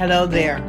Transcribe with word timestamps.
Hello 0.00 0.24
there. 0.24 0.60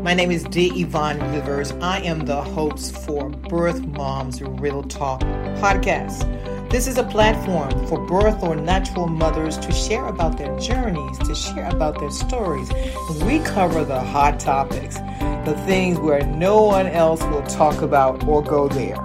My 0.00 0.14
name 0.14 0.30
is 0.30 0.44
D. 0.44 0.80
Yvonne 0.80 1.20
Rivers. 1.30 1.72
I 1.72 2.00
am 2.00 2.20
the 2.20 2.42
host 2.42 2.96
for 3.04 3.28
Birth 3.28 3.82
Moms 3.82 4.40
Real 4.40 4.82
Talk 4.82 5.20
podcast. 5.60 6.24
This 6.70 6.86
is 6.86 6.96
a 6.96 7.02
platform 7.02 7.86
for 7.86 8.00
birth 8.06 8.42
or 8.42 8.56
natural 8.56 9.06
mothers 9.06 9.58
to 9.58 9.72
share 9.72 10.06
about 10.06 10.38
their 10.38 10.58
journeys, 10.58 11.18
to 11.18 11.34
share 11.34 11.68
about 11.68 12.00
their 12.00 12.10
stories. 12.10 12.70
We 13.24 13.40
cover 13.40 13.84
the 13.84 14.00
hot 14.00 14.40
topics, 14.40 14.96
the 15.44 15.62
things 15.66 15.98
where 15.98 16.24
no 16.24 16.62
one 16.62 16.86
else 16.86 17.22
will 17.24 17.42
talk 17.42 17.82
about 17.82 18.26
or 18.26 18.42
go 18.42 18.68
there. 18.68 18.96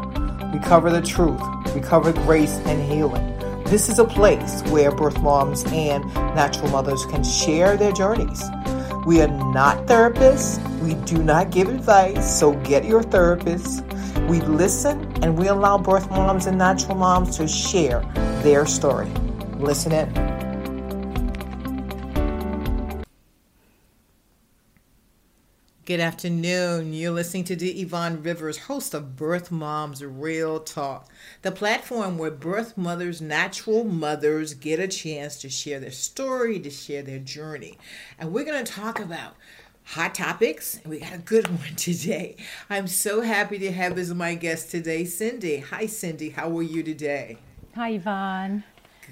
We 0.53 0.59
cover 0.59 0.91
the 0.91 1.01
truth, 1.01 1.41
we 1.75 1.81
cover 1.81 2.13
grace 2.13 2.55
and 2.67 2.81
healing. 2.89 3.37
This 3.65 3.89
is 3.89 3.99
a 3.99 4.05
place 4.05 4.61
where 4.67 4.95
birth 4.95 5.19
moms 5.19 5.65
and 5.73 6.05
natural 6.35 6.69
mothers 6.69 7.05
can 7.07 7.25
share 7.25 7.75
their 7.75 7.91
journeys. 7.91 8.41
We 9.05 9.21
are 9.21 9.27
not 9.27 9.85
therapists. 9.85 10.59
We 10.79 10.93
do 11.05 11.21
not 11.21 11.51
give 11.51 11.67
advice, 11.67 12.39
so 12.39 12.53
get 12.63 12.85
your 12.85 13.03
therapist. 13.03 13.83
We 14.29 14.39
listen 14.41 15.11
and 15.21 15.37
we 15.37 15.47
allow 15.47 15.77
birth 15.77 16.09
moms 16.09 16.45
and 16.45 16.57
natural 16.57 16.95
moms 16.95 17.37
to 17.37 17.47
share 17.47 18.01
their 18.43 18.65
story. 18.65 19.09
Listen 19.59 19.91
in. 19.91 20.32
Good 25.85 25.99
afternoon. 25.99 26.93
You're 26.93 27.11
listening 27.11 27.43
to 27.43 27.57
the 27.57 27.81
Yvonne 27.81 28.23
Rivers, 28.23 28.57
host 28.57 28.93
of 28.93 29.17
Birth 29.17 29.51
Moms 29.51 30.01
Real 30.01 30.61
Talk, 30.61 31.09
the 31.41 31.51
platform 31.51 32.17
where 32.17 32.31
birth 32.31 32.77
mothers, 32.77 33.19
natural 33.19 33.83
mothers, 33.83 34.53
get 34.53 34.79
a 34.79 34.87
chance 34.87 35.35
to 35.41 35.49
share 35.49 35.81
their 35.81 35.91
story, 35.91 36.57
to 36.61 36.69
share 36.69 37.01
their 37.01 37.19
journey. 37.19 37.77
And 38.17 38.31
we're 38.31 38.45
going 38.45 38.63
to 38.63 38.71
talk 38.71 38.97
about 38.97 39.35
hot 39.83 40.15
topics. 40.15 40.75
And 40.75 40.85
we 40.85 41.01
got 41.01 41.15
a 41.15 41.17
good 41.17 41.47
one 41.59 41.75
today. 41.75 42.37
I'm 42.69 42.87
so 42.87 43.19
happy 43.19 43.59
to 43.59 43.71
have 43.73 43.97
as 43.97 44.13
my 44.13 44.35
guest 44.35 44.71
today, 44.71 45.03
Cindy. 45.03 45.57
Hi, 45.57 45.87
Cindy. 45.87 46.29
How 46.29 46.57
are 46.57 46.63
you 46.63 46.81
today? 46.83 47.39
Hi, 47.75 47.89
Yvonne. 47.89 48.63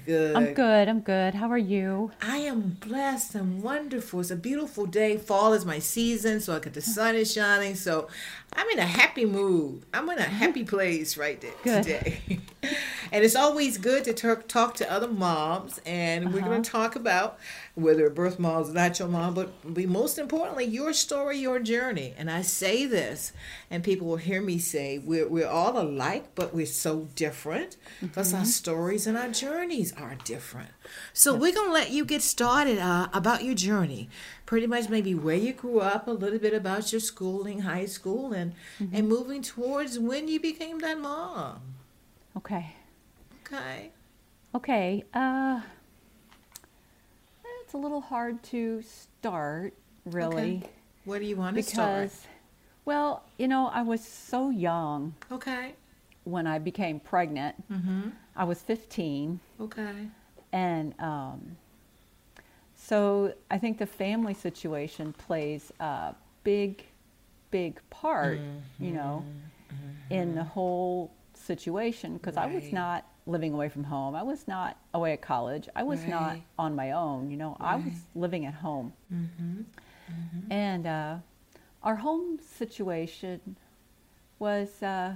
Good. 0.04 0.34
I'm 0.36 0.52
good. 0.54 0.88
I'm 0.88 1.00
good. 1.00 1.34
How 1.34 1.48
are 1.50 1.58
you? 1.58 2.10
I 2.20 2.38
am 2.38 2.76
blessed 2.80 3.34
and 3.36 3.62
wonderful. 3.62 4.20
It's 4.20 4.30
a 4.32 4.36
beautiful 4.36 4.84
day. 4.86 5.16
Fall 5.16 5.52
is 5.52 5.64
my 5.64 5.78
season, 5.78 6.40
so 6.40 6.56
I 6.56 6.58
get 6.58 6.74
the 6.74 6.80
sun 6.82 7.14
is 7.14 7.32
shining. 7.32 7.76
So 7.76 8.08
I'm 8.54 8.68
in 8.70 8.80
a 8.80 8.84
happy 8.86 9.24
mood. 9.24 9.84
I'm 9.94 10.08
in 10.10 10.18
a 10.18 10.22
happy 10.22 10.64
place 10.64 11.16
right 11.16 11.40
there 11.40 11.52
Good. 11.62 11.82
today. 11.84 12.20
and 13.12 13.24
it's 13.24 13.36
always 13.36 13.78
good 13.78 14.02
to 14.04 14.12
talk, 14.12 14.48
talk 14.48 14.74
to 14.76 14.90
other 14.90 15.08
moms, 15.08 15.80
and 15.86 16.32
we're 16.32 16.40
Uh-huh. 16.40 16.48
going 16.48 16.62
to 16.62 16.70
talk 16.70 16.96
about 16.96 17.38
whether 17.74 18.10
birth 18.10 18.38
mom 18.38 18.62
is 18.62 18.68
not 18.70 18.98
your 18.98 19.08
mom, 19.08 19.32
but 19.32 19.74
be 19.74 19.86
most 19.86 20.18
importantly, 20.18 20.64
your 20.66 20.92
story, 20.92 21.38
your 21.38 21.58
journey. 21.58 22.12
And 22.18 22.30
I 22.30 22.42
say 22.42 22.84
this, 22.84 23.32
and 23.70 23.82
people 23.82 24.06
will 24.06 24.16
hear 24.16 24.42
me 24.42 24.58
say, 24.58 24.98
we're, 24.98 25.26
we're 25.26 25.48
all 25.48 25.80
alike, 25.80 26.34
but 26.34 26.54
we're 26.54 26.66
so 26.66 27.08
different 27.14 27.78
because 28.00 28.34
our 28.34 28.44
stories 28.44 29.06
and 29.06 29.16
our 29.16 29.30
journeys 29.30 29.92
are 29.94 30.16
different. 30.16 30.68
So 31.14 31.34
we're 31.34 31.54
going 31.54 31.68
to 31.68 31.72
let 31.72 31.90
you 31.90 32.04
get 32.04 32.20
started 32.20 32.78
uh, 32.78 33.08
about 33.14 33.42
your 33.42 33.54
journey. 33.54 34.10
Pretty 34.44 34.66
much 34.66 34.90
maybe 34.90 35.14
where 35.14 35.36
you 35.36 35.54
grew 35.54 35.80
up, 35.80 36.06
a 36.06 36.10
little 36.10 36.38
bit 36.38 36.52
about 36.52 36.92
your 36.92 37.00
schooling, 37.00 37.60
high 37.60 37.86
school, 37.86 38.34
and, 38.34 38.52
and 38.92 39.08
moving 39.08 39.40
towards 39.40 39.98
when 39.98 40.28
you 40.28 40.38
became 40.38 40.80
that 40.80 41.00
mom. 41.00 41.60
Okay. 42.36 42.74
Okay. 43.46 43.92
Okay. 44.54 45.04
Uh, 45.14 45.62
it's 47.72 47.78
a 47.78 47.80
little 47.80 48.02
hard 48.02 48.42
to 48.42 48.82
start, 48.82 49.72
really, 50.04 50.58
Okay. 50.58 50.62
Where 51.06 51.18
do 51.18 51.24
you 51.24 51.36
want 51.36 51.56
to 51.56 51.62
start? 51.62 52.10
well, 52.84 53.24
you 53.38 53.48
know, 53.48 53.68
I 53.68 53.80
was 53.80 54.04
so 54.06 54.50
young 54.50 55.14
Okay. 55.30 55.72
when 56.24 56.46
I 56.46 56.58
became 56.58 57.00
pregnant. 57.00 57.54
Mm-hmm. 57.72 58.10
I 58.36 58.44
was 58.44 58.60
15, 58.60 59.40
Okay. 59.58 60.06
and 60.52 60.94
um, 61.00 61.56
so 62.76 63.32
I 63.50 63.56
think 63.56 63.78
the 63.78 63.86
family 63.86 64.34
situation 64.34 65.14
plays 65.14 65.72
a 65.80 66.14
big, 66.44 66.84
big 67.50 67.80
part, 67.88 68.38
you 68.78 68.92
know, 68.92 69.24
in 70.10 70.34
the 70.34 70.44
whole 70.44 71.10
situation 71.32 72.18
because 72.18 72.36
I 72.36 72.44
was 72.44 72.70
not 72.70 73.06
living 73.26 73.52
away 73.54 73.68
from 73.68 73.84
home. 73.84 74.14
I 74.14 74.22
was 74.22 74.48
not 74.48 74.76
away 74.94 75.12
at 75.12 75.22
college. 75.22 75.68
I 75.76 75.82
was 75.84 76.04
not 76.06 76.36
on 76.58 76.74
my 76.74 76.92
own. 76.92 77.30
You 77.30 77.36
know, 77.36 77.56
I 77.60 77.76
was 77.76 77.94
living 78.14 78.46
at 78.46 78.54
home. 78.54 78.92
Mm-hmm. 79.12 79.60
And 80.50 80.86
uh, 80.86 81.16
our 81.82 81.96
home 81.96 82.38
situation 82.58 83.56
was 84.38 84.82
uh, 84.82 85.14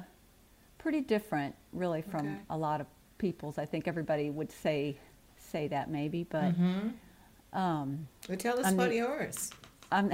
pretty 0.78 1.00
different, 1.00 1.54
really, 1.72 2.02
from 2.02 2.20
Okay. 2.26 2.36
a 2.50 2.56
lot 2.56 2.80
of 2.80 2.86
people's. 3.18 3.58
I 3.58 3.66
think 3.66 3.88
everybody 3.88 4.30
would 4.30 4.52
say 4.52 4.96
say 5.38 5.68
that 5.68 5.90
maybe, 5.90 6.24
but 6.24 6.56
Mm-hmm. 6.58 7.58
um, 7.58 8.06
Well, 8.28 8.38
tell 8.38 8.58
us 8.58 8.66
I'm 8.66 8.74
about 8.74 8.90
the- 8.90 8.96
yours. 8.96 9.50
I'm 9.92 10.10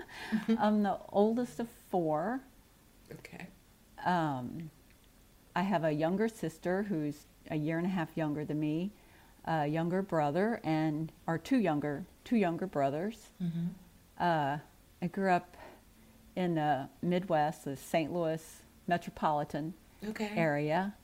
I'm 0.58 0.82
the 0.82 0.98
oldest 1.10 1.60
of 1.60 1.68
four. 1.90 2.40
Okay. 3.12 3.46
Um, 4.04 4.70
I 5.56 5.62
have 5.62 5.84
a 5.84 5.92
younger 5.92 6.28
sister 6.28 6.82
who's 6.82 7.26
a 7.50 7.56
year 7.56 7.78
and 7.78 7.86
a 7.86 7.90
half 7.90 8.08
younger 8.16 8.44
than 8.44 8.58
me, 8.60 8.90
a 9.46 9.66
younger 9.66 10.02
brother, 10.02 10.60
and 10.64 11.12
our 11.26 11.38
two 11.38 11.58
younger 11.58 12.04
two 12.24 12.36
younger 12.36 12.66
brothers. 12.66 13.18
Mm-hmm. 13.42 13.66
Uh, 14.18 14.58
I 15.02 15.06
grew 15.08 15.30
up 15.30 15.56
in 16.36 16.54
the 16.54 16.88
Midwest, 17.02 17.64
the 17.64 17.76
St. 17.76 18.12
Louis 18.12 18.42
metropolitan 18.86 19.74
Okay. 20.08 20.30
area. 20.36 20.94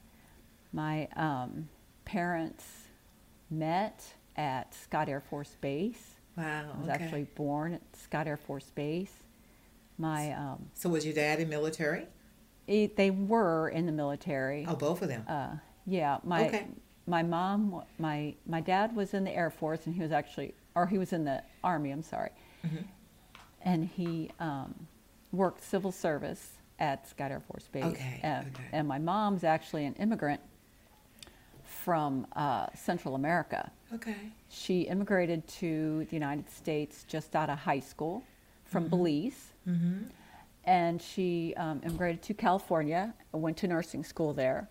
My 0.72 1.08
um, 1.16 1.68
parents 2.04 2.64
met 3.50 4.02
at 4.36 4.74
Scott 4.74 5.08
Air 5.08 5.20
Force 5.20 5.56
Base. 5.60 6.14
Wow. 6.36 6.72
I 6.74 6.78
was 6.80 6.88
okay. 6.88 7.04
actually 7.04 7.24
born 7.34 7.74
at 7.74 7.82
Scott 8.02 8.26
Air 8.26 8.36
Force 8.36 8.70
Base. 8.74 9.12
My 9.98 10.32
um, 10.32 10.70
So 10.74 10.88
was 10.88 11.04
your 11.04 11.14
dad 11.14 11.40
in 11.40 11.48
military? 11.48 12.06
e- 12.66 12.86
they 12.86 13.10
were 13.10 13.68
in 13.68 13.84
the 13.86 13.92
military. 13.92 14.64
Oh, 14.68 14.76
both 14.76 15.02
of 15.02 15.08
them. 15.08 15.24
Uh, 15.28 15.56
yeah, 15.90 16.18
my 16.24 16.46
Okay. 16.46 16.66
my 17.06 17.22
mom, 17.22 17.82
my 17.98 18.34
my 18.46 18.60
dad 18.60 18.94
was 18.94 19.12
in 19.14 19.24
the 19.24 19.34
Air 19.34 19.50
Force, 19.50 19.86
and 19.86 19.94
he 19.94 20.00
was 20.02 20.12
actually, 20.12 20.54
or 20.74 20.86
he 20.86 20.96
was 20.98 21.12
in 21.12 21.24
the 21.24 21.42
Army. 21.64 21.90
I'm 21.90 22.02
sorry, 22.02 22.30
Mhm. 22.64 22.84
and 23.62 23.84
he 23.86 24.30
um, 24.38 24.86
worked 25.32 25.62
civil 25.62 25.92
service 25.92 26.58
at 26.78 27.06
Scott 27.08 27.30
Air 27.30 27.40
Force 27.40 27.66
Base. 27.68 27.84
Okay, 27.84 28.20
Uh, 28.22 28.42
okay. 28.48 28.64
And 28.72 28.86
my 28.88 28.98
mom's 28.98 29.44
actually 29.44 29.84
an 29.84 29.94
immigrant 29.94 30.40
from 31.64 32.26
uh, 32.36 32.66
Central 32.74 33.14
America. 33.14 33.70
Okay. 33.94 34.16
She 34.48 34.82
immigrated 34.82 35.46
to 35.60 36.04
the 36.06 36.16
United 36.16 36.48
States 36.50 37.04
just 37.04 37.34
out 37.36 37.50
of 37.50 37.58
high 37.58 37.80
school 37.80 38.22
from 38.64 38.88
Belize. 38.88 39.52
Mm-hmm. 39.68 40.04
and 40.64 41.00
she 41.02 41.54
um, 41.56 41.80
immigrated 41.84 42.22
to 42.22 42.34
California, 42.34 43.12
went 43.32 43.56
to 43.58 43.66
nursing 43.68 44.02
school 44.04 44.32
there, 44.34 44.68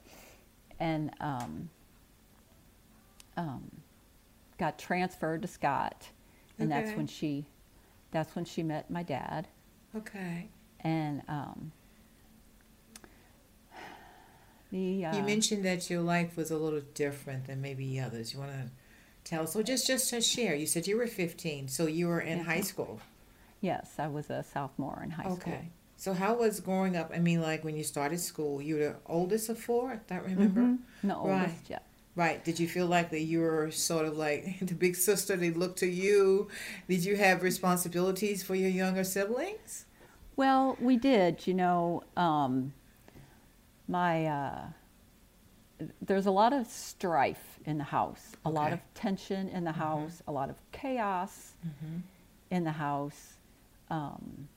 and 0.80 1.12
um, 1.20 1.70
um, 3.38 3.72
got 4.58 4.78
transferred 4.80 5.42
to 5.42 5.48
Scott, 5.48 6.10
and 6.58 6.72
that's 6.72 6.92
when 6.96 7.08
she, 7.08 7.46
that's 8.12 8.36
when 8.36 8.46
she 8.46 8.64
met 8.64 8.90
my 8.90 9.04
dad, 9.04 9.48
Okay. 9.96 10.48
and 10.82 11.22
um, 11.28 11.72
the 14.72 15.06
uh, 15.06 15.16
you 15.18 15.24
mentioned 15.24 15.66
that 15.66 15.90
your 15.90 16.02
life 16.02 16.38
was 16.38 16.52
a 16.52 16.58
little 16.58 16.82
different 16.94 17.48
than 17.48 17.62
maybe 17.62 18.00
others. 18.00 18.34
You 18.34 18.40
want 18.40 18.52
to 18.52 18.70
tell 19.24 19.44
us? 19.44 19.54
So 19.54 19.64
just 19.64 19.88
just 19.88 20.10
to 20.12 20.22
share. 20.22 20.54
You 20.56 20.68
said 20.68 20.86
you 20.88 20.98
were 20.98 21.08
15, 21.08 21.68
so 21.68 21.88
you 21.88 22.08
were 22.08 22.20
in 22.22 22.42
high 22.42 22.60
Mhm. 22.60 22.66
school. 22.66 23.00
yes, 23.62 23.96
I 23.98 24.08
was 24.08 24.30
a 24.30 24.44
sophomore 24.44 25.02
in 25.04 25.12
high 25.12 25.24
school. 25.24 25.38
Okay. 25.38 25.70
So 26.00 26.14
how 26.14 26.36
was 26.36 26.62
growing 26.62 26.96
up? 26.96 27.12
I 27.14 27.20
mean, 27.20 27.42
like 27.42 27.66
when 27.66 27.76
you 27.76 27.84
started 27.84 28.20
school, 28.22 28.62
you 28.62 28.76
were 28.76 28.80
the 28.82 28.96
oldest 29.06 29.50
of 29.50 29.60
four. 29.60 29.92
I 29.92 30.14
don't 30.14 30.24
remember. 30.24 30.62
Mhm, 30.62 30.80
The 31.04 31.10
Right. 31.10 31.50
oldest, 31.50 31.70
yeah. 31.70 31.80
Right. 32.16 32.44
Did 32.44 32.58
you 32.60 32.68
feel 32.70 32.88
like 32.88 33.10
that 33.12 33.22
you 33.32 33.42
were 33.42 33.70
sort 33.72 34.06
of 34.06 34.16
like 34.18 34.60
the 34.72 34.76
big 34.76 34.96
sister? 34.96 35.36
They 35.36 35.52
looked 35.52 35.80
to 35.80 35.88
you. 35.88 36.48
Did 36.88 37.04
you 37.04 37.18
have 37.18 37.44
responsibilities 37.44 38.44
for 38.44 38.56
your 38.56 38.70
younger 38.70 39.04
siblings? 39.04 39.86
Well, 40.38 40.78
we 40.80 40.96
did. 40.96 41.46
You 41.48 41.54
know, 41.54 42.04
um, 42.16 42.72
my 43.88 44.26
uh, 44.26 44.62
there's 46.02 46.26
a 46.26 46.32
lot 46.32 46.54
of 46.54 46.68
strife 46.68 47.60
in 47.66 47.78
the 47.78 47.84
house, 47.86 48.36
a 48.46 48.50
lot 48.50 48.72
of 48.74 48.80
tension 48.94 49.48
in 49.50 49.64
the 49.66 49.72
house, 49.74 50.22
a 50.28 50.32
lot 50.32 50.50
of 50.50 50.56
chaos 50.72 51.54
Mm-hmm. 51.66 51.98
in 52.52 52.64
the 52.64 52.72
house. 52.72 53.36
Um, 53.90 54.48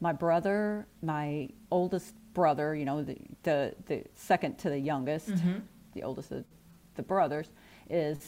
my 0.00 0.12
brother, 0.12 0.86
my 1.02 1.48
oldest 1.70 2.14
brother, 2.34 2.74
you 2.74 2.84
know, 2.84 3.02
the 3.02 3.16
the, 3.42 3.74
the 3.86 4.04
second 4.14 4.58
to 4.58 4.70
the 4.70 4.78
youngest, 4.78 5.28
Mhm. 5.30 5.62
the 5.94 6.02
oldest 6.02 6.30
of 6.32 6.44
the 6.96 7.02
brothers, 7.02 7.50
is 7.88 8.18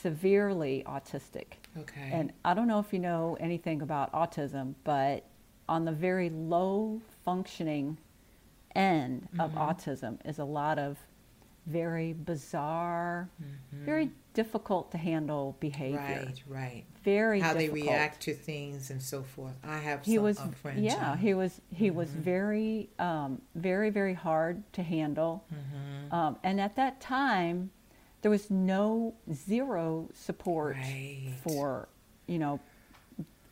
severely 0.00 0.82
autistic. 0.86 1.54
Okay. 1.76 2.10
And 2.12 2.32
I 2.44 2.54
don't 2.54 2.68
know 2.68 2.78
if 2.78 2.92
you 2.92 2.98
know 2.98 3.36
anything 3.40 3.82
about 3.82 4.12
autism, 4.12 4.74
but 4.84 5.24
on 5.68 5.84
the 5.84 5.92
very 5.92 6.30
low 6.30 7.00
functioning 7.24 7.98
end 8.74 9.28
of 9.38 9.50
Mm-hmm. 9.52 9.58
autism 9.58 10.18
is 10.26 10.38
a 10.38 10.44
lot 10.44 10.78
of 10.78 10.98
very 11.66 12.12
bizarre, 12.14 13.28
very 13.72 14.10
difficult 14.42 14.92
to 14.92 14.98
handle 14.98 15.56
behavior. 15.58 15.98
Right, 15.98 16.42
right. 16.46 16.84
Very 17.02 17.40
How 17.40 17.54
difficult. 17.54 17.74
they 17.74 17.82
react 17.88 18.20
to 18.22 18.34
things 18.34 18.90
and 18.90 19.02
so 19.02 19.22
forth. 19.22 19.54
I 19.64 19.78
have 19.78 20.04
He 20.04 20.14
some 20.14 20.24
was, 20.24 20.40
yeah, 20.76 21.16
he 21.16 21.34
was, 21.34 21.60
he 21.74 21.90
was 21.90 22.08
Mm-hmm. 22.10 22.20
very, 22.20 22.90
um, 23.00 23.42
very, 23.56 23.90
very 23.90 24.14
hard 24.14 24.62
to 24.74 24.82
handle. 24.84 25.44
Mm-hmm. 25.52 26.14
Um, 26.14 26.36
and 26.44 26.60
at 26.60 26.76
that 26.76 27.00
time, 27.00 27.70
there 28.22 28.30
was 28.30 28.48
no 28.50 29.14
zero 29.32 30.08
support 30.14 30.76
Right. 30.76 31.32
for, 31.42 31.88
you 32.28 32.38
know, 32.38 32.60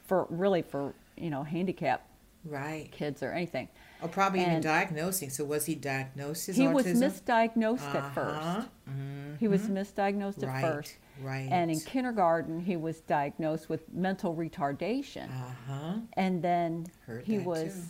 for 0.06 0.26
really 0.30 0.62
for 0.62 0.94
you 1.16 1.30
know 1.30 1.42
handicap 1.42 2.06
right. 2.44 2.88
kids 2.92 3.22
or 3.24 3.32
anything. 3.32 3.68
Or 4.02 4.08
probably 4.08 4.42
even 4.42 4.60
diagnosing. 4.60 5.30
So 5.30 5.44
was 5.44 5.64
he 5.66 5.74
diagnosed 5.74 6.48
as 6.50 6.56
he 6.56 6.64
autism? 6.64 6.72
was 6.74 6.86
misdiagnosed 6.86 7.94
at 7.94 8.14
first. 8.14 8.40
Uh-huh. 8.40 8.62
Mhm. 8.90 9.38
He 9.38 9.48
was 9.48 9.62
misdiagnosed 9.68 10.42
at 10.42 10.48
Right, 10.48 10.62
first. 10.62 10.96
right. 11.22 11.48
And 11.50 11.70
in 11.70 11.80
kindergarten, 11.80 12.60
he 12.60 12.76
was 12.76 13.00
diagnosed 13.00 13.68
with 13.68 13.92
mental 13.92 14.34
retardation. 14.34 15.30
Uh-huh. 15.30 15.94
And 16.12 16.42
then 16.42 16.86
Heard 17.06 17.24
he 17.24 17.38
was, 17.38 17.64
too. 17.64 17.70
Mm-hmm. 17.78 17.86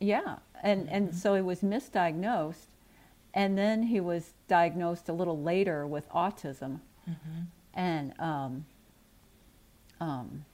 yeah. 0.00 0.36
And, 0.62 0.88
and 0.88 1.14
so 1.14 1.34
he 1.34 1.42
was 1.42 1.60
misdiagnosed. 1.60 2.68
And 3.34 3.58
then 3.58 3.82
he 3.82 4.00
was 4.00 4.32
diagnosed 4.48 5.08
a 5.08 5.12
little 5.12 5.40
later 5.42 5.86
with 5.86 6.08
autism. 6.10 6.80
Mm-hmm. 7.08 7.40
And, 7.74 8.14
um, 8.20 8.64
um, 10.00 10.44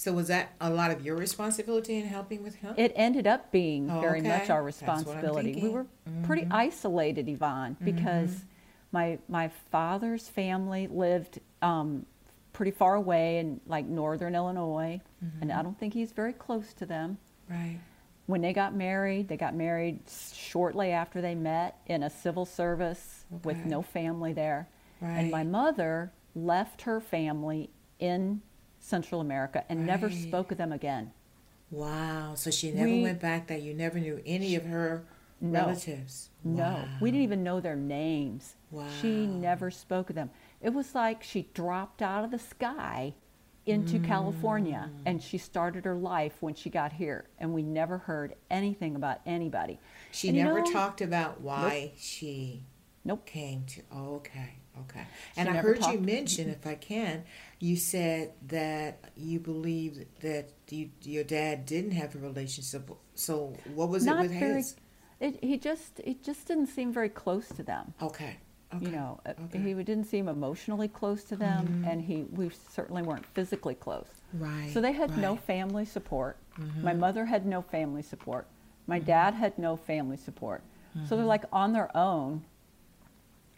So 0.00 0.14
was 0.14 0.28
that 0.28 0.52
a 0.62 0.70
lot 0.70 0.90
of 0.90 1.04
your 1.04 1.14
responsibility 1.14 1.98
in 1.98 2.06
helping 2.06 2.42
with 2.42 2.54
him? 2.54 2.72
it 2.78 2.90
ended 2.96 3.26
up 3.26 3.52
being 3.52 3.90
Oh, 3.90 4.00
very 4.00 4.22
much 4.22 4.48
our 4.48 4.64
That's 4.64 4.80
what 4.80 4.88
I'm 4.88 4.96
responsibility. 4.96 5.60
We 5.60 5.68
were 5.68 5.84
pretty 6.22 6.44
mm-hmm. 6.44 6.54
isolated, 6.54 7.28
Yvonne, 7.28 7.74
mm-hmm. 7.74 7.84
because 7.84 8.44
my 8.92 9.18
my 9.28 9.48
father's 9.70 10.26
family 10.26 10.86
lived 10.86 11.40
um, 11.60 12.06
pretty 12.54 12.70
far 12.70 12.94
away 12.94 13.40
in 13.40 13.60
like 13.66 13.84
northern 13.84 14.34
Illinois, 14.34 15.02
and 15.20 15.50
mm-hmm. 15.50 15.58
I 15.58 15.62
don't 15.62 15.78
think 15.78 15.92
he's 15.92 16.12
very 16.12 16.32
close 16.32 16.72
to 16.74 16.86
them. 16.86 17.18
right. 17.50 17.78
When 18.24 18.40
they 18.40 18.54
got 18.54 18.74
married, 18.74 19.28
they 19.28 19.36
got 19.36 19.54
married 19.54 20.00
shortly 20.32 20.92
after 20.92 21.20
they 21.20 21.34
met 21.34 21.76
in 21.88 22.04
a 22.04 22.08
civil 22.08 22.46
service 22.46 23.26
with 23.44 23.66
no 23.66 23.82
family 23.82 24.32
there. 24.32 24.66
And 25.02 25.30
my 25.30 25.44
mother 25.44 26.10
left 26.34 26.82
her 26.82 27.02
family 27.02 27.68
in 27.98 28.40
Central 28.80 29.20
America 29.20 29.64
and 29.68 29.86
never 29.86 30.10
spoke 30.10 30.50
of 30.50 30.58
them 30.58 30.72
again. 30.72 31.12
Wow. 31.70 32.34
So 32.34 32.50
she 32.50 32.72
never 32.72 32.88
We- 32.88 33.02
went 33.02 33.20
back 33.20 33.46
there. 33.46 33.58
You 33.58 33.74
never 33.74 34.00
knew 34.00 34.20
any 34.26 34.56
of 34.56 34.64
her 34.64 35.04
No. 35.40 35.60
relatives. 35.60 36.30
No, 36.42 36.62
Wow. 36.64 36.88
we 37.00 37.10
didn't 37.10 37.22
even 37.22 37.42
know 37.44 37.60
their 37.60 37.76
names. 37.76 38.56
Wow. 38.70 38.88
She 39.00 39.26
never 39.26 39.70
spoke 39.70 40.10
of 40.10 40.16
them. 40.16 40.30
It 40.60 40.70
was 40.70 40.94
like 40.94 41.22
she 41.22 41.42
dropped 41.54 42.02
out 42.02 42.24
of 42.24 42.30
the 42.30 42.38
sky 42.38 43.14
into 43.66 44.00
California 44.00 44.90
Mm. 44.92 45.02
and 45.06 45.22
she 45.22 45.38
started 45.38 45.84
her 45.84 45.94
life 45.94 46.42
when 46.42 46.54
she 46.54 46.70
got 46.70 46.94
here 46.94 47.26
and 47.38 47.52
we 47.54 47.62
never 47.62 47.98
heard 47.98 48.34
anything 48.50 48.96
about 48.96 49.20
anybody. 49.26 49.78
She 50.10 50.28
And 50.28 50.36
you 50.36 50.44
never 50.44 50.60
know- 50.60 50.72
talked 50.72 51.00
about 51.00 51.40
why 51.40 51.92
she 51.96 52.64
Nope. 53.04 53.26
came 53.26 53.64
to. 53.66 53.82
Oh, 53.92 54.14
okay, 54.16 54.54
okay. 54.80 55.04
And 55.36 55.48
I 55.48 55.56
heard 55.58 55.84
you 55.86 56.00
mention, 56.00 56.48
if 56.48 56.66
I 56.66 56.74
can, 56.74 57.24
you 57.60 57.76
said 57.76 58.32
that 58.48 59.10
you 59.16 59.38
believe 59.38 60.06
that 60.20 60.50
you, 60.70 60.90
your 61.02 61.24
dad 61.24 61.66
didn't 61.66 61.92
have 61.92 62.14
a 62.14 62.18
relationship. 62.18 62.90
So 63.14 63.54
what 63.74 63.88
was 63.90 64.04
Not 64.04 64.20
it 64.20 64.22
with 64.30 64.38
very 64.40 64.54
his? 64.56 64.76
it, 65.20 65.44
he 65.44 65.58
just 65.58 66.00
it 66.00 66.22
just 66.24 66.46
didn't 66.48 66.68
seem 66.68 66.92
very 66.92 67.10
close 67.10 67.48
to 67.48 67.62
them. 67.62 67.92
Okay. 68.02 68.36
Okay. 68.72 68.84
You 68.86 68.92
know, 68.92 69.20
uh, 69.26 69.30
okay. 69.30 69.58
Mm-hmm. 69.58 69.78
he 69.78 69.84
didn't 69.84 70.04
seem 70.04 70.28
emotionally 70.28 70.86
close 70.88 71.24
to 71.24 71.36
them 71.36 71.84
and 71.86 72.00
he 72.00 72.22
we 72.32 72.50
certainly 72.70 73.02
weren't 73.02 73.26
physically 73.26 73.74
close. 73.74 74.08
Right. 74.32 74.70
So 74.72 74.80
they 74.80 74.92
had 74.92 75.10
no 75.18 75.30
right. 75.32 75.36
Mm-hmm. 75.38 75.44
family 75.46 75.84
support. 75.84 76.36
My 76.82 76.92
mother 76.94 77.24
had 77.26 77.46
no 77.46 77.62
family 77.62 78.02
support. 78.02 78.46
My 78.86 78.98
dad 78.98 79.34
had 79.34 79.58
no 79.58 79.76
family 79.76 80.16
support. 80.16 80.62
So 80.62 80.98
Mm-hmm. 81.00 81.16
they're 81.16 81.24
like 81.26 81.44
on 81.52 81.72
their 81.72 81.94
own. 81.96 82.44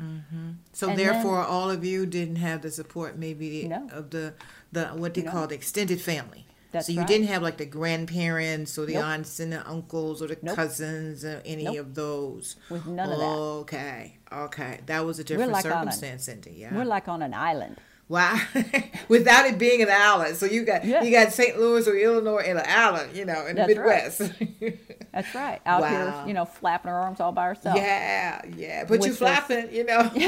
Mm-hmm. 0.01 0.51
So 0.73 0.91
and 0.91 0.99
therefore, 0.99 1.41
all 1.45 1.71
of 1.71 1.85
you 1.85 2.07
didn't 2.07 2.37
have 2.37 2.63
the 2.63 2.71
support, 2.71 3.19
maybe 3.19 3.67
No. 3.69 3.89
of 3.93 4.11
the 4.11 4.35
the 4.73 4.87
what 4.89 5.15
they 5.15 5.23
No. 5.23 5.31
call 5.31 5.47
the 5.47 5.55
extended 5.55 6.01
family. 6.01 6.47
That's 6.73 6.87
so 6.87 6.93
you 6.93 7.01
right. 7.01 7.07
didn't 7.09 7.27
have 7.29 7.43
like 7.43 7.59
the 7.59 7.67
grandparents 7.67 8.79
or 8.79 8.87
the 8.87 8.95
Nope. 8.95 9.05
aunts 9.05 9.39
and 9.41 9.53
the 9.53 9.69
uncles 9.69 10.23
or 10.23 10.29
the 10.29 10.39
Nope. 10.41 10.57
cousins 10.57 11.25
or 11.25 11.43
any 11.45 11.65
Nope. 11.65 11.77
of 11.79 11.95
those. 11.95 12.57
With 12.71 12.87
none 12.87 13.13
of 13.13 13.19
that. 13.19 13.25
Okay, 13.27 14.17
okay, 14.33 14.81
that 14.87 15.05
was 15.05 15.19
a 15.19 15.25
different 15.25 15.53
like 15.53 15.65
circumstance, 15.65 16.25
Cindy. 16.25 16.55
Yeah. 16.57 16.75
We're 16.75 16.85
like 16.87 17.09
on 17.09 17.21
an 17.23 17.35
island. 17.35 17.77
Wow, 18.13 18.39
without 19.09 19.47
it 19.47 19.57
being 19.59 19.81
an 19.81 19.89
island, 19.91 20.37
so 20.37 20.45
you 20.45 20.65
got 20.65 20.85
Yeah. 20.85 21.03
you 21.03 21.11
got 21.11 21.33
St. 21.33 21.59
Louis 21.59 21.89
or 21.89 21.97
Illinois 21.97 22.43
and 22.47 22.59
an 22.59 22.67
island, 22.69 23.17
you 23.17 23.25
know, 23.25 23.47
in 23.47 23.57
the 23.57 23.67
That's 23.67 23.79
right. 23.79 24.21
Midwest. 24.61 24.83
That's 25.13 25.35
right. 25.35 25.61
Out 25.65 25.81
Wow. 25.81 25.89
here, 25.89 26.29
you 26.29 26.35
know, 26.35 26.45
flapping 26.45 26.91
her 26.91 26.97
arms 26.99 27.21
all 27.21 27.33
by 27.33 27.47
herself. 27.47 27.77
yeah, 27.77 28.43
yeah, 28.55 28.85
but 28.85 28.95
you 28.97 28.99
With 29.01 29.09
this- 29.09 29.19
flapping, 29.19 29.73
you 29.75 29.85
know. 29.85 30.11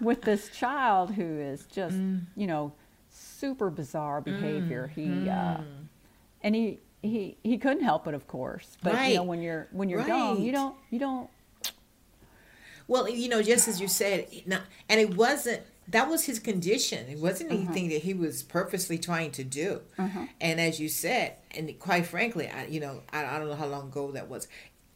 With 0.00 0.22
this 0.22 0.48
child 0.48 1.12
who 1.12 1.22
is 1.38 1.64
just, 1.66 1.96
Mm. 1.96 2.22
you 2.34 2.46
know, 2.46 2.72
super 3.10 3.70
bizarre 3.70 4.20
behavior. 4.20 4.90
He 4.94 5.28
uh, 5.28 5.58
and 6.42 6.54
he, 6.54 6.80
he 7.02 7.36
he 7.44 7.58
couldn't 7.58 7.84
help 7.84 8.06
it, 8.08 8.14
of 8.14 8.26
course. 8.26 8.76
But 8.82 9.08
you 9.10 9.16
know, 9.16 9.22
when 9.22 9.42
you're 9.42 9.68
when 9.70 9.88
you're 9.88 10.06
young, 10.06 10.40
you 10.42 10.50
don't 10.50 10.74
you 10.90 10.98
don't 10.98 11.28
Well, 12.92 13.08
you 13.08 13.30
know, 13.30 13.40
just 13.42 13.68
as 13.68 13.80
you 13.80 13.88
said, 13.88 14.26
not, 14.44 14.60
and 14.86 15.00
it 15.00 15.16
wasn't. 15.16 15.62
That 15.88 16.10
was 16.10 16.26
his 16.26 16.38
condition. 16.38 17.08
It 17.08 17.18
wasn't 17.18 17.50
mm-hmm. 17.50 17.64
anything 17.64 17.88
that 17.88 18.02
he 18.02 18.12
was 18.12 18.42
purposely 18.42 18.98
trying 18.98 19.30
to 19.32 19.42
do. 19.42 19.80
Mm-hmm. 19.98 20.24
And 20.42 20.60
as 20.60 20.78
you 20.78 20.90
said, 20.90 21.36
and 21.52 21.76
quite 21.78 22.06
frankly, 22.06 22.48
I, 22.48 22.66
you 22.66 22.80
know, 22.80 23.00
I, 23.10 23.24
I 23.24 23.38
don't 23.38 23.48
know 23.48 23.56
how 23.56 23.66
long 23.66 23.88
ago 23.88 24.12
that 24.12 24.28
was. 24.28 24.46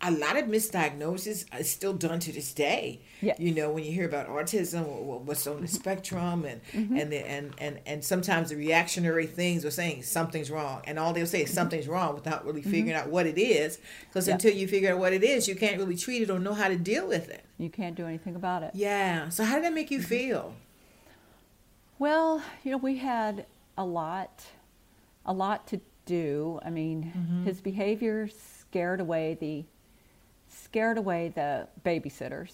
A 0.02 0.10
lot 0.10 0.36
of 0.36 0.44
misdiagnosis 0.44 1.46
is 1.58 1.70
still 1.70 1.94
done 1.94 2.18
to 2.20 2.30
this 2.30 2.52
day. 2.52 3.00
Yes. 3.22 3.40
You 3.40 3.52
know, 3.54 3.70
when 3.70 3.82
you 3.82 3.92
hear 3.92 4.04
about 4.04 4.28
autism 4.28 4.84
what's 4.84 5.46
on 5.46 5.56
the 5.62 5.66
mm-hmm. 5.66 5.74
spectrum, 5.74 6.44
and 6.44 6.60
mm-hmm. 6.72 6.96
and, 6.98 7.10
the, 7.10 7.26
and 7.26 7.54
and 7.58 7.80
and 7.86 8.04
sometimes 8.04 8.50
the 8.50 8.56
reactionary 8.56 9.26
things 9.26 9.64
are 9.64 9.70
saying 9.70 10.02
something's 10.02 10.50
wrong, 10.50 10.82
and 10.84 10.98
all 10.98 11.14
they'll 11.14 11.24
say 11.26 11.40
is 11.42 11.48
mm-hmm. 11.48 11.54
something's 11.54 11.88
wrong 11.88 12.14
without 12.14 12.44
really 12.44 12.60
figuring 12.60 12.92
out 12.92 13.08
what 13.08 13.26
it 13.26 13.38
is. 13.38 13.78
Because 14.08 14.28
Yeah. 14.28 14.34
until 14.34 14.52
you 14.52 14.68
figure 14.68 14.92
out 14.92 14.98
what 14.98 15.14
it 15.14 15.24
is, 15.24 15.48
you 15.48 15.56
can't 15.56 15.78
really 15.78 15.96
treat 15.96 16.20
it 16.20 16.30
or 16.30 16.38
know 16.38 16.52
how 16.52 16.68
to 16.68 16.76
deal 16.76 17.08
with 17.08 17.30
it. 17.30 17.44
you 17.56 17.70
can't 17.70 17.94
do 17.96 18.06
anything 18.06 18.36
about 18.36 18.62
it. 18.62 18.72
Yeah. 18.74 19.30
So 19.30 19.44
how 19.44 19.54
did 19.54 19.64
that 19.64 19.72
make 19.72 19.90
you 19.90 20.02
feel? 20.02 20.52
Well, 21.98 22.42
you 22.62 22.70
know, 22.70 22.76
we 22.76 22.96
had 22.98 23.46
a 23.78 23.84
lot, 23.84 24.44
a 25.24 25.32
lot 25.32 25.66
to 25.68 25.80
do. 26.04 26.60
I 26.62 26.70
mean, 26.70 27.12
Mm-hmm. 27.16 27.44
his 27.44 27.60
behavior 27.60 28.28
scared 28.28 29.00
away 29.00 29.36
the, 29.40 29.64
scared 30.76 30.98
away 30.98 31.32
the 31.34 31.66
babysitters. 31.86 32.52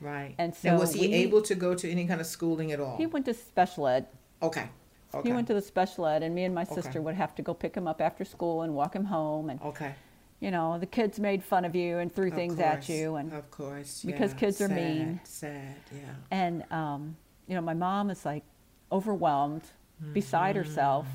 Right. 0.00 0.34
And 0.38 0.54
now, 0.64 0.76
so 0.76 0.80
was 0.80 0.94
he 0.94 1.08
we- 1.08 1.14
able 1.14 1.42
to 1.42 1.54
go 1.54 1.74
to 1.74 1.90
any 1.90 2.06
kind 2.06 2.18
of 2.20 2.26
schooling 2.26 2.72
at 2.72 2.80
all? 2.80 2.96
He 2.96 3.04
went 3.06 3.26
to 3.26 3.34
special 3.34 3.86
ed. 3.86 4.06
okay. 4.42 4.68
Okay. 5.12 5.28
He 5.28 5.32
went 5.34 5.48
to 5.48 5.54
the 5.54 5.60
special 5.60 6.06
ed, 6.06 6.22
and 6.22 6.32
me 6.36 6.44
and 6.44 6.54
my 6.54 6.62
Okay. 6.62 6.76
sister 6.76 7.02
would 7.02 7.16
have 7.16 7.34
to 7.34 7.42
go 7.42 7.52
pick 7.52 7.74
him 7.74 7.88
up 7.88 8.00
after 8.00 8.24
school 8.24 8.62
and 8.62 8.74
walk 8.76 8.94
him 8.94 9.04
home. 9.04 9.50
And 9.50 9.60
okay. 9.60 9.92
you 10.38 10.52
know, 10.52 10.78
the 10.78 10.86
kids 10.86 11.18
made 11.18 11.42
fun 11.42 11.64
of 11.64 11.74
you 11.74 11.98
and 11.98 12.14
threw 12.14 12.28
Of 12.28 12.34
things 12.34 12.60
at 12.60 12.88
you, 12.88 13.16
and 13.16 13.32
of 13.32 13.50
course. 13.50 14.02
because 14.06 14.30
yeah. 14.32 14.38
kids 14.38 14.60
are 14.60 14.68
Sad, 14.68 14.76
mean. 14.76 15.20
Sad. 15.24 15.74
Yeah. 15.92 16.00
and 16.30 16.64
um, 16.72 17.16
you 17.48 17.56
know, 17.56 17.60
my 17.60 17.74
mom 17.74 18.08
is 18.10 18.24
like 18.24 18.44
overwhelmed, 18.92 19.64
beside 20.12 20.54
Mm-hmm. 20.54 20.68
herself, 20.68 21.06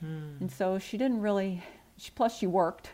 and 0.00 0.50
so 0.50 0.78
she 0.78 0.96
didn't 0.96 1.20
really. 1.20 1.62
She, 1.98 2.10
plus, 2.10 2.36
she 2.38 2.46
worked 2.48 2.88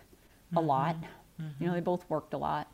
a 0.56 0.60
lot. 0.60 0.96
Mm-hmm. 1.40 1.62
You 1.62 1.66
know, 1.68 1.74
they 1.74 1.80
both 1.80 2.04
worked 2.10 2.34
a 2.34 2.38
lot. 2.38 2.66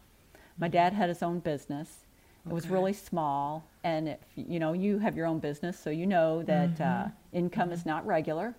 My 0.59 0.69
dad 0.69 0.93
had 0.93 1.09
his 1.09 1.23
own 1.23 1.41
business. 1.41 2.01
It 2.47 2.53
was 2.53 2.69
really 2.69 2.93
small, 2.93 3.65
and 3.85 4.09
if 4.11 4.19
you 4.37 4.59
know, 4.59 4.75
you 4.75 4.99
have 4.99 5.17
your 5.17 5.27
own 5.27 5.39
business, 5.39 5.79
so 5.79 5.89
you 5.91 6.07
know 6.07 6.43
that 6.43 6.81
uh, 6.81 6.85
Mm-hmm. 6.85 7.09
income 7.37 7.73
is 7.73 7.87
not 7.87 8.07
regular, 8.07 8.55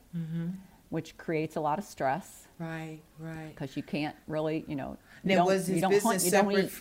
which 0.89 1.17
creates 1.17 1.55
a 1.55 1.59
lot 1.61 1.77
of 1.77 1.85
stress 1.85 2.47
Right. 2.59 2.99
Right. 3.19 3.49
because 3.53 3.77
you 3.77 3.83
can't 3.83 4.15
really, 4.27 4.65
you 4.67 4.75
know, 4.75 4.97
you 5.23 5.35
Now, 5.35 5.45
was 5.45 5.67
his 5.67 5.81
don't 5.81 5.91
business 5.91 6.03
hunt, 6.03 6.21
separate? 6.21 6.71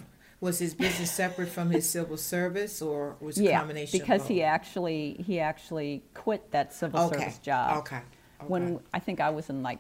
Was 0.41 0.59
his 0.59 0.75
business 0.75 1.11
separate 1.11 1.49
from 1.49 1.71
his 1.71 1.89
civil 1.89 2.17
service, 2.17 2.81
or 2.83 3.17
was 3.21 3.37
it 3.39 3.43
a 3.43 3.45
Yeah, 3.45 3.61
combination? 3.61 4.01
because 4.01 4.23
of 4.23 4.29
he 4.29 4.43
actually 4.43 5.15
he 5.27 5.41
actually 5.41 6.03
quit 6.15 6.51
that 6.53 6.73
civil 6.73 7.01
Okay. 7.01 7.19
service 7.19 7.39
job. 7.39 7.79
Okay. 7.79 7.97
okay. 7.97 8.05
When 8.47 8.81
I 8.95 8.99
think 8.99 9.21
I 9.21 9.31
was 9.31 9.51
in 9.51 9.63
like 9.63 9.79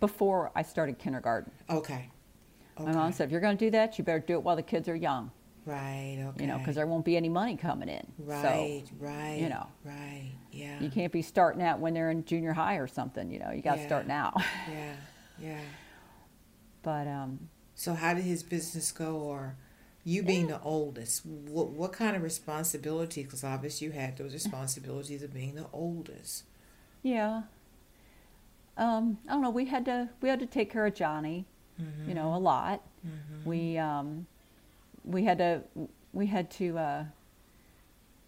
before 0.00 0.50
I 0.54 0.62
started 0.62 0.98
kindergarten. 0.98 1.50
Okay. 1.70 2.08
My 2.78 2.92
mom 2.92 3.12
said, 3.12 3.24
"If 3.26 3.32
you're 3.32 3.40
going 3.40 3.56
to 3.56 3.64
do 3.66 3.70
that, 3.72 3.98
you 3.98 4.04
better 4.04 4.18
do 4.20 4.34
it 4.34 4.42
while 4.42 4.56
the 4.56 4.62
kids 4.62 4.88
are 4.88 4.96
young." 4.96 5.30
Right. 5.64 6.16
Okay. 6.20 6.42
You 6.42 6.46
know, 6.46 6.58
because 6.58 6.76
there 6.76 6.86
won't 6.86 7.04
be 7.04 7.16
any 7.16 7.28
money 7.28 7.56
coming 7.56 7.88
in. 7.88 8.06
Right. 8.18 8.84
So, 8.86 8.94
right. 9.00 9.38
you 9.40 9.48
know. 9.48 9.66
Right. 9.84 10.30
Yeah. 10.52 10.78
You 10.80 10.90
can't 10.90 11.12
be 11.12 11.22
starting 11.22 11.60
out 11.60 11.80
when 11.80 11.92
they're 11.92 12.10
in 12.10 12.24
junior 12.24 12.52
high 12.52 12.76
or 12.76 12.86
something. 12.86 13.30
You 13.32 13.40
know, 13.40 13.50
you 13.50 13.62
got 13.62 13.74
to 13.74 13.80
Yeah. 13.80 13.86
start 13.86 14.06
now. 14.06 14.32
Yeah. 14.70 14.92
Yeah. 15.42 15.60
but 16.82 17.06
um, 17.08 17.48
So 17.74 17.94
how 17.94 18.14
did 18.14 18.22
his 18.24 18.42
business 18.44 18.92
go, 18.92 19.16
or 19.16 19.56
you 20.04 20.22
being 20.22 20.46
the 20.46 20.60
oldest? 20.62 21.26
What 21.26 21.70
what 21.70 21.92
kind 21.92 22.14
of 22.14 22.22
responsibility? 22.22 23.24
Because 23.24 23.42
obviously 23.42 23.88
you 23.88 23.92
had 23.92 24.16
those 24.18 24.34
responsibilities 24.34 25.22
of 25.24 25.34
being 25.34 25.56
the 25.56 25.66
oldest. 25.72 26.44
yeah. 27.02 27.42
Um, 28.76 29.18
I 29.26 29.32
don't 29.32 29.42
know. 29.42 29.50
We 29.50 29.64
had 29.66 29.84
to 29.86 30.10
we 30.20 30.28
had 30.28 30.38
to 30.40 30.46
take 30.46 30.70
care 30.70 30.86
of 30.86 30.94
Johnny. 30.94 31.46
You 32.06 32.14
know, 32.14 32.34
a 32.34 32.38
lot. 32.38 32.82
Mm-hmm. 33.06 33.48
We 33.48 33.78
um, 33.78 34.26
we 35.04 35.24
had 35.24 35.38
to 35.38 35.62
we 36.12 36.26
had 36.26 36.50
to 36.52 36.78
uh, 36.78 37.04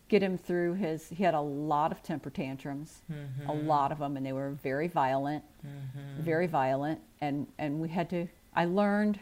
get 0.08 0.22
him 0.22 0.36
through 0.38 0.74
his. 0.74 1.08
He 1.08 1.24
had 1.24 1.34
a 1.34 1.40
lot 1.40 1.90
of 1.92 2.02
temper 2.02 2.30
tantrums, 2.30 3.02
a 3.46 3.52
lot 3.52 3.90
of 3.92 3.98
them, 3.98 4.16
and 4.16 4.24
they 4.26 4.32
were 4.32 4.50
very 4.62 4.88
violent, 4.88 5.44
very 6.18 6.46
violent. 6.46 7.00
And 7.20 7.46
and 7.58 7.80
we 7.80 7.88
had 7.88 8.10
to. 8.10 8.28
I 8.54 8.64
learned 8.66 9.18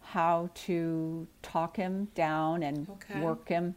how 0.00 0.50
to 0.54 1.26
talk 1.42 1.76
him 1.76 2.08
down 2.14 2.62
and 2.62 2.88
Okay. 2.88 3.20
work 3.20 3.48
him 3.48 3.74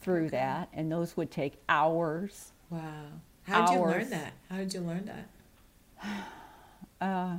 through 0.00 0.26
Okay. 0.26 0.36
that, 0.36 0.68
and 0.72 0.90
those 0.90 1.16
would 1.16 1.30
take 1.30 1.54
hours. 1.68 2.52
Wow. 2.70 2.80
How 3.44 3.66
did 3.66 3.74
you 3.74 3.80
learn 3.80 4.10
that? 4.10 4.32
How 4.48 4.56
did 4.56 4.72
you 4.74 4.80
learn 4.80 5.04
that? 5.06 5.28
Uh, 7.00 7.38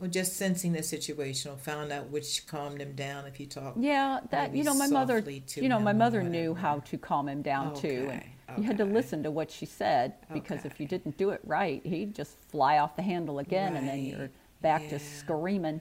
Or 0.00 0.08
just 0.08 0.36
sensing 0.36 0.72
the 0.72 0.82
situation, 0.82 1.52
or 1.52 1.56
found 1.56 1.92
out 1.92 2.08
which 2.10 2.46
calmed 2.46 2.80
him 2.80 2.94
down 2.94 3.26
if 3.26 3.38
you 3.38 3.46
talk. 3.46 3.74
Yeah, 3.78 4.20
that 4.30 4.54
you 4.54 4.64
know, 4.64 4.74
my 4.74 4.86
mother, 4.86 5.22
you 5.56 5.68
know, 5.68 5.78
my 5.78 5.92
mother 5.92 6.22
knew 6.22 6.54
how 6.54 6.78
to 6.80 6.96
calm 6.98 7.28
him 7.28 7.42
down 7.42 7.74
too, 7.74 8.08
and 8.10 8.20
Okay, 8.22 8.32
you 8.56 8.62
had 8.64 8.78
to 8.78 8.84
listen 8.84 9.22
to 9.24 9.30
what 9.30 9.50
she 9.50 9.66
said 9.66 10.14
because 10.32 10.64
if 10.64 10.80
you 10.80 10.86
didn't 10.86 11.16
do 11.18 11.30
it 11.30 11.40
right, 11.44 11.84
he'd 11.84 12.14
just 12.14 12.38
fly 12.48 12.78
off 12.78 12.96
the 12.96 13.02
handle 13.02 13.38
again, 13.40 13.76
and 13.76 13.86
then 13.86 14.04
you're 14.04 14.30
back 14.62 14.88
to 14.88 14.98
screaming 14.98 15.80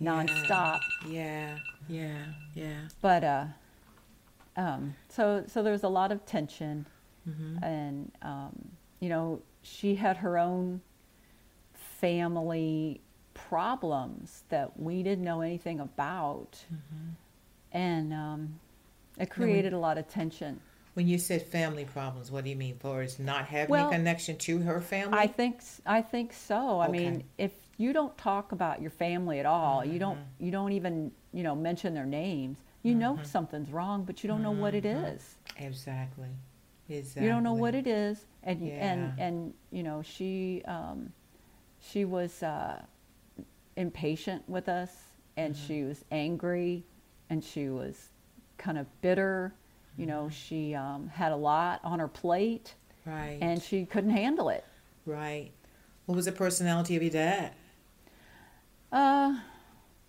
Yeah. 0.00 0.12
nonstop. 0.24 0.80
Yeah. 1.08 1.58
Yeah. 1.88 2.24
Yeah. 2.54 2.80
But 3.00 3.22
uh, 3.24 3.44
um, 4.56 4.94
so 5.08 5.44
so 5.46 5.62
there 5.62 5.72
was 5.72 5.84
a 5.84 5.88
lot 5.88 6.10
of 6.12 6.26
tension, 6.26 6.86
Mm-hmm. 7.28 7.62
and 7.62 8.12
um, 8.22 8.68
you 8.98 9.08
know, 9.08 9.40
she 9.62 9.94
had 9.94 10.16
her 10.18 10.36
own 10.36 10.80
family 12.00 13.00
problems 13.48 14.42
that 14.48 14.78
we 14.78 15.02
didn't 15.02 15.24
know 15.24 15.40
anything 15.40 15.80
about, 15.80 16.64
Mm-hmm. 16.72 17.10
and 17.72 18.12
um, 18.12 18.60
it 19.18 19.30
created 19.30 19.72
a 19.72 19.78
lot 19.78 19.98
of 19.98 20.08
tension. 20.08 20.60
When 20.94 21.08
you 21.08 21.18
said 21.18 21.42
family 21.42 21.84
problems, 21.84 22.30
what 22.30 22.44
do 22.44 22.50
you 22.50 22.56
mean? 22.56 22.76
For 22.78 23.02
is 23.02 23.18
not 23.18 23.46
having 23.46 23.70
Well, 23.70 23.88
a 23.88 23.92
connection 23.92 24.36
to 24.38 24.58
her 24.60 24.80
family? 24.80 25.18
I 25.18 25.26
think 25.26 25.60
I 25.86 26.02
think 26.02 26.32
so. 26.32 26.80
I 26.80 26.88
Okay. 26.88 26.90
mean, 26.90 27.24
if 27.38 27.52
you 27.78 27.92
don't 27.92 28.16
talk 28.18 28.52
about 28.52 28.80
your 28.80 28.90
family 28.90 29.38
at 29.40 29.46
all, 29.46 29.84
you 29.84 29.98
don't 29.98 30.18
Mm-hmm. 30.18 30.44
you 30.44 30.50
don't 30.50 30.72
even 30.72 31.12
you 31.32 31.42
know 31.42 31.54
mention 31.54 31.94
their 31.94 32.06
names. 32.06 32.58
You 32.82 32.94
know 32.94 33.18
something's 33.22 33.70
wrong, 33.70 34.04
but 34.04 34.22
you 34.22 34.28
don't 34.28 34.42
know 34.42 34.50
what 34.52 34.74
it 34.74 34.84
is. 34.84 34.96
Mm-hmm. 34.96 35.16
is. 35.16 35.36
exactly. 35.66 36.28
Exactly. 36.88 37.22
You 37.24 37.28
don't 37.30 37.42
know 37.42 37.54
what 37.54 37.74
it 37.74 37.86
is, 37.86 38.26
and 38.42 38.60
y 38.60 38.74
and 38.78 39.12
and 39.18 39.54
you 39.70 39.82
know 39.82 40.02
she 40.02 40.62
um, 40.66 41.12
she 41.80 42.04
was 42.04 42.42
uh, 42.42 42.82
impatient 43.76 44.48
with 44.48 44.68
us, 44.68 44.90
and 45.36 45.54
Mm-hmm. 45.54 45.66
she 45.66 45.82
was 45.84 46.04
angry, 46.10 46.84
and 47.30 47.42
she 47.42 47.68
was 47.68 48.10
kind 48.58 48.78
of 48.78 48.86
bitter. 49.00 49.54
You 49.96 50.06
know, 50.06 50.22
Mm-hmm. 50.24 50.30
she 50.30 50.74
um, 50.74 51.08
had 51.08 51.32
a 51.32 51.36
lot 51.36 51.80
on 51.84 51.98
her 51.98 52.08
plate, 52.08 52.74
Right. 53.04 53.38
and 53.40 53.62
she 53.62 53.84
couldn't 53.84 54.10
handle 54.10 54.48
it. 54.48 54.64
right. 55.06 55.50
What 56.06 56.16
was 56.16 56.24
the 56.24 56.32
personality 56.32 56.96
of 56.96 57.02
your 57.02 57.12
dad? 57.12 57.52
Uh, 58.90 59.38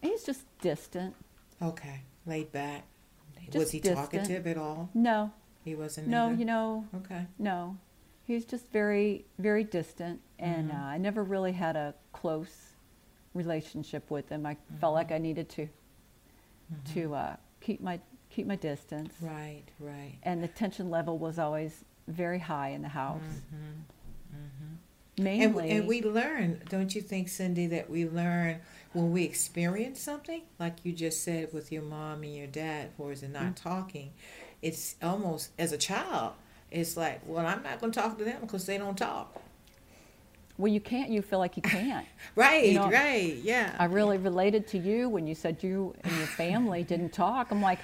he's 0.01 0.23
just 0.23 0.45
distant. 0.59 1.15
Okay. 1.61 2.01
Laid 2.25 2.51
back. 2.51 2.83
was 3.53 3.71
he 3.71 3.79
distant. 3.79 3.97
talkative 4.11 4.47
at 4.47 4.57
all? 4.57 4.89
No, 4.93 5.31
He 5.63 5.75
wasn't. 5.75 6.07
no, 6.07 6.27
either? 6.29 6.35
you 6.39 6.45
know, 6.45 6.85
Okay. 6.95 7.27
no. 7.37 7.77
He's 8.25 8.45
just 8.45 8.71
very, 8.71 9.25
very 9.37 9.63
distant, 9.63 10.21
and 10.39 10.69
Mm-hmm. 10.71 10.81
uh, 10.81 10.85
I 10.85 10.97
never 10.97 11.23
really 11.23 11.51
had 11.51 11.75
a 11.75 11.93
close 12.11 12.72
relationship 13.33 14.09
with 14.11 14.27
them. 14.29 14.45
I 14.45 14.57
felt 14.79 14.93
like 14.93 15.11
I 15.11 15.15
Mm-hmm. 15.15 15.23
needed 15.23 15.49
to 15.49 15.67
to 16.93 17.13
uh, 17.15 17.35
keep 17.61 17.81
my 17.81 17.99
keep 18.29 18.47
my 18.47 18.55
distance, 18.55 19.13
Right. 19.21 19.63
Right. 19.79 20.17
and 20.23 20.43
the 20.43 20.47
tension 20.47 20.89
level 20.89 21.17
was 21.19 21.37
always 21.39 21.85
very 22.07 22.39
high 22.39 22.69
in 22.69 22.81
the 22.81 22.87
house. 22.89 23.21
And, 25.15 25.23
Mainly, 25.23 25.69
and 25.69 25.87
we 25.87 26.01
learn, 26.01 26.61
don't 26.69 26.93
you 26.95 27.01
think, 27.01 27.29
Cindy, 27.29 27.67
that 27.67 27.87
we 27.89 28.07
learn 28.07 28.59
when 28.93 29.11
we 29.11 29.23
experience 29.23 29.99
something, 30.01 30.41
like 30.59 30.77
you 30.83 30.91
just 30.91 31.23
said 31.23 31.53
with 31.53 31.71
your 31.71 31.83
mom 31.83 32.23
and 32.23 32.35
your 32.35 32.47
dad, 32.47 32.89
for 32.97 33.11
in 33.11 33.31
not 33.31 33.43
Mm-hmm. 33.43 33.69
talking, 33.69 34.13
it's 34.63 34.95
almost 35.03 35.49
as 35.59 35.71
a 35.71 35.77
child, 35.77 36.33
it's 36.71 36.97
like, 36.97 37.21
well, 37.27 37.45
I'm 37.45 37.61
not 37.61 37.79
going 37.79 37.91
to 37.91 37.99
talk 37.99 38.17
to 38.17 38.23
them 38.23 38.41
because 38.41 38.65
they 38.65 38.77
don't 38.79 38.97
talk. 38.97 39.39
Well, 40.57 40.71
you 40.71 40.79
can't. 40.79 41.09
You 41.09 41.21
feel 41.21 41.39
like 41.39 41.55
you 41.57 41.63
can't. 41.63 42.05
Right, 42.35 42.65
you 42.65 42.73
know, 42.79 42.89
right, 42.89 43.35
yeah. 43.43 43.75
I 43.77 43.85
really 43.85 44.17
related 44.17 44.67
to 44.69 44.77
you 44.77 45.07
when 45.09 45.27
you 45.27 45.35
said 45.35 45.61
you 45.61 45.93
and 46.03 46.15
your 46.17 46.25
family 46.27 46.83
didn't 46.83 47.11
talk. 47.13 47.51
I'm 47.51 47.61
like, 47.61 47.79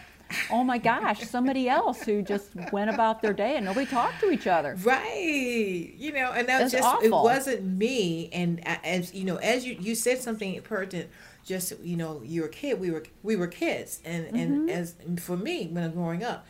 oh 0.52 0.64
my 0.64 0.78
gosh, 0.80 1.22
somebody 1.28 1.68
else 1.70 2.02
who 2.02 2.22
just 2.24 2.50
went 2.72 2.90
about 2.90 3.22
their 3.22 3.34
day 3.34 3.58
and 3.58 3.66
nobody 3.66 3.86
talked 3.86 4.20
to 4.22 4.32
each 4.32 4.48
other. 4.48 4.76
Right, 4.84 5.94
you 5.98 6.12
know, 6.14 6.32
and 6.32 6.48
that 6.48 6.60
That's 6.60 6.72
just 6.72 7.04
it 7.04 7.12
wasn't 7.12 7.64
me. 7.64 8.30
And 8.32 8.66
as 8.84 9.14
you 9.14 9.24
know, 9.26 9.38
as 9.38 9.66
you 9.66 9.76
you 9.80 9.94
said 9.96 10.20
something 10.20 10.60
pertinent, 10.62 11.10
just 11.46 11.74
you 11.82 11.98
know, 11.98 12.22
you're 12.24 12.46
a 12.48 12.50
kid. 12.50 12.80
We 12.80 12.92
were 12.92 13.04
we 13.24 13.36
were 13.36 13.48
kids, 13.48 14.00
and 14.06 14.26
Mm-hmm. 14.28 14.36
and 14.36 14.70
as 14.70 14.96
for 15.20 15.38
me 15.38 15.68
when 15.68 15.84
I 15.84 15.88
was 15.88 15.96
growing 15.96 16.24
up, 16.24 16.46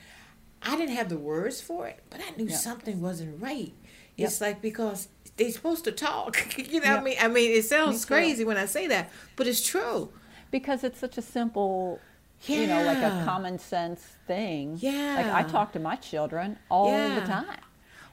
I 0.62 0.76
didn't 0.78 0.96
have 0.96 1.10
the 1.10 1.18
words 1.18 1.62
for 1.62 1.88
it, 1.88 2.00
but 2.10 2.20
I 2.22 2.32
knew 2.38 2.48
Yep. 2.50 2.58
something 2.60 3.02
wasn't 3.02 3.42
right. 3.42 3.74
Yep. 4.18 4.28
It's 4.28 4.42
like 4.42 4.62
because 4.62 5.08
they're 5.40 5.52
supposed 5.52 5.84
to 5.86 5.92
talk. 5.92 6.38
you 6.58 6.82
know, 6.82 6.92
what 6.92 7.00
I 7.00 7.04
mean, 7.04 7.18
I 7.20 7.28
mean, 7.28 7.52
it 7.52 7.66
sounds 7.66 8.06
crazy 8.06 8.44
when 8.46 8.58
I 8.58 8.66
say 8.66 8.86
that, 8.88 9.10
but 9.36 9.48
it's 9.48 9.66
true. 9.66 10.10
Because 10.52 10.84
it's 10.84 11.00
such 11.00 11.18
a 11.18 11.22
simple, 11.22 12.00
you 12.46 12.68
know, 12.68 12.84
like 12.84 12.98
a 13.00 13.24
common 13.26 13.58
sense 13.58 14.02
thing. 14.28 14.78
Yeah. 14.80 15.16
Like 15.16 15.34
I 15.34 15.50
talk 15.50 15.72
to 15.74 15.80
my 15.80 15.96
children 15.96 16.58
all 16.70 16.92
Yeah. 16.92 17.20
the 17.20 17.26
time. 17.26 17.60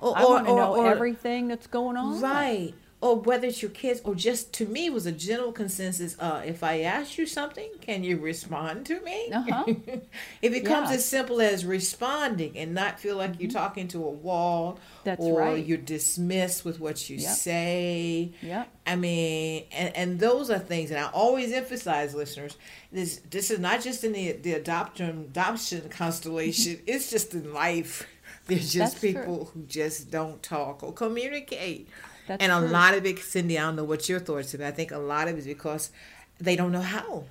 Or, 0.01 0.17
I 0.17 0.25
want 0.25 0.47
to 0.47 0.55
know 0.55 0.77
or- 0.77 0.87
everything 0.89 1.49
that's 1.49 1.67
going 1.67 1.97
on. 1.97 2.21
Right. 2.21 2.75
Or 3.03 3.17
whether 3.21 3.47
it's 3.49 3.61
your 3.61 3.71
kids 3.73 4.01
or 4.05 4.15
just 4.15 4.55
to 4.55 4.67
me 4.67 4.89
was 4.89 5.05
a 5.05 5.13
general 5.13 5.53
consensus. 5.53 6.17
Uh, 6.19 6.43
if 6.47 6.63
I 6.65 6.81
ask 6.81 7.19
you 7.19 7.27
something, 7.27 7.69
can 7.83 8.03
you 8.03 8.17
respond 8.19 8.87
to 8.87 8.99
me? 9.01 9.31
Uh-huh. 9.31 9.65
it 10.43 10.51
becomes 10.51 10.89
Yeah. 10.89 10.97
as 10.97 11.05
simple 11.05 11.43
as 11.43 11.67
responding 11.67 12.57
and 12.57 12.73
not 12.73 12.99
feel 12.99 13.17
like 13.17 13.39
you're 13.39 13.51
talking 13.51 13.87
to 13.89 13.99
a 14.05 14.11
wall 14.11 14.73
Mm-hmm. 14.73 14.81
That's 15.05 15.21
or 15.21 15.39
right. 15.41 15.65
you're 15.65 15.77
dismissed 15.79 16.65
with 16.65 16.81
what 16.81 17.09
you 17.09 17.19
Yep. 17.19 17.31
say. 17.37 18.33
Yep. 18.43 18.69
I 18.87 18.97
mean, 18.97 19.65
and, 19.73 19.95
and 19.95 20.19
those 20.19 20.51
are 20.51 20.59
things, 20.59 20.91
and 20.91 20.99
I 20.99 21.09
always 21.11 21.53
emphasize, 21.53 22.13
listeners, 22.15 22.57
this 22.91 23.21
this 23.31 23.51
is 23.53 23.59
not 23.61 23.83
just 23.83 24.03
in 24.05 24.13
the 24.13 24.33
the 24.33 24.55
adoption 24.55 25.27
adoption 25.31 25.89
constellation. 25.91 26.81
it's 26.87 27.11
just 27.11 27.35
in 27.35 27.53
life. 27.53 28.09
There's 28.47 28.73
just 28.73 28.95
That's 28.95 29.01
true. 29.01 29.13
people 29.13 29.51
who 29.53 29.63
just 29.65 30.11
don't 30.11 30.43
talk 30.43 30.83
or 30.83 30.93
communicate. 30.93 31.89
That's 32.27 32.43
and 32.43 32.51
a 32.53 32.61
lot 32.61 32.95
of 32.95 33.05
it, 33.07 33.19
Cindy, 33.21 33.59
I 33.59 33.63
don't 33.63 33.77
know 33.77 33.85
what 33.85 34.09
your 34.09 34.19
thoughts 34.21 34.55
are. 34.55 34.59
but 34.59 34.67
I 34.67 34.71
think 34.73 34.91
a 34.91 34.99
lot 34.99 35.29
of 35.29 35.37
it 35.37 35.41
is 35.41 35.47
because 35.47 35.91
they 36.39 36.57
don't 36.57 36.73
know 36.73 36.83
how. 36.83 37.25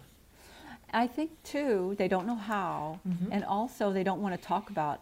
I 0.94 1.08
think 1.08 1.32
too, 1.44 1.96
they 1.98 2.08
don't 2.08 2.26
know 2.26 2.36
how, 2.36 3.00
Mm-hmm. 3.08 3.32
and 3.32 3.44
also 3.44 3.92
they 3.92 4.04
don't 4.04 4.22
want 4.22 4.40
to 4.40 4.48
talk 4.48 4.70
about 4.70 5.02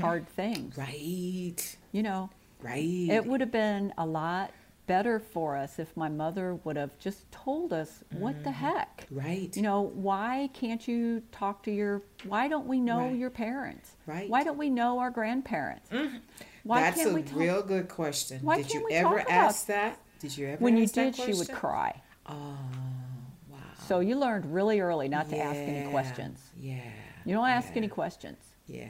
hard 0.00 0.26
things. 0.28 0.76
Right. 0.78 1.76
You 1.92 2.02
know, 2.02 2.30
Right. 2.62 3.08
it 3.10 3.26
would 3.26 3.40
have 3.42 3.52
been 3.52 3.92
a 3.98 4.06
lot 4.06 4.50
better 4.86 5.18
for 5.18 5.56
us 5.56 5.78
if 5.78 5.94
my 5.96 6.08
mother 6.08 6.54
would 6.64 6.76
have 6.76 6.96
just 6.98 7.30
told 7.32 7.72
us 7.72 8.02
what 8.10 8.34
Mm-hmm. 8.36 8.44
the 8.44 8.50
heck. 8.52 9.06
right. 9.10 9.54
You 9.54 9.62
know, 9.62 9.82
why 9.82 10.48
can't 10.54 10.86
you 10.88 11.22
talk 11.32 11.62
to 11.64 11.70
your? 11.70 12.00
Why 12.24 12.48
don't 12.48 12.66
we 12.66 12.80
know 12.80 13.00
Right. 13.00 13.16
your 13.16 13.30
parents? 13.30 13.90
Right. 14.06 14.22
Mm-hmm. 14.22 14.30
Why 14.32 14.44
don't 14.44 14.56
we 14.58 14.70
know 14.70 14.98
our 15.00 15.10
grandparents? 15.10 15.90
Why 16.66 16.80
That's 16.80 16.96
can't 16.96 17.10
a 17.12 17.14
we 17.14 17.22
talk? 17.22 17.38
real 17.38 17.62
good 17.62 17.88
question. 17.88 18.40
Why 18.42 18.56
did 18.56 18.64
can't 18.68 18.74
you 18.80 18.84
we 18.86 18.92
ever 18.94 19.18
talk 19.18 19.26
about- 19.28 19.30
ask 19.30 19.66
that? 19.66 20.00
Did 20.18 20.36
you 20.36 20.48
ever 20.48 20.64
when 20.64 20.76
you 20.76 20.86
did, 20.86 21.14
she 21.14 21.32
would 21.32 21.50
cry. 21.52 22.02
Oh, 22.26 22.58
wow. 23.48 23.58
So 23.86 24.00
you 24.00 24.16
learned 24.16 24.52
really 24.52 24.80
early 24.80 25.08
not 25.08 25.28
to 25.30 25.38
ask 25.38 25.56
any 25.56 25.88
questions. 25.90 26.40
Yeah. 26.58 26.80
You 27.24 27.34
don't 27.34 27.46
ask 27.48 27.68
yeah, 27.70 27.76
any 27.76 27.88
questions. 27.88 28.38
Yeah. 28.66 28.88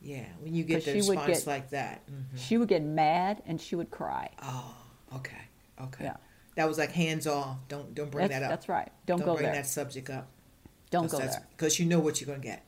Yeah. 0.00 0.24
When 0.40 0.54
you 0.54 0.62
get 0.62 0.84
the 0.84 0.92
she 0.92 1.08
would 1.08 1.16
response 1.18 1.38
get- 1.40 1.46
like 1.48 1.70
that. 1.70 2.06
mhm. 2.06 2.38
She 2.38 2.58
would 2.58 2.68
get 2.68 2.82
mad 2.84 3.42
and 3.46 3.60
she 3.60 3.74
would 3.74 3.90
cry. 3.90 4.30
Oh, 4.42 4.76
okay. 5.16 5.36
Okay. 5.82 6.04
Yeah. 6.04 6.16
That 6.54 6.68
was 6.68 6.78
like 6.78 6.92
hands 6.92 7.26
off. 7.26 7.56
Don't 7.68 7.92
don't 7.94 8.10
bring 8.10 8.28
That's, 8.28 8.40
that 8.40 8.44
up. 8.44 8.50
that's 8.50 8.68
right. 8.68 8.90
Don't, 9.06 9.18
go 9.24 9.34
bring 9.34 9.46
there. 9.46 9.54
that 9.56 9.66
subject 9.66 10.08
up. 10.10 10.28
Don't 10.90 11.10
go 11.10 11.18
there. 11.18 11.44
Because 11.50 11.78
you 11.80 11.86
know 11.86 11.98
what 11.98 12.20
you're 12.20 12.26
gonna 12.28 12.38
get. 12.38 12.62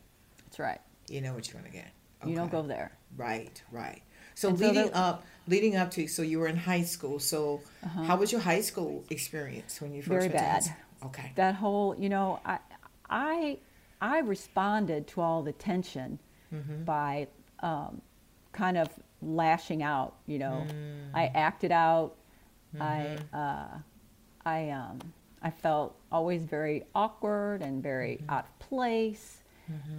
That's 0.44 0.58
right. 0.58 0.80
You 1.08 1.20
know 1.20 1.32
what 1.32 1.48
you're 1.50 1.60
gonna 1.60 1.72
get. 1.72 1.88
You 2.26 2.34
don't 2.34 2.50
go 2.50 2.62
there. 2.62 2.90
Right, 3.16 3.62
right. 3.70 4.02
So 4.40 4.48
And 4.50 4.58
so 4.58 4.66
leading 4.66 4.92
up, 4.94 5.16
leading 5.48 5.74
up 5.76 5.90
to, 5.96 6.06
so 6.06 6.22
you 6.22 6.38
were 6.40 6.46
in 6.54 6.56
high 6.72 6.84
school. 6.94 7.18
So 7.32 7.38
Uh-huh. 7.82 8.02
how 8.08 8.16
was 8.22 8.30
your 8.32 8.40
high 8.50 8.60
school 8.70 9.04
experience 9.10 9.72
when 9.82 9.90
you 9.94 10.00
first 10.02 10.08
Very 10.08 10.28
went 10.28 10.32
to 10.32 10.38
high 10.38 10.66
bad. 10.68 11.06
Okay. 11.08 11.32
That 11.34 11.54
whole, 11.62 11.96
you 11.98 12.08
know, 12.08 12.38
I, 12.44 12.58
I, 13.10 13.58
I 14.00 14.16
responded 14.20 15.06
to 15.12 15.20
all 15.20 15.42
the 15.42 15.52
tension 15.70 16.18
Mm-hmm. 16.54 16.84
by 16.84 17.26
um, 17.70 18.00
kind 18.52 18.76
of 18.78 18.88
lashing 19.20 19.82
out. 19.82 20.14
You 20.26 20.38
know, 20.38 20.58
Mm. 20.66 21.10
I 21.14 21.24
acted 21.48 21.72
out. 21.72 22.14
Mm-hmm. 22.74 22.82
I, 23.34 23.38
uh, 23.38 23.78
I, 24.46 24.70
um, 24.70 24.98
I 25.42 25.50
felt 25.50 25.90
always 26.12 26.42
very 26.44 26.84
awkward 26.94 27.60
and 27.66 27.82
very 27.82 28.16
Mm-hmm. 28.16 28.30
out 28.34 28.44
of 28.46 28.58
place, 28.70 29.26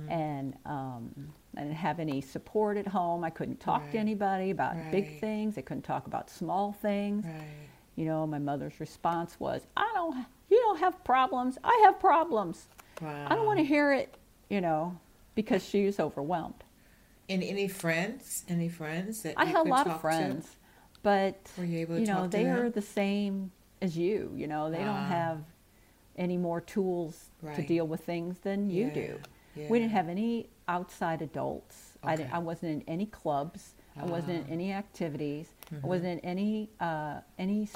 and 0.09 0.55
um, 0.65 1.33
I 1.57 1.61
didn't 1.61 1.75
have 1.77 1.99
any 1.99 2.21
support 2.21 2.77
at 2.77 2.87
home. 2.87 3.23
I 3.23 3.29
couldn't 3.29 3.59
talk 3.59 3.81
Right. 3.83 3.91
to 3.93 3.97
anybody 3.97 4.51
about 4.51 4.75
big 4.91 5.19
things. 5.19 5.57
I 5.57 5.61
couldn't 5.61 5.83
talk 5.83 6.05
about 6.07 6.29
small 6.29 6.73
things. 6.73 7.25
Right. 7.25 7.41
You 7.95 8.05
know, 8.05 8.25
my 8.27 8.39
mother's 8.39 8.79
response 8.79 9.39
was, 9.39 9.65
"I 9.75 9.89
don't, 9.95 10.25
you 10.49 10.57
don't 10.61 10.79
have 10.79 11.03
problems. 11.03 11.57
I 11.63 11.81
have 11.85 11.99
problems. 11.99 12.67
Wow. 13.01 13.27
I 13.29 13.35
don't 13.35 13.45
want 13.45 13.59
to 13.59 13.65
hear 13.65 13.91
it." 13.93 14.15
You 14.49 14.61
know, 14.61 14.97
because 15.35 15.63
she 15.67 15.85
was 15.85 15.99
overwhelmed. 15.99 16.63
And 17.27 17.43
any 17.43 17.67
friends? 17.67 18.43
Any 18.47 18.69
friends 18.69 19.21
that 19.23 19.33
I 19.37 19.45
had 19.45 19.65
a 19.67 19.69
lot 19.69 19.85
of 19.87 19.99
friends, 20.01 20.57
but 21.03 21.35
Were 21.57 21.63
you 21.65 21.79
able 21.79 21.95
to 21.95 22.01
you 22.01 22.07
know, 22.07 22.27
they 22.27 22.45
are 22.47 22.69
the 22.69 22.81
same 22.81 23.51
as 23.81 23.97
you. 23.97 24.31
You 24.35 24.47
know, 24.47 24.69
they 24.71 24.77
don't 24.79 25.05
have 25.05 25.43
any 26.15 26.37
more 26.37 26.61
tools 26.61 27.29
to 27.55 27.61
deal 27.63 27.85
with 27.87 28.01
things 28.03 28.39
than 28.39 28.69
you 28.69 28.85
Yeah, 28.87 28.93
do. 28.93 29.19
yeah. 29.55 29.67
We 29.69 29.79
didn't 29.79 29.91
have 29.91 30.09
any 30.09 30.49
outside 30.69 31.21
adults. 31.21 31.97
I, 32.03 32.13
Okay. 32.13 32.29
I 32.31 32.39
wasn't 32.39 32.71
in 32.71 32.81
any 32.87 33.05
clubs. 33.07 33.73
I 34.01 34.05
wasn't 34.05 34.37
in 34.39 34.45
Ah. 34.49 34.53
any 34.53 34.71
activities. 34.71 35.47
Mm-hmm. 35.73 35.85
I 35.85 35.87
wasn't 35.89 36.11
in 36.13 36.19
any 36.29 36.69
uh, 36.79 37.19
any 37.37 37.67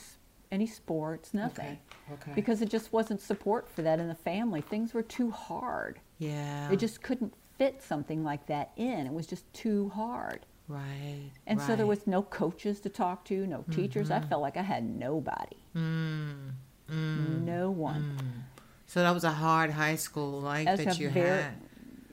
any 0.52 0.68
sports. 0.68 1.34
Nothing. 1.34 1.66
Okay. 1.66 2.14
Okay. 2.14 2.32
Because 2.36 2.62
it 2.62 2.70
just 2.70 2.94
wasn't 2.94 3.20
support 3.20 3.68
for 3.68 3.82
that 3.82 4.00
in 4.00 4.08
the 4.08 4.16
family. 4.32 4.62
Things 4.62 4.94
were 4.94 5.02
too 5.04 5.32
hard. 5.32 6.00
yeah. 6.20 6.72
It 6.72 6.78
just 6.78 7.02
couldn't 7.02 7.34
fit 7.58 7.82
something 7.82 8.24
like 8.24 8.46
that 8.48 8.72
in. 8.78 9.08
It 9.08 9.14
was 9.14 9.28
just 9.28 9.46
too 9.54 9.90
hard. 9.90 10.46
right. 10.68 11.30
And 11.48 11.60
so 11.60 11.76
there 11.76 11.86
was 11.96 12.08
no 12.08 12.22
coaches 12.22 12.80
to 12.82 12.90
talk 12.90 13.26
to, 13.26 13.46
no 13.48 13.66
teachers. 13.72 14.10
I 14.12 14.20
felt 14.22 14.42
like 14.42 14.56
I 14.58 14.62
had 14.62 14.84
nobody. 15.08 15.58
Mm, 15.76 16.52
mm, 16.90 17.42
No 17.44 17.70
one. 17.72 18.04
mm. 18.18 18.42
So 18.88 19.02
that 19.02 19.14
was 19.14 19.24
a 19.24 19.32
hard 19.32 19.72
high 19.72 19.96
school 19.98 20.40
life 20.42 20.68
As 20.68 20.80
that 20.86 21.00
you 21.00 21.10
very- 21.10 21.42
had. 21.44 21.54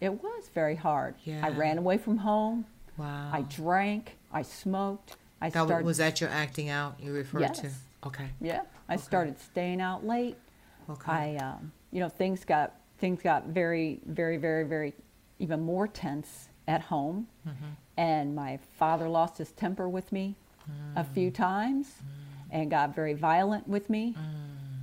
It 0.01 0.23
was 0.23 0.49
very 0.55 0.77
hard. 0.77 1.15
Yeah. 1.25 1.45
I 1.45 1.51
ran 1.51 1.79
away 1.79 1.99
from 1.99 2.19
home. 2.19 2.65
Wow. 2.97 3.31
I 3.33 3.43
drank. 3.43 4.17
I 4.33 4.43
smoked. 4.43 5.17
I 5.41 5.51
that 5.51 5.65
started. 5.67 5.85
was 5.87 5.99
that 5.99 6.21
your 6.21 6.31
acting 6.31 6.69
out 6.69 6.97
you 7.01 7.13
referred 7.13 7.55
to? 7.55 7.63
Yes. 7.65 7.79
Okay. 8.07 8.29
yeah. 8.41 8.63
I 8.89 8.95
Okay. 8.95 9.03
started 9.03 9.39
staying 9.41 9.81
out 9.81 10.07
late. 10.07 10.37
Okay. 10.89 11.13
I, 11.13 11.37
um, 11.37 11.73
you 11.93 12.01
know, 12.01 12.09
things 12.09 12.45
got 12.45 12.75
things 12.99 13.23
got 13.23 13.47
very, 13.47 14.01
very, 14.07 14.37
very, 14.37 14.65
very, 14.65 14.93
even 15.39 15.61
more 15.63 15.87
tense 15.89 16.49
at 16.69 16.83
home. 16.83 17.27
Mm-hmm. 17.49 17.65
And 17.97 18.35
my 18.35 18.59
father 18.79 19.09
lost 19.09 19.39
his 19.39 19.53
temper 19.53 19.89
with 19.89 20.13
me 20.13 20.35
a 20.95 21.03
Mm. 21.03 21.07
few 21.15 21.31
times, 21.31 21.87
and 22.51 22.71
got 22.71 22.95
very 22.95 23.15
violent 23.15 23.67
with 23.67 23.89
me. 23.91 24.15
Mm. 24.17 24.23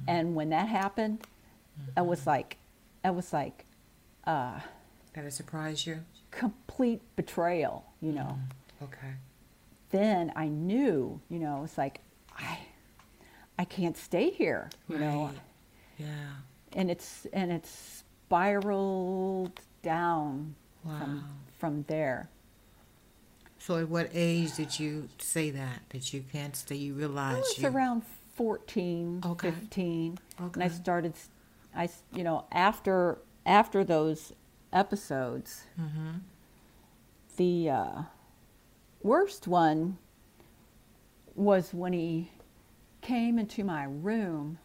And 0.08 0.36
when 0.36 0.50
that 0.50 0.68
happened, 0.68 1.26
it 1.96 2.06
was 2.06 2.22
Mm-hmm. 2.22 2.30
like, 2.30 2.58
it 3.06 3.14
was 3.16 3.32
like 3.32 3.66
uh, 4.26 4.60
Did 5.18 5.26
it 5.26 5.34
surprise 5.34 5.88
you? 5.88 6.02
complete 6.30 7.02
betrayal. 7.16 7.86
You 8.02 8.12
know. 8.12 8.38
Mm, 8.82 8.84
okay. 8.86 9.14
Then 9.90 10.32
I 10.36 10.48
knew, 10.48 11.20
you 11.30 11.40
know, 11.40 11.64
it's 11.64 11.76
like 11.78 12.02
I, 12.38 12.60
I 13.58 13.66
can't 13.66 13.98
stay 13.98 14.30
here. 14.30 14.70
You 14.88 15.00
know. 15.00 15.32
Yeah. 15.98 16.06
and 16.74 16.92
it's 16.92 17.26
and 17.34 17.52
it's 17.52 18.04
spiraled 18.28 19.60
down 19.82 20.54
Wow. 20.84 21.00
from 21.00 21.24
from 21.58 21.84
there. 21.88 22.30
So 23.58 23.78
at 23.78 23.90
what 23.90 24.10
age 24.14 24.56
did 24.56 24.80
you 24.80 25.10
say 25.18 25.50
that 25.50 25.82
that 25.90 26.14
you 26.14 26.24
can't 26.32 26.56
stay? 26.56 26.76
You 26.76 26.94
I 26.94 26.98
realized 26.98 27.40
was 27.40 27.58
you. 27.60 27.68
around 27.70 28.04
14, 28.36 29.22
Okay. 29.26 29.50
15, 29.50 30.20
okay. 30.40 30.52
and 30.54 30.64
I 30.64 30.68
started. 30.68 31.14
s- 31.14 31.30
I 31.76 31.90
you 32.14 32.24
know 32.24 32.46
after 32.52 33.18
after 33.48 33.84
those 33.84 34.34
episodes, 34.74 35.64
Mm-hmm. 35.80 36.10
the 37.38 37.70
uh, 37.70 38.02
worst 39.04 39.48
one 39.48 39.98
was 41.36 41.74
when 41.74 41.94
he 41.94 42.32
came 43.02 43.38
into 43.40 43.64
my 43.64 43.84
room 43.84 44.58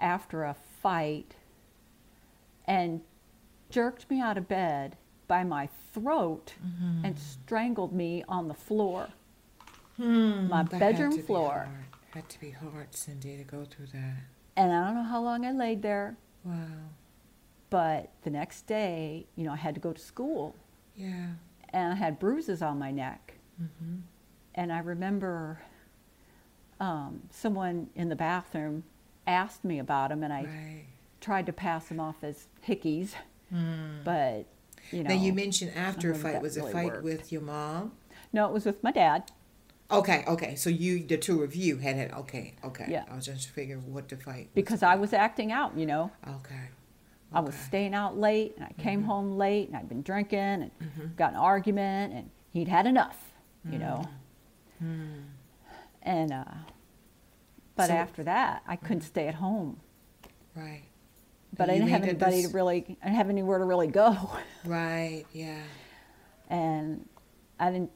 after 0.00 0.44
a 0.44 0.54
fight 0.82 1.36
and 2.66 3.00
jerked 3.70 4.08
me 4.10 4.20
out 4.20 4.38
of 4.38 4.48
bed 4.48 4.96
by 5.28 5.44
my 5.44 5.68
throat 5.92 6.54
Mm-hmm. 6.64 7.04
and 7.04 7.18
strangled 7.18 7.92
me 7.92 8.24
on 8.28 8.48
the 8.48 8.54
floor. 8.54 9.08
Hmm, 9.98 10.48
My 10.48 10.58
had 10.58 10.70
bedroom 10.70 11.16
be 11.16 11.22
floor. 11.22 11.50
hard. 11.50 11.68
Had 12.14 12.28
to 12.30 12.40
be 12.40 12.50
hard, 12.50 12.94
Cindy, 12.94 13.36
to 13.36 13.44
go 13.44 13.64
through 13.64 13.86
that. 13.92 14.16
And 14.56 14.72
I 14.72 14.86
don't 14.86 14.94
know 14.96 15.02
how 15.02 15.22
long 15.22 15.44
I 15.46 15.52
laid 15.52 15.82
there, 15.82 16.16
Wow. 16.44 16.54
But 17.72 18.10
the 18.22 18.28
next 18.30 18.66
day, 18.66 19.26
you 19.34 19.44
know, 19.44 19.52
I 19.52 19.56
had 19.56 19.74
to 19.74 19.80
go 19.80 19.94
to 19.94 20.00
school 20.00 20.54
Yeah. 20.94 21.28
and 21.70 21.92
I 21.94 21.96
had 21.96 22.18
bruises 22.18 22.60
on 22.60 22.78
my 22.78 22.90
neck. 22.90 23.34
Mm-hmm. 23.60 24.00
And 24.54 24.70
I 24.70 24.80
remember 24.80 25.62
um, 26.78 27.22
someone 27.30 27.88
in 27.94 28.10
the 28.10 28.16
bathroom 28.16 28.84
asked 29.26 29.64
me 29.64 29.78
about 29.78 30.10
them, 30.10 30.22
and 30.22 30.32
I 30.32 30.42
Right. 30.44 30.84
tried 31.20 31.46
to 31.46 31.52
pass 31.52 31.88
them 31.88 31.98
off 31.98 32.22
as 32.22 32.48
hickeys, 32.66 33.14
Mm. 33.52 34.04
but 34.04 34.44
you 34.90 35.02
know, 35.02 35.08
now 35.14 35.14
you 35.22 35.32
mentioned 35.32 35.72
after 35.74 36.10
a 36.10 36.14
fight 36.14 36.42
was 36.42 36.56
a 36.58 36.64
fight 36.68 36.86
worked. 36.86 37.04
with 37.04 37.32
your 37.32 37.40
mom. 37.40 37.92
no, 38.32 38.46
it 38.46 38.52
was 38.52 38.66
with 38.66 38.82
my 38.82 38.90
dad. 38.92 39.30
Okay, 39.90 40.24
okay. 40.26 40.54
So 40.56 40.68
you, 40.70 41.02
the 41.04 41.16
two 41.18 41.42
of 41.42 41.54
you, 41.54 41.76
had 41.78 41.96
it. 41.96 42.12
okay, 42.12 42.54
okay. 42.64 42.86
Yeah. 42.88 43.04
I 43.10 43.14
was 43.16 43.26
just 43.26 43.48
figuring 43.50 43.92
what 43.92 44.08
the 44.08 44.16
fight. 44.16 44.50
Because 44.54 44.82
I 44.82 44.96
was 44.96 45.12
acting 45.12 45.52
out, 45.52 45.76
you 45.76 45.86
know. 45.86 46.10
Okay. 46.26 46.68
I 47.34 47.40
was 47.40 47.54
staying 47.54 47.94
out 47.94 48.18
late, 48.18 48.54
and 48.56 48.64
I 48.66 48.72
came 48.82 49.00
Mm-hmm. 49.00 49.08
home 49.08 49.36
late, 49.38 49.68
and 49.68 49.76
I'd 49.76 49.88
been 49.88 50.02
drinking, 50.02 50.38
and 50.38 51.16
got 51.16 51.30
an 51.32 51.38
argument, 51.38 52.12
and 52.12 52.30
he'd 52.50 52.68
had 52.68 52.86
enough, 52.86 53.18
you 53.70 53.78
know. 53.78 54.04
Mm. 54.82 55.24
And 56.02 56.32
uh, 56.32 56.44
but 57.76 57.86
So- 57.88 57.94
after 57.94 58.22
that, 58.24 58.62
I 58.66 58.76
couldn't 58.76 59.02
stay 59.02 59.28
at 59.28 59.34
home. 59.34 59.80
Right. 60.54 60.82
But 61.56 61.68
I 61.70 61.74
didn't 61.74 61.88
have 61.88 62.02
anybody 62.02 62.42
dec- 62.42 62.48
to 62.50 62.54
really, 62.54 62.96
I 63.02 63.06
didn't 63.06 63.16
have 63.16 63.28
anywhere 63.30 63.58
to 63.58 63.64
really 63.64 63.86
go, 63.86 64.16
Right. 64.64 65.24
Yeah. 65.32 65.60
and 66.48 67.06
I 67.60 67.70
didn't 67.70 67.90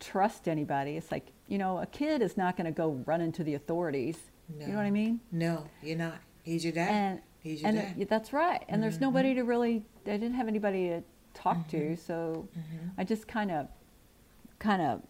trust 0.00 0.46
anybody. 0.48 0.96
It's 0.96 1.10
like 1.10 1.26
you 1.48 1.56
know, 1.58 1.78
a 1.78 1.86
kid 1.86 2.20
is 2.20 2.36
not 2.36 2.56
going 2.58 2.66
to 2.66 2.70
go 2.70 3.02
run 3.06 3.20
into 3.22 3.42
the 3.42 3.54
authorities. 3.54 4.18
You 4.60 4.66
know 4.68 4.76
what 4.76 4.84
I 4.84 4.90
mean? 4.90 5.20
No, 5.32 5.66
you're 5.82 5.96
not. 5.96 6.18
He's 6.42 6.62
your 6.64 6.72
dad. 6.74 6.88
And 6.90 7.20
He's 7.40 7.60
your 7.62 7.68
and 7.68 7.78
dad. 7.78 7.94
it- 7.98 8.08
that's 8.08 8.32
right. 8.32 8.64
And 8.68 8.82
there's 8.82 9.00
nobody 9.00 9.34
to 9.34 9.42
really. 9.44 9.84
I 10.06 10.10
didn't 10.16 10.34
have 10.34 10.48
anybody 10.48 10.88
to 10.88 11.02
talk 11.34 11.68
to, 11.68 11.96
so 11.96 12.48
Mhm. 12.56 12.90
I 12.98 13.04
just 13.04 13.28
kind 13.28 13.50
of, 13.50 13.68
kind 14.58 14.82
of, 14.82 15.02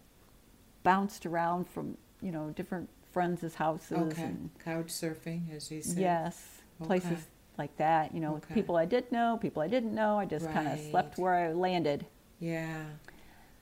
bounced 0.82 1.26
around 1.26 1.68
from 1.68 1.96
you 2.20 2.30
know 2.32 2.50
different 2.50 2.88
friends' 3.12 3.54
houses 3.54 3.92
Okay. 4.12 4.22
and 4.22 4.50
Couch 4.64 4.86
surfing, 4.88 5.50
as 5.54 5.70
you 5.70 5.82
said. 5.82 5.98
yes, 5.98 6.62
places 6.82 7.26
like 7.56 7.76
that. 7.76 8.14
You 8.14 8.20
know, 8.20 8.32
with 8.32 8.44
Okay. 8.44 8.54
people 8.54 8.76
I 8.76 8.84
did 8.84 9.10
know, 9.10 9.38
people 9.40 9.62
I 9.62 9.68
didn't 9.68 9.94
know. 9.94 10.18
I 10.18 10.24
just 10.26 10.48
kind 10.50 10.68
of 10.68 10.78
slept 10.78 11.18
where 11.18 11.34
I 11.34 11.52
landed, 11.52 12.06
Yeah. 12.40 12.84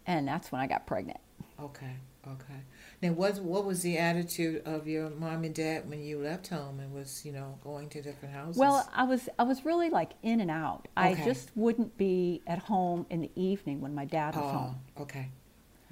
and 0.06 0.26
that's 0.26 0.50
when 0.52 0.60
I 0.60 0.66
got 0.66 0.86
pregnant. 0.86 1.20
Okay. 1.60 1.94
Okay. 2.26 2.60
Now, 3.02 3.10
what 3.12 3.38
what 3.38 3.64
was 3.64 3.82
the 3.82 3.98
attitude 3.98 4.62
of 4.64 4.88
your 4.88 5.10
mom 5.10 5.44
and 5.44 5.54
dad 5.54 5.88
when 5.88 6.02
you 6.02 6.18
left 6.18 6.48
home 6.48 6.80
and 6.80 6.92
was 6.92 7.24
you 7.24 7.32
know 7.32 7.58
going 7.62 7.88
to 7.90 8.02
different 8.02 8.34
houses? 8.34 8.58
Well, 8.58 8.88
I 8.94 9.04
was 9.04 9.28
I 9.38 9.44
was 9.44 9.64
really 9.64 9.90
like 9.90 10.12
in 10.22 10.40
and 10.40 10.50
out. 10.50 10.88
I 10.96 11.14
just 11.14 11.50
wouldn't 11.54 11.96
be 11.96 12.42
at 12.46 12.58
home 12.58 13.06
in 13.10 13.20
the 13.20 13.30
evening 13.36 13.80
when 13.80 13.94
my 13.94 14.04
dad 14.04 14.34
was 14.34 14.44
oh, 14.44 14.58
home. 14.58 14.76
okay. 15.00 15.28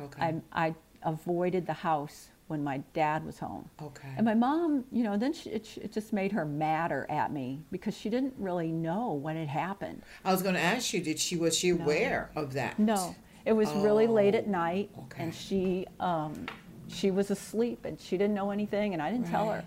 Okay. 0.00 0.20
I 0.52 0.66
I 0.68 0.74
avoided 1.04 1.66
the 1.66 1.72
house 1.74 2.28
when 2.46 2.62
my 2.62 2.78
dad 2.92 3.24
was 3.24 3.38
home. 3.38 3.70
okay. 3.80 4.12
And 4.16 4.26
my 4.26 4.34
mom, 4.34 4.84
you 4.92 5.02
know, 5.02 5.16
then 5.16 5.32
she, 5.32 5.48
it, 5.50 5.78
it 5.80 5.92
just 5.92 6.12
made 6.12 6.30
her 6.32 6.44
madder 6.44 7.06
at 7.08 7.32
me 7.32 7.62
because 7.70 7.96
she 7.96 8.10
didn't 8.10 8.34
really 8.38 8.70
know 8.70 9.12
what 9.12 9.34
had 9.34 9.48
happened. 9.48 10.02
I 10.24 10.32
was 10.32 10.42
going 10.42 10.54
to 10.54 10.60
ask 10.60 10.92
you, 10.92 11.00
did 11.00 11.18
she 11.18 11.36
was 11.36 11.56
she 11.56 11.72
No. 11.72 11.82
aware 11.82 12.30
of 12.36 12.52
that? 12.52 12.78
No, 12.78 13.14
it 13.44 13.52
was 13.52 13.68
really 13.74 14.06
late 14.06 14.34
at 14.34 14.46
Oh, 14.46 14.50
night, 14.50 14.90
okay. 14.98 15.22
and 15.24 15.34
she 15.34 15.86
um, 16.00 16.46
she 16.88 17.10
was 17.10 17.30
asleep 17.30 17.84
and 17.84 17.98
she 18.00 18.16
didn't 18.16 18.34
know 18.34 18.50
anything, 18.50 18.92
and 18.94 19.02
I 19.02 19.10
didn't 19.10 19.28
tell 19.30 19.48
her. 19.50 19.64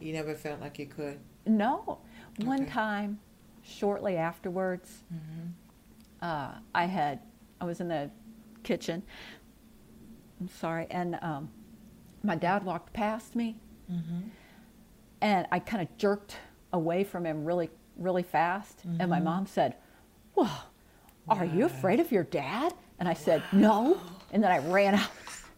You 0.00 0.12
never 0.12 0.34
felt 0.34 0.60
like 0.60 0.78
you 0.78 0.86
could. 0.86 1.18
No, 1.46 1.98
one 2.38 2.62
Okay. 2.62 2.70
time, 2.70 3.18
shortly 3.62 4.16
afterwards, 4.16 5.02
Mm-hmm. 5.12 6.24
uh, 6.24 6.52
I 6.74 6.84
had, 6.84 7.20
I 7.60 7.64
was 7.64 7.80
in 7.80 7.88
the 7.88 8.10
kitchen. 8.62 9.02
I'm 10.40 10.48
sorry, 10.48 10.86
and 10.90 11.18
um, 11.22 11.48
my 12.22 12.36
dad 12.36 12.64
walked 12.64 12.92
past 12.92 13.34
me, 13.34 13.56
and 15.20 15.46
I 15.50 15.58
kind 15.58 15.82
of 15.82 15.96
jerked 15.98 16.36
away 16.72 17.02
from 17.04 17.24
him 17.26 17.44
really, 17.44 17.70
really 17.96 18.22
fast. 18.22 18.82
And 19.00 19.10
my 19.10 19.18
mom 19.20 19.46
said, 19.46 19.74
"Whoa, 20.34 20.48
are 21.28 21.44
you 21.44 21.64
afraid 21.66 21.98
of 22.00 22.12
your 22.12 22.24
dad?" 22.24 22.72
And 22.98 23.08
I 23.08 23.14
said, 23.14 23.42
"No." 23.52 23.98
And 24.32 24.42
then 24.42 24.50
I 24.50 24.58
ran 24.58 24.94
out. 24.94 25.10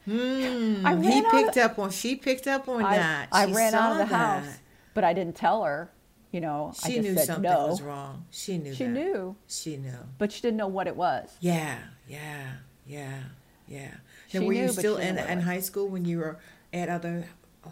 I 0.06 0.10
he 0.10 1.08
ran 1.08 1.24
out 1.26 1.30
picked 1.32 1.56
of- 1.56 1.70
up 1.72 1.78
on. 1.78 1.90
She 1.90 2.16
picked 2.16 2.46
up 2.46 2.68
on 2.68 2.84
I, 2.84 2.96
that. 2.96 3.28
I 3.32 3.46
She 3.46 3.52
ran 3.52 3.74
out 3.74 3.92
of 3.92 3.98
the 3.98 4.16
house, 4.16 4.46
but 4.94 5.04
I 5.04 5.12
didn't 5.12 5.36
tell 5.36 5.64
her. 5.64 5.90
You 6.32 6.40
know, 6.40 6.72
I 6.84 6.88
She 6.88 6.94
just 6.96 7.08
knew 7.08 7.14
said 7.16 7.26
something 7.26 7.50
no. 7.50 7.66
was 7.66 7.82
wrong. 7.82 8.24
She 8.30 8.56
knew. 8.58 8.72
She 8.72 8.84
that. 8.84 8.90
knew, 8.90 9.36
She 9.48 9.76
knew. 9.76 9.98
but 10.18 10.30
she 10.30 10.40
didn't 10.40 10.58
know 10.58 10.68
what 10.68 10.86
it 10.86 10.94
was. 10.94 11.28
Yeah, 11.40 11.78
yeah, 12.06 12.52
yeah, 12.86 13.18
yeah. 13.66 13.94
She 14.28 14.38
Now, 14.38 14.46
were 14.46 14.52
you 14.52 14.68
still 14.68 14.96
in 14.96 15.16
know 15.16 15.22
what 15.22 15.30
it 15.30 15.32
in 15.32 15.40
high 15.40 15.58
school 15.58 15.88
when 15.88 16.04
you 16.04 16.18
were 16.18 16.38
at 16.72 16.88
other 16.88 17.24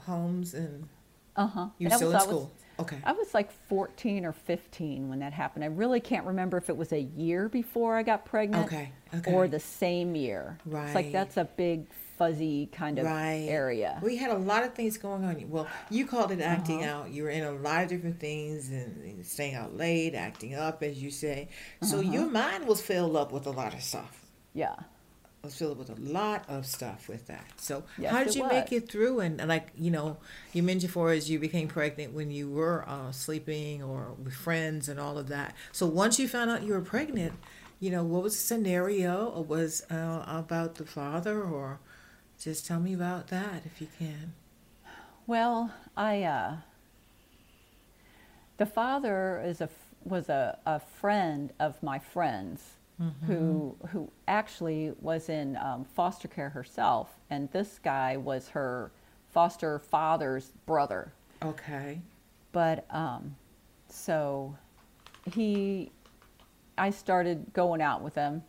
homes 0.07 0.55
and 0.55 0.89
Uh 1.37 1.47
huh. 1.47 1.69
you 1.79 1.89
were 1.89 1.95
still 1.95 2.13
in 2.13 2.21
school? 2.21 2.53
Okay. 2.79 2.99
I 3.05 3.13
was 3.13 3.35
like 3.35 3.51
14 3.69 4.25
or 4.25 4.33
15 4.33 5.09
when 5.09 5.19
that 5.21 5.33
happened. 5.33 5.65
I 5.65 5.69
really 5.69 6.01
can't 6.01 6.27
remember 6.27 6.57
if 6.57 6.69
it 6.71 6.77
was 6.77 6.93
a 6.93 7.01
year 7.01 7.49
before 7.49 7.97
I 7.97 8.03
got 8.03 8.25
pregnant 8.25 8.67
Okay, 8.67 8.93
okay. 9.15 9.33
or 9.33 9.49
the 9.49 9.61
same 9.61 10.15
year. 10.15 10.59
It's 10.65 10.67
Right. 10.75 10.95
like 10.95 11.13
that's 11.13 11.37
a 11.37 11.45
big 11.45 11.87
fuzzy 12.19 12.67
kind 12.73 12.99
of 12.99 13.05
right 13.07 13.47
area. 13.49 14.01
We 14.03 14.17
had 14.17 14.31
a 14.33 14.37
lot 14.39 14.65
of 14.65 14.75
things 14.75 14.99
going 14.99 15.25
on. 15.25 15.43
Well, 15.49 15.69
you 15.89 16.05
called 16.05 16.33
it 16.33 16.41
acting 16.41 16.83
Uh-huh. 16.83 17.03
out. 17.03 17.11
You 17.11 17.23
were 17.23 17.31
in 17.31 17.45
a 17.45 17.53
lot 17.53 17.85
of 17.85 17.89
different 17.91 18.19
things 18.19 18.71
and, 18.71 19.03
and 19.05 19.25
staying 19.25 19.55
out 19.55 19.77
late, 19.77 20.15
acting 20.17 20.55
up, 20.57 20.83
as 20.83 21.01
you 21.01 21.11
say. 21.13 21.49
So 21.83 22.01
Uh-huh. 22.01 22.11
your 22.13 22.27
mind 22.27 22.67
was 22.67 22.81
filled 22.81 23.15
up 23.15 23.31
with 23.31 23.47
a 23.47 23.53
lot 23.53 23.73
of 23.73 23.83
stuff. 23.83 24.25
Yeah. 24.53 24.75
Was 25.49 25.57
filled 25.57 25.79
with 25.79 25.89
a 25.89 25.95
lot 26.01 26.45
of 26.47 26.67
stuff 26.67 27.09
with 27.09 27.27
that. 27.27 27.47
So 27.57 27.85
Yes, 27.97 28.13
how 28.13 28.23
did 28.23 28.35
you 28.35 28.47
make 28.47 28.71
it 28.71 28.91
through? 28.91 29.21
And 29.21 29.47
like 29.49 29.69
you 29.77 29.91
know, 29.91 30.19
you 30.53 30.63
mentioned 30.63 30.93
for 30.93 31.11
as 31.11 31.31
you 31.31 31.39
became 31.39 31.69
pregnant 31.69 32.13
when 32.13 32.31
you 32.31 32.51
were 32.51 32.85
uh, 32.87 33.13
sleeping 33.13 33.83
or 33.83 34.13
with 34.23 34.35
friends 34.35 34.89
and 34.89 35.01
all 35.01 35.17
of 35.17 35.29
that. 35.29 35.55
So 35.73 35.87
once 35.87 36.19
you 36.19 36.29
found 36.29 36.51
out 36.51 36.63
you 36.63 36.75
were 36.75 36.83
pregnant, 36.83 37.33
you 37.81 37.91
know 37.91 38.05
what 38.05 38.23
was 38.23 38.35
the 38.35 38.43
scenario? 38.43 39.27
Or 39.29 39.43
was 39.43 39.85
uh, 39.91 40.23
about 40.27 40.75
the 40.75 40.85
father, 40.85 41.43
or 41.43 41.81
just 42.39 42.67
tell 42.67 42.81
me 42.81 42.93
about 42.93 43.29
that 43.29 43.63
if 43.65 43.81
you 43.81 43.89
can. 43.99 44.35
Well, 45.27 45.73
I 45.97 46.23
uh, 46.23 46.57
the 48.59 48.67
father 48.67 49.43
is 49.45 49.63
a 49.63 49.71
was 50.05 50.29
a, 50.29 50.59
a 50.67 50.81
friend 50.81 51.53
of 51.59 51.83
my 51.83 51.99
friends 51.99 52.75
who 53.27 53.77
who 53.91 54.11
actually 54.27 54.93
was 55.01 55.29
in 55.29 55.57
um, 55.57 55.85
foster 55.85 56.27
care 56.27 56.51
herself, 56.51 57.21
and 57.31 57.51
this 57.53 57.79
guy 57.79 58.17
was 58.17 58.49
her 58.49 58.91
foster 59.29 59.79
father's 59.79 60.53
brother. 60.67 61.13
Okay. 61.43 62.01
But 62.53 62.87
um, 62.91 63.37
so 63.89 64.57
he, 65.33 65.93
I 66.77 66.91
started 66.91 67.53
going 67.53 67.81
out 67.81 68.03
with 68.03 68.15
him. 68.15 68.43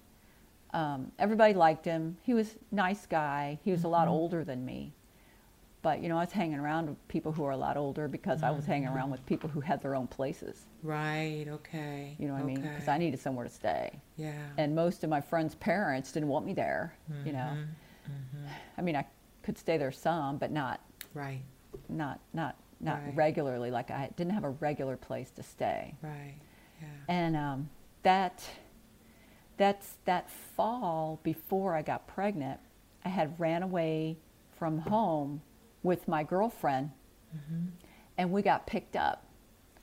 Um, 0.74 1.12
everybody 1.20 1.54
liked 1.54 1.86
him. 1.86 2.18
He 2.24 2.34
was 2.34 2.56
nice 2.72 3.06
guy. 3.06 3.60
He 3.64 3.72
was 3.72 3.84
a 3.84 3.88
lot 3.88 4.08
older 4.08 4.44
than 4.44 4.66
me. 4.66 4.94
But 5.90 6.04
you 6.04 6.08
know, 6.10 6.18
I 6.18 6.20
was 6.20 6.32
hanging 6.32 6.60
around 6.60 6.88
with 6.88 7.08
people 7.08 7.32
who 7.32 7.44
are 7.46 7.50
a 7.52 7.58
lot 7.58 7.76
older 7.76 8.08
because 8.08 8.44
I 8.44 8.52
was 8.52 8.64
hanging 8.64 8.90
around 8.90 9.10
with 9.10 9.26
people 9.26 9.50
who 9.50 9.60
had 9.60 9.82
their 9.82 9.96
own 9.96 10.06
places. 10.06 10.68
Right. 10.84 11.46
Okay. 11.48 12.16
You 12.20 12.28
know 12.28 12.36
what 12.36 12.44
I 12.44 12.46
mean? 12.46 12.62
Because 12.62 12.88
I 12.88 13.00
needed 13.00 13.20
somewhere 13.20 13.44
to 13.48 13.52
stay. 13.52 14.00
Yeah. 14.16 14.34
And 14.60 14.76
most 14.76 15.04
of 15.04 15.10
my 15.10 15.20
friends' 15.20 15.56
parents 15.56 16.12
didn't 16.12 16.30
want 16.30 16.46
me 16.46 16.54
there. 16.54 16.94
You 17.26 17.34
know, 17.34 17.58
Mm-hmm. 18.08 18.46
I 18.78 18.82
mean, 18.84 18.96
I 18.96 19.06
could 19.42 19.58
stay 19.58 19.78
there 19.78 19.92
some, 19.92 20.38
but 20.38 20.52
not 20.52 20.80
right. 21.16 21.42
not 21.90 22.20
not 22.34 22.56
not 22.80 23.00
Right. 23.04 23.16
regularly. 23.16 23.72
Like 23.72 23.90
I 23.90 24.12
didn't 24.16 24.34
have 24.34 24.44
a 24.44 24.52
regular 24.52 24.96
place 24.96 25.32
to 25.32 25.42
stay. 25.44 25.96
Right. 26.04 26.36
Yeah. 26.82 26.88
And 27.08 27.36
um, 27.36 27.70
that 28.04 28.44
that's 29.58 29.96
that 30.06 30.30
fall 30.30 31.20
before 31.24 31.74
I 31.76 31.82
got 31.82 32.06
pregnant, 32.08 32.60
I 33.04 33.10
had 33.10 33.40
ran 33.40 33.64
away 33.64 34.18
from 34.58 34.78
home 34.80 35.42
with 35.84 36.08
my 36.08 36.24
girlfriend, 36.24 36.92
mm-hmm. 37.36 37.68
and 38.18 38.32
we 38.32 38.42
got 38.42 38.68
picked 38.68 38.96
up. 38.96 39.26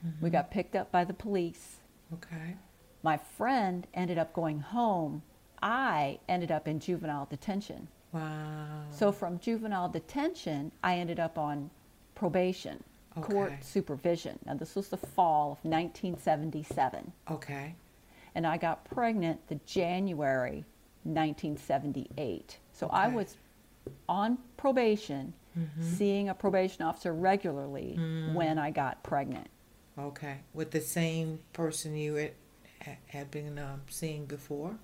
Mm-hmm. 0.07 0.25
We 0.25 0.31
got 0.31 0.51
picked 0.51 0.77
up 0.77 0.93
by 0.93 1.05
the 1.05 1.15
police. 1.15 1.77
Okay. 2.15 2.57
My 3.03 3.17
friend 3.17 3.87
ended 3.95 4.19
up 4.19 4.33
going 4.33 4.61
home. 4.61 5.23
I 5.63 6.19
ended 6.29 6.51
up 6.51 6.69
in 6.69 6.81
juvenile 6.81 7.27
detention. 7.31 7.89
Wow. 8.13 8.83
So 8.91 9.13
from 9.13 9.39
juvenile 9.39 9.89
detention, 9.89 10.73
I 10.83 10.97
ended 10.99 11.19
up 11.21 11.39
on 11.39 11.71
probation, 12.15 12.83
court 13.21 13.53
supervision. 13.63 14.39
Now 14.47 14.55
this 14.55 14.75
was 14.75 14.89
the 14.89 14.97
fall 14.97 15.53
of 15.53 15.59
1977 15.71 17.13
Okay. 17.31 17.75
and 18.35 18.47
I 18.47 18.57
got 18.57 18.85
pregnant 18.85 19.47
the 19.49 19.57
January 19.67 20.65
1978. 21.05 22.59
So 22.73 22.89
I 22.89 23.09
was 23.09 23.37
on 24.09 24.39
probation, 24.57 25.33
seeing 25.81 26.29
a 26.29 26.35
probation 26.35 26.83
officer 26.83 27.13
regularly 27.13 27.97
when 28.33 28.59
I 28.59 28.71
got 28.71 29.03
pregnant. 29.03 29.49
Okay, 29.99 30.39
with 30.53 30.71
the 30.73 30.81
same 30.81 31.39
person 31.53 31.97
you 31.97 32.15
had, 32.17 32.33
had 33.07 33.31
been 33.31 33.59
um, 33.59 33.81
seeing 33.89 34.27
before. 34.27 34.77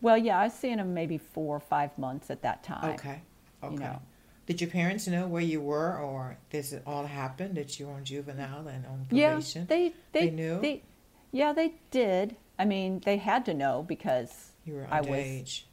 Well, 0.00 0.16
yeah, 0.18 0.38
I 0.40 0.44
was 0.44 0.54
seeing 0.54 0.78
him 0.78 0.94
maybe 0.94 1.18
four 1.18 1.56
or 1.56 1.60
five 1.60 1.96
months 1.98 2.30
at 2.30 2.42
that 2.42 2.62
time. 2.64 2.94
Okay, 2.94 3.20
okay. 3.62 3.74
you 3.74 3.80
know. 3.80 4.00
Did 4.46 4.60
your 4.60 4.70
parents 4.70 5.06
know 5.06 5.28
where 5.28 5.42
you 5.42 5.60
were, 5.60 5.96
or 5.98 6.36
this 6.50 6.74
all 6.84 7.06
happened 7.06 7.54
that 7.56 7.78
you 7.78 7.86
were 7.86 7.92
on 7.92 8.04
juvenile 8.04 8.66
and 8.66 8.84
on 8.86 9.06
Yeah, 9.10 9.28
probation? 9.28 9.66
they, 9.66 9.92
they 10.12 10.26
They 10.26 10.30
knew? 10.30 10.60
They, 10.60 10.82
yeah, 11.30 11.52
they 11.52 11.74
did. 11.92 12.34
I 12.58 12.64
mean, 12.64 13.00
they 13.04 13.18
had 13.18 13.44
to 13.44 13.54
know 13.54 13.84
because 13.86 14.50
you 14.64 14.74
were 14.74 14.88
I 14.90 15.02
was. 15.02 15.64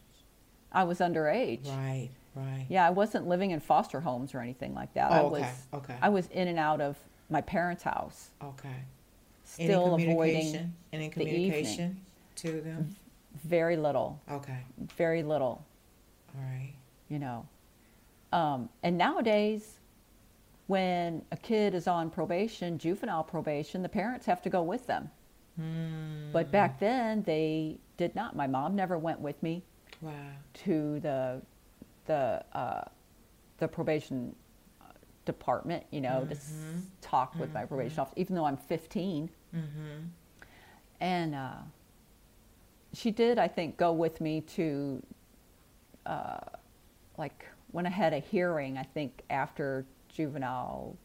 I 0.72 0.84
was 0.84 1.00
underage. 1.00 1.68
Right, 1.68 2.10
right. 2.38 2.66
Yeah, 2.70 2.86
I 2.86 2.90
wasn't 2.90 3.28
living 3.28 3.52
in 3.52 3.60
foster 3.60 4.02
homes 4.02 4.34
or 4.34 4.40
anything 4.40 4.74
like 4.74 4.94
that. 4.94 5.12
I 5.12 5.22
Oh, 5.22 5.28
was 5.30 5.42
okay, 5.42 5.54
okay. 5.74 5.96
I 6.02 6.10
was 6.10 6.28
in 6.28 6.48
and 6.48 6.60
out 6.60 6.82
of 6.82 6.98
my 7.30 7.42
parents' 7.42 7.84
house, 7.84 8.30
Okay. 8.44 8.70
still 9.44 9.94
Any 9.96 10.04
avoiding 10.12 10.42
communication? 10.52 10.74
Any 10.94 11.10
the 11.10 11.22
evening. 11.22 11.28
communication 11.28 12.02
to 12.36 12.62
them? 12.62 12.96
very 13.44 13.78
little, 13.78 14.20
Okay, 14.32 14.60
very 14.96 15.22
little, 15.24 15.64
all 16.36 16.42
right. 16.44 16.74
you 17.10 17.20
know. 17.20 17.48
Um, 18.34 18.70
and 18.84 18.98
nowadays, 18.98 19.78
when 20.68 21.24
a 21.32 21.38
kid 21.38 21.74
is 21.76 21.88
on 21.88 22.10
probation, 22.10 22.78
juvenile 22.78 23.24
probation, 23.24 23.84
the 23.84 23.90
parents 23.90 24.26
have 24.26 24.42
to 24.42 24.50
go 24.50 24.64
with 24.64 24.88
them. 24.88 25.10
Hmm. 25.56 26.32
But 26.32 26.52
back 26.52 26.80
then, 26.80 27.24
they 27.24 27.78
did 27.96 28.16
not. 28.16 28.36
My 28.36 28.48
mom 28.48 28.76
never 28.76 28.98
went 28.98 29.20
with 29.20 29.42
me 29.42 29.64
Wow. 30.02 30.12
to 30.66 31.00
the 31.00 31.42
the 32.08 32.44
uh, 32.54 32.82
the 33.60 33.68
probation 33.68 34.36
department, 35.26 35.84
you 35.92 36.00
know, 36.02 36.26
to 36.26 36.36
s- 36.36 36.54
talk 37.02 37.38
with 37.40 37.54
my 37.54 37.66
probation 37.66 38.00
officer, 38.00 38.14
even 38.18 38.36
though 38.36 38.46
I'm 38.46 38.56
15. 38.58 39.30
Mm-hmm. 39.54 39.62
And 41.02 41.36
uh, 41.36 41.52
she 42.94 43.12
did, 43.12 43.38
I 43.38 43.48
think, 43.48 43.76
go 43.78 43.92
with 43.92 44.22
me 44.22 44.42
to, 44.42 45.04
uh, 46.06 46.38
like, 47.18 47.46
when 47.72 47.86
I 47.86 47.90
had 47.90 48.14
a 48.14 48.20
hearing, 48.20 48.78
I 48.78 48.84
think, 48.84 49.22
after 49.30 49.86
juvenile 50.08 50.96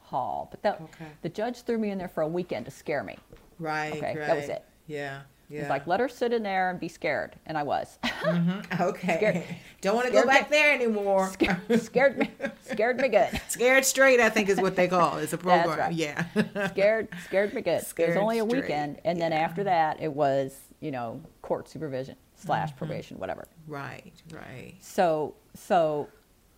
hall. 0.00 0.46
But 0.50 0.62
that, 0.62 0.80
Okay. 0.80 1.06
the 1.22 1.28
judge 1.28 1.62
threw 1.62 1.78
me 1.78 1.90
in 1.90 1.98
there 1.98 2.08
for 2.08 2.22
a 2.22 2.28
weekend 2.28 2.64
to 2.66 2.70
scare 2.70 3.02
me. 3.02 3.16
Right, 3.58 3.94
Okay, 3.94 4.16
right. 4.16 4.26
that 4.28 4.36
was 4.36 4.48
it. 4.48 4.64
Yeah, 4.86 5.22
yeah. 5.52 5.60
He's 5.60 5.68
like, 5.68 5.86
let 5.86 6.00
her 6.00 6.08
sit 6.08 6.32
in 6.32 6.42
there 6.42 6.70
and 6.70 6.80
be 6.80 6.88
scared. 6.88 7.36
And 7.46 7.58
I 7.58 7.62
was. 7.62 7.98
Mhm, 8.02 8.64
Okay. 8.80 9.16
Scared- 9.16 9.44
Don't 9.82 9.94
want 9.94 10.06
to 10.06 10.12
go 10.12 10.20
scared 10.22 10.28
back 10.28 10.50
me- 10.50 10.56
there 10.56 10.74
anymore. 10.74 11.28
scared, 11.28 11.82
scared 11.82 12.18
me, 12.18 12.30
scared 12.62 12.96
me 12.96 13.08
good. 13.08 13.28
Scared 13.48 13.84
straight, 13.84 14.18
I 14.20 14.30
think 14.30 14.48
is 14.48 14.60
what 14.60 14.76
they 14.76 14.88
call 14.88 15.18
it. 15.18 15.24
It's 15.24 15.32
a 15.34 15.38
program. 15.38 15.78
right. 15.78 15.92
Yeah. 15.92 16.24
Scared, 16.70 17.08
scared 17.26 17.52
me 17.54 17.60
good. 17.62 17.82
it 17.98 18.08
was 18.08 18.16
only 18.16 18.38
a 18.38 18.44
straight, 18.46 18.62
weekend, 18.62 19.00
and 19.04 19.20
then 19.20 19.32
after 19.32 19.64
that, 19.64 20.00
it 20.00 20.12
was 20.12 20.58
you 20.80 20.90
know 20.90 21.20
court 21.42 21.68
supervision 21.68 22.16
slash 22.34 22.70
Mm-hmm. 22.70 22.78
probation, 22.78 23.18
whatever. 23.18 23.46
right, 23.68 24.12
right. 24.32 24.74
So 24.80 25.34
so 25.54 26.08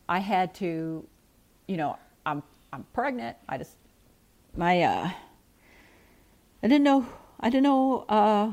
I 0.08 0.18
had 0.20 0.54
to, 0.56 1.06
you 1.66 1.76
know, 1.76 1.98
I'm 2.24 2.42
I'm 2.72 2.84
pregnant. 2.92 3.36
I 3.48 3.58
just 3.58 3.76
my 4.56 4.80
uh 4.82 5.10
I 6.62 6.68
didn't 6.68 6.84
know 6.84 7.06
I 7.40 7.50
didn't 7.50 7.64
know 7.64 8.04
uh 8.08 8.52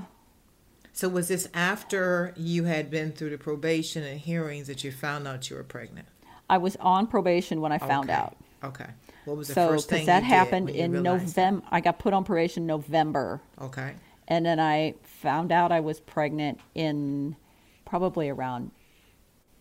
So 1.02 1.10
was 1.10 1.30
this 1.30 1.50
after 1.56 2.32
you 2.38 2.66
had 2.66 2.92
been 2.92 3.12
through 3.12 3.32
the 3.32 3.40
probation 3.40 4.04
and 4.04 4.20
hearings 4.20 4.68
that 4.68 4.84
you 4.84 4.92
found 4.92 5.28
out 5.28 5.50
you 5.50 5.56
were 5.56 5.64
pregnant? 5.64 6.08
I 6.48 6.60
was 6.60 6.76
on 6.76 7.08
probation 7.08 7.60
when 7.60 7.72
I 7.72 7.80
found 7.80 8.12
Okay, 8.12 8.20
out. 8.20 8.38
Okay. 8.64 8.86
What 9.26 9.36
was 9.36 9.48
the 9.48 9.56
So 9.56 9.70
first 9.70 9.90
thing 9.90 10.02
because 10.02 10.06
that 10.06 10.16
you 10.18 10.30
did 10.30 10.36
happened 10.36 10.70
in 10.70 10.92
that? 10.92 11.02
November, 11.02 11.66
I 11.72 11.82
got 11.82 11.98
put 11.98 12.14
on 12.14 12.24
probation 12.24 12.62
in 12.62 12.68
November, 12.68 13.42
Okay. 13.60 13.96
And 14.28 14.46
then 14.46 14.60
I 14.60 14.94
found 15.02 15.52
out 15.52 15.72
I 15.72 15.80
was 15.80 16.00
pregnant 16.00 16.60
in 16.76 17.36
probably 17.84 18.30
around 18.30 18.70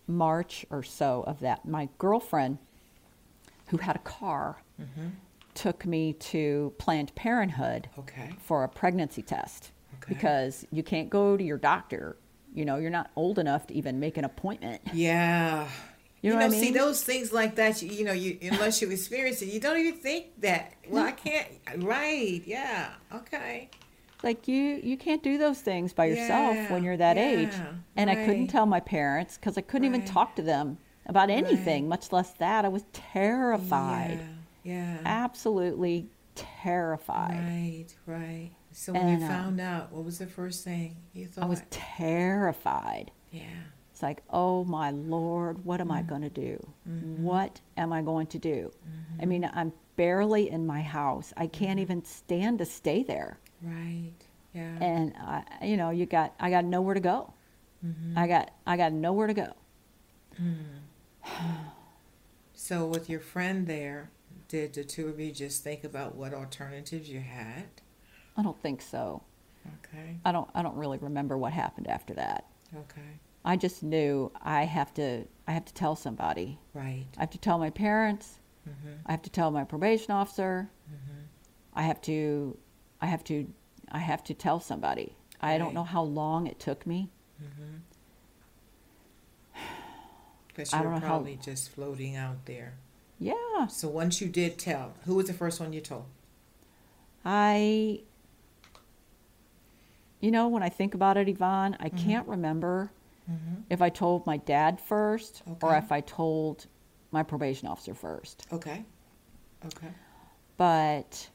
March 0.05 0.63
or 0.69 0.83
so 0.83 1.23
of 1.25 1.39
that. 1.39 1.65
My 1.65 1.89
girlfriend, 1.97 2.59
who 3.69 3.77
had 3.77 3.95
a 3.95 3.99
car, 3.99 4.61
Mm-hmm. 4.79 5.07
took 5.55 5.87
me 5.87 6.13
to 6.13 6.71
Planned 6.77 7.15
Parenthood 7.15 7.89
Okay. 7.97 8.35
for 8.39 8.63
a 8.63 8.69
pregnancy 8.69 9.23
test 9.23 9.71
Okay. 10.03 10.13
because 10.13 10.65
you 10.71 10.83
can't 10.83 11.09
go 11.09 11.37
to 11.37 11.43
your 11.43 11.57
doctor. 11.57 12.17
You 12.53 12.65
know, 12.65 12.77
you're 12.77 12.89
not 12.89 13.11
old 13.15 13.39
enough 13.39 13.67
to 13.67 13.73
even 13.73 13.99
make 13.99 14.17
an 14.17 14.25
appointment. 14.25 14.81
Yeah. 14.93 15.67
You 16.21 16.29
know 16.31 16.35
what 16.35 16.45
I 16.45 16.49
see 16.49 16.71
those 16.71 17.01
things 17.03 17.31
like 17.33 17.55
that. 17.55 17.81
You, 17.81 17.89
you 17.91 18.05
know, 18.05 18.11
you 18.11 18.37
unless 18.43 18.81
you 18.81 18.91
experience 18.91 19.41
it, 19.41 19.47
you 19.49 19.59
don't 19.59 19.77
even 19.79 19.99
think 19.99 20.39
that. 20.41 20.73
Well, 20.87 21.03
I 21.05 21.11
can't. 21.13 21.47
Right? 21.77 22.41
Yeah. 22.45 22.89
Okay. 23.13 23.69
Like 24.21 24.47
you, 24.47 24.79
you 24.83 24.97
can't 24.97 25.23
do 25.23 25.39
those 25.39 25.61
things 25.61 25.93
by 25.93 26.05
yourself 26.05 26.55
Yeah, 26.55 26.71
when 26.71 26.83
you're 26.83 26.97
that 26.97 27.17
age. 27.17 27.49
yeah, 27.53 27.73
And 27.95 28.07
I 28.09 28.15
couldn't 28.25 28.47
tell 28.47 28.67
my 28.67 28.79
parents 28.79 29.37
because 29.37 29.57
I 29.57 29.61
couldn't 29.61 29.85
even 29.87 30.05
talk 30.05 30.35
to 30.35 30.43
them 30.43 30.77
about 31.07 31.31
anything, 31.31 31.85
Right. 31.85 31.89
much 31.89 32.11
less 32.11 32.31
that. 32.33 32.63
I 32.63 32.67
was 32.67 32.83
terrified, 32.93 34.19
Yeah. 34.63 34.99
absolutely 35.05 36.07
terrified. 36.35 37.39
Right. 37.39 37.87
Right. 38.05 38.51
So 38.71 38.93
when 38.93 39.07
you 39.07 39.15
And, 39.15 39.23
uh, 39.23 39.27
found 39.27 39.59
out, 39.61 39.91
what 39.91 40.03
was 40.05 40.19
the 40.19 40.27
first 40.27 40.63
thing 40.63 40.95
you 41.13 41.27
thought? 41.27 41.43
I 41.43 41.47
was 41.47 41.61
terrified. 41.69 43.11
yeah. 43.31 43.43
It's 43.91 44.01
like, 44.01 44.23
oh 44.29 44.63
my 44.63 44.89
Lord, 44.91 45.63
what 45.65 45.79
am 45.81 45.89
Mm. 45.89 45.95
I 45.95 46.01
going 46.01 46.21
to 46.21 46.29
do? 46.29 46.67
Mm-hmm. 46.89 47.23
What 47.23 47.59
am 47.77 47.93
I 47.93 48.01
going 48.01 48.27
to 48.27 48.39
do? 48.39 48.71
I 49.21 49.25
mean, 49.25 49.49
I'm 49.53 49.73
barely 49.95 50.49
in 50.49 50.65
my 50.65 50.81
house. 50.81 51.33
I 51.37 51.45
can't 51.47 51.71
Mm-hmm. 51.77 51.79
even 51.79 52.05
stand 52.05 52.59
to 52.59 52.65
stay 52.65 53.03
there. 53.03 53.37
Right. 53.61 54.13
Yeah. 54.53 54.75
And 54.81 55.13
I, 55.17 55.43
you 55.63 55.77
know, 55.77 55.89
you 55.91 56.05
got, 56.07 56.33
I 56.39 56.49
got 56.49 56.65
nowhere 56.65 56.93
to 56.95 56.99
go. 56.99 57.33
Mhm. 57.85 58.17
I 58.17 58.27
got, 58.27 58.51
I 58.65 58.77
got 58.77 58.91
nowhere 58.93 59.27
to 59.27 59.33
go. 59.33 59.53
So 62.53 62.85
with 62.85 63.09
your 63.09 63.19
friend 63.19 63.65
there, 63.67 64.11
did 64.47 64.73
the 64.73 64.83
two 64.83 65.07
of 65.07 65.19
you 65.19 65.31
just 65.31 65.63
think 65.63 65.83
about 65.83 66.15
what 66.15 66.33
alternatives 66.33 67.09
you 67.09 67.19
had? 67.19 67.80
I 68.37 68.43
don't 68.43 68.59
think 68.61 68.81
so. 68.81 69.21
Okay. 69.85 70.17
I 70.25 70.31
don't, 70.31 70.49
I 70.55 70.61
don't 70.61 70.75
really 70.75 70.97
remember 70.97 71.37
what 71.37 71.53
happened 71.53 71.87
after 71.87 72.13
that. 72.15 72.45
Okay. 72.75 73.01
I 73.43 73.57
just 73.57 73.83
knew 73.83 74.31
I 74.41 74.63
have 74.63 74.93
to, 74.95 75.25
I 75.47 75.51
have 75.51 75.65
to 75.65 75.73
tell 75.73 75.95
somebody. 75.95 76.57
Right. 76.73 77.05
I 77.17 77.21
have 77.21 77.31
to 77.31 77.37
tell 77.37 77.57
my 77.57 77.69
parents. 77.69 78.39
Mm-hmm. 78.67 78.93
I 79.05 79.11
have 79.11 79.21
to 79.23 79.29
tell 79.29 79.51
my 79.51 79.63
probation 79.63 80.11
officer. 80.11 80.69
Mm-hmm. 80.89 81.19
I 81.73 81.81
have 81.83 82.01
to, 82.03 82.57
I 83.01 83.07
have 83.07 83.23
to, 83.25 83.47
I 83.91 83.97
have 83.99 84.23
to 84.25 84.33
tell 84.33 84.59
somebody. 84.59 85.15
I 85.41 85.57
don't 85.57 85.73
know 85.73 85.83
how 85.83 86.03
long 86.03 86.45
it 86.47 86.59
took 86.59 86.85
me. 86.85 87.09
Because 90.47 90.73
I 90.73 90.77
you 90.77 90.83
don't 90.83 90.93
were 90.93 90.99
know 90.99 91.05
how- 91.05 91.13
probably 91.15 91.37
just 91.41 91.69
floating 91.71 92.15
out 92.15 92.45
there. 92.45 92.73
Yeah, 93.19 93.67
So 93.67 93.87
once 93.87 94.19
you 94.19 94.27
did 94.27 94.57
tell, 94.57 94.93
who 95.05 95.13
was 95.15 95.27
the 95.27 95.33
first 95.33 95.59
one 95.59 95.73
you 95.73 95.79
told? 95.81 96.05
I, 97.23 98.01
you 100.21 100.31
know, 100.31 100.47
when 100.47 100.63
I 100.63 100.69
think 100.69 100.93
about 100.93 101.17
it, 101.17 101.27
Yvonne, 101.27 101.75
I 101.79 101.89
Mm-hmm. 101.89 101.97
can't 102.09 102.27
remember 102.27 102.91
if 103.69 103.81
I 103.81 103.89
told 103.89 104.25
my 104.25 104.37
dad 104.37 104.79
first 104.81 105.41
or 105.61 105.75
if 105.77 105.91
I 105.91 106.01
told 106.01 106.67
my 107.11 107.23
probation 107.23 107.67
officer 107.67 107.93
first. 107.93 108.45
Okay. 108.51 108.83
Okay. 109.65 109.87
But 110.57 111.29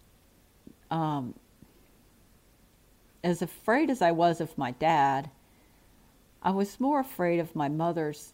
um, 0.91 1.35
as 3.25 3.43
afraid 3.43 3.91
as 3.91 4.03
I 4.03 4.13
was 4.13 4.41
of 4.41 4.57
my 4.59 4.73
dad, 4.73 5.31
I 6.43 6.51
was 6.51 6.79
more 6.79 7.01
afraid 7.01 7.41
of 7.41 7.55
my 7.57 7.69
mother's, 7.69 8.33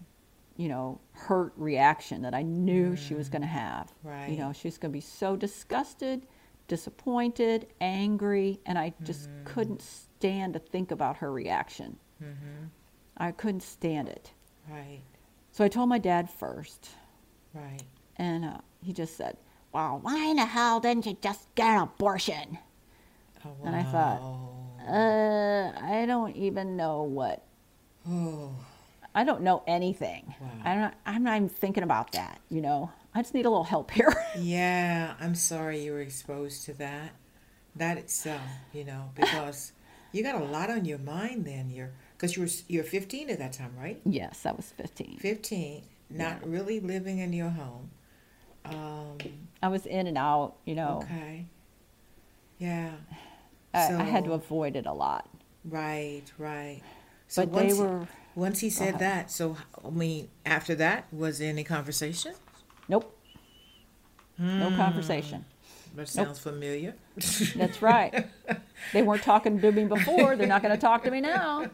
you 0.56 0.68
know, 0.68 1.00
hurt 1.12 1.52
reaction 1.56 2.22
that 2.22 2.34
I 2.34 2.42
knew 2.42 2.96
she 2.96 3.14
was 3.14 3.28
going 3.28 3.42
to 3.42 3.48
have. 3.48 3.92
Right. 4.02 4.28
You 4.28 4.36
know, 4.38 4.52
she 4.52 4.66
was 4.68 4.76
going 4.76 4.90
to 4.92 4.96
be 4.96 5.00
so 5.00 5.36
disgusted, 5.36 6.26
disappointed, 6.68 7.66
angry, 7.80 8.60
and 8.66 8.78
I 8.78 8.92
just 9.02 9.28
couldn't 9.44 9.82
stand 9.82 10.54
to 10.54 10.58
think 10.58 10.90
about 10.90 11.16
her 11.18 11.30
reaction. 11.32 11.96
Mm-hmm. 12.22 12.66
I 13.16 13.32
couldn't 13.32 13.62
stand 13.62 14.08
it. 14.08 14.30
Right. 14.70 15.00
So 15.50 15.64
I 15.64 15.68
told 15.68 15.88
my 15.88 15.98
dad 15.98 16.30
first, 16.30 16.90
Right. 17.54 17.82
and 18.16 18.44
uh, 18.44 18.58
he 18.82 18.92
just 18.92 19.16
said, 19.16 19.36
Well, 19.72 19.98
why 20.02 20.26
in 20.26 20.36
the 20.36 20.46
hell 20.46 20.80
didn't 20.80 21.06
you 21.06 21.16
just 21.20 21.54
get 21.54 21.66
an 21.68 21.82
abortion? 21.82 22.58
Oh, 23.44 23.48
wow. 23.50 23.66
And 23.66 23.76
I 23.76 23.82
thought, 23.82 24.22
Uh, 24.88 25.72
I 25.84 26.06
don't 26.06 26.34
even 26.36 26.76
know 26.76 27.02
what. 27.02 27.44
Oh. 28.08 28.54
I 29.14 29.24
don't 29.24 29.42
know 29.42 29.62
anything. 29.66 30.34
Wow. 30.40 30.48
I 30.64 30.74
don't. 30.74 30.94
I'm 31.04 31.22
not 31.22 31.36
even 31.36 31.48
thinking 31.50 31.82
about 31.82 32.12
that. 32.12 32.40
You 32.48 32.62
know, 32.62 32.90
I 33.14 33.20
just 33.22 33.34
need 33.34 33.44
a 33.46 33.50
little 33.50 33.64
help 33.64 33.90
here. 33.90 34.12
Yeah, 34.38 35.14
I'm 35.20 35.34
sorry 35.34 35.84
you 35.84 35.92
were 35.92 36.00
exposed 36.00 36.64
to 36.64 36.72
that. 36.74 37.12
That 37.76 37.98
itself, 37.98 38.40
you 38.72 38.84
know, 38.84 39.10
because 39.14 39.72
you 40.12 40.22
got 40.22 40.34
a 40.40 40.44
lot 40.44 40.70
on 40.70 40.84
your 40.86 40.98
mind 40.98 41.44
then. 41.44 41.68
You're 41.70 41.90
because 42.16 42.36
you 42.36 42.42
were 42.42 42.48
you're 42.68 42.84
15 42.84 43.28
at 43.30 43.38
that 43.38 43.52
time, 43.52 43.72
right? 43.78 44.00
yes, 44.06 44.46
I 44.46 44.52
was 44.52 44.72
15. 44.76 45.18
15, 45.20 45.82
not 46.10 46.46
really 46.48 46.80
living 46.80 47.18
in 47.18 47.32
your 47.32 47.50
home. 47.50 47.90
Um, 48.64 49.18
I 49.62 49.68
was 49.68 49.84
in 49.86 50.06
and 50.06 50.16
out. 50.18 50.54
You 50.64 50.74
know, 50.76 51.00
okay. 51.04 51.46
Yeah. 52.58 52.92
I, 53.74 53.94
I 53.94 54.02
had 54.04 54.24
to 54.24 54.32
avoid 54.32 54.76
it 54.76 54.86
a 54.86 54.92
lot. 54.92 55.28
Right, 55.64 56.22
right. 56.38 56.80
So 57.28 57.46
But 57.46 57.54
they 57.54 57.66
once, 57.66 57.78
were. 57.78 58.08
once 58.34 58.60
he 58.60 58.68
said 58.70 58.98
that, 58.98 59.30
so 59.30 59.56
I 59.84 59.90
mean, 59.90 60.28
after 60.44 60.74
that, 60.76 61.06
was 61.12 61.38
there 61.38 61.48
any 61.48 61.64
conversation? 61.64 62.34
Nope. 62.88 63.16
No 64.38 64.70
Hmm. 64.70 64.76
conversation. 64.76 65.44
That 65.94 66.08
sounds 66.08 66.38
familiar. 66.38 66.94
That's 67.56 67.82
right. 67.82 68.26
they 68.92 69.02
weren't 69.02 69.22
talking 69.22 69.60
to 69.60 69.72
me 69.72 69.84
before. 69.84 70.36
They're 70.36 70.46
not 70.46 70.62
going 70.62 70.74
to 70.74 70.80
talk 70.80 71.04
to 71.04 71.10
me 71.10 71.20
now. 71.20 71.70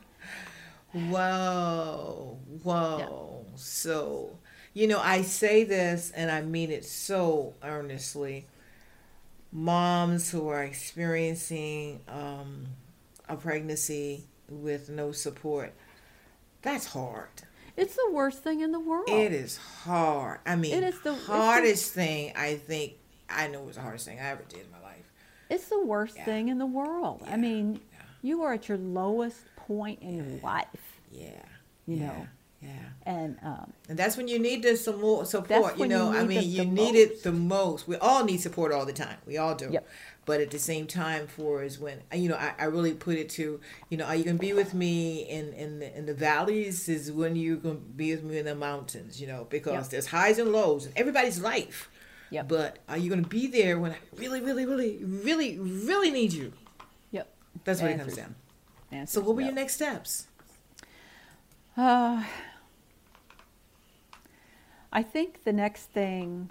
Whoa, 0.92 2.38
whoa. 2.62 3.44
So, 3.56 4.38
you 4.74 4.86
know, 4.88 4.98
I 5.00 5.22
say 5.22 5.64
this 5.64 6.10
and 6.14 6.30
I 6.30 6.42
mean 6.42 6.70
it 6.70 6.84
so 6.84 7.54
earnestly. 7.62 8.46
Moms 9.52 10.30
who 10.30 10.48
are 10.48 10.62
experiencing 10.62 12.00
um, 12.08 12.66
a 13.28 13.36
pregnancy 13.36 14.24
with 14.48 14.88
no 14.90 15.12
support, 15.12 15.72
that's 16.62 16.86
hard. 16.86 17.28
It's 17.78 17.94
the 17.94 18.10
worst 18.10 18.42
thing 18.42 18.60
in 18.60 18.72
the 18.72 18.80
world. 18.80 19.08
It 19.08 19.32
is 19.32 19.56
hard. 19.56 20.40
I 20.44 20.56
mean, 20.56 20.74
It 20.74 20.82
is 20.82 21.00
the- 21.00 21.12
it's 21.14 21.26
the- 21.26 21.32
hardest 21.32 21.94
thing 21.94 22.32
I 22.36 22.56
think 22.56 22.94
I 23.28 23.46
know 23.46 23.62
was 23.62 23.76
the 23.76 23.82
hardest 23.82 24.04
thing 24.06 24.18
I 24.18 24.24
ever 24.30 24.42
did 24.48 24.60
in 24.64 24.70
my 24.72 24.80
life. 24.80 25.12
It's 25.48 25.68
the 25.68 25.84
worst 25.84 26.16
Yeah. 26.16 26.24
thing 26.24 26.48
in 26.48 26.58
the 26.58 26.66
world. 26.66 27.22
Yeah. 27.24 27.34
I 27.34 27.36
mean, 27.36 27.74
Yeah. 27.92 27.98
you 28.22 28.42
are 28.42 28.52
at 28.54 28.68
your 28.68 28.78
lowest 28.78 29.38
point 29.56 30.02
in 30.02 30.16
your 30.16 30.40
life, 30.42 31.00
Yeah. 31.10 31.42
you 31.86 31.96
know. 31.96 32.26
Yeah. 32.60 32.70
And 33.06 33.36
um, 33.42 33.72
And 33.88 33.96
that's 33.98 34.16
when 34.16 34.26
you 34.26 34.38
need 34.38 34.62
the 34.64 34.76
some 34.76 35.00
more 35.00 35.24
support. 35.24 35.74
You 35.74 35.80
when 35.80 35.90
you 35.90 35.96
know, 35.96 36.12
I 36.12 36.24
mean, 36.24 36.42
you 36.50 36.58
the 36.58 36.64
need 36.64 36.94
it 36.96 37.22
the 37.22 37.32
most. 37.32 37.86
We 37.86 37.96
all 37.96 38.24
need 38.24 38.38
support 38.40 38.72
all 38.72 38.84
the 38.84 38.92
time. 38.92 39.16
We 39.26 39.38
all 39.38 39.54
do. 39.54 39.68
Yep. 39.70 39.86
But 40.26 40.40
at 40.42 40.50
the 40.50 40.58
same 40.58 40.86
time, 40.86 41.26
for 41.26 41.62
is 41.62 41.78
when 41.78 42.02
you 42.12 42.28
know, 42.28 42.34
I, 42.36 42.52
I 42.58 42.64
really 42.64 42.92
put 42.92 43.16
it 43.16 43.28
to 43.30 43.60
you 43.90 43.96
know, 43.96 44.04
are 44.04 44.16
you 44.16 44.24
gonna 44.24 44.38
be 44.38 44.52
with 44.52 44.74
me 44.74 45.20
in 45.22 45.52
in 45.52 45.78
the, 45.78 45.96
in 45.96 46.06
the 46.06 46.14
valleys? 46.14 46.88
Is 46.88 47.12
when 47.12 47.36
you 47.36 47.56
gonna 47.58 47.76
be 47.76 48.14
with 48.14 48.24
me 48.24 48.38
in 48.38 48.44
the 48.46 48.54
mountains? 48.56 49.20
You 49.20 49.28
know, 49.28 49.46
because 49.48 49.72
Yep. 49.84 49.88
there's 49.90 50.06
highs 50.08 50.38
and 50.38 50.50
lows 50.50 50.86
in 50.86 50.92
everybody's 50.96 51.40
life. 51.40 51.88
Yep. 52.30 52.48
But 52.48 52.78
are 52.88 52.98
you 52.98 53.08
gonna 53.08 53.22
be 53.22 53.46
there 53.46 53.78
when 53.78 53.92
I 53.92 53.98
really, 54.16 54.40
really, 54.40 54.66
really, 54.66 54.98
really, 55.04 55.58
really 55.58 56.10
need 56.10 56.32
you? 56.32 56.52
yep. 57.12 57.32
That's 57.64 57.80
what 57.80 57.92
it 57.92 57.98
comes 57.98 58.16
down. 58.16 58.34
answers 58.90 59.12
So, 59.14 59.20
what 59.20 59.36
were 59.36 59.42
no. 59.42 59.46
your 59.46 59.54
next 59.54 59.74
steps? 59.74 60.26
Uh, 61.76 62.24
I 64.92 65.02
think 65.02 65.44
the 65.44 65.52
next 65.52 65.86
thing, 65.86 66.50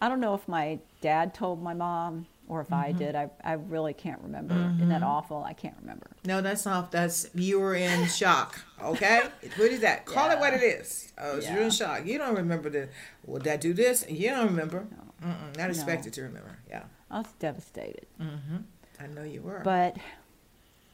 I 0.00 0.08
don't 0.08 0.20
know 0.20 0.34
if 0.34 0.46
my 0.48 0.78
dad 1.00 1.34
told 1.34 1.62
my 1.62 1.74
mom 1.74 2.26
or 2.48 2.60
if 2.60 2.66
Mm-hmm. 2.68 2.74
I 2.74 2.92
did. 2.92 3.14
I, 3.14 3.30
I 3.42 3.52
really 3.54 3.92
can't 3.94 4.20
remember. 4.22 4.54
Isn't 4.54 4.88
that 4.88 5.02
awful? 5.02 5.42
I 5.44 5.52
can't 5.52 5.76
remember. 5.80 6.06
No, 6.24 6.40
that's 6.40 6.64
not. 6.64 6.90
That's 6.92 7.28
you 7.34 7.58
were 7.60 7.74
in 7.74 8.06
shock. 8.08 8.60
Okay, 8.82 9.22
what 9.56 9.70
is 9.70 9.80
that? 9.80 10.06
Call 10.06 10.30
it 10.30 10.38
what 10.38 10.52
it 10.54 10.62
is. 10.62 11.12
Oh, 11.18 11.40
so 11.40 11.50
you're 11.52 11.62
in 11.62 11.70
shock. 11.70 12.04
You 12.06 12.18
don't 12.18 12.36
remember 12.36 12.68
the. 12.70 12.88
Well, 13.24 13.40
did 13.40 13.52
I 13.52 13.56
do 13.56 13.72
this? 13.72 14.04
You 14.08 14.30
don't 14.30 14.46
remember. 14.46 14.86
Mm-mm, 15.22 15.56
not 15.56 15.58
No. 15.58 15.66
expected 15.66 16.12
to 16.14 16.22
remember. 16.22 16.58
Yeah, 16.68 16.82
I 17.10 17.18
was 17.18 17.28
devastated. 17.38 18.06
mm-hmm. 18.20 18.56
I 19.00 19.06
know 19.06 19.22
you 19.22 19.40
were. 19.42 19.60
But 19.64 19.96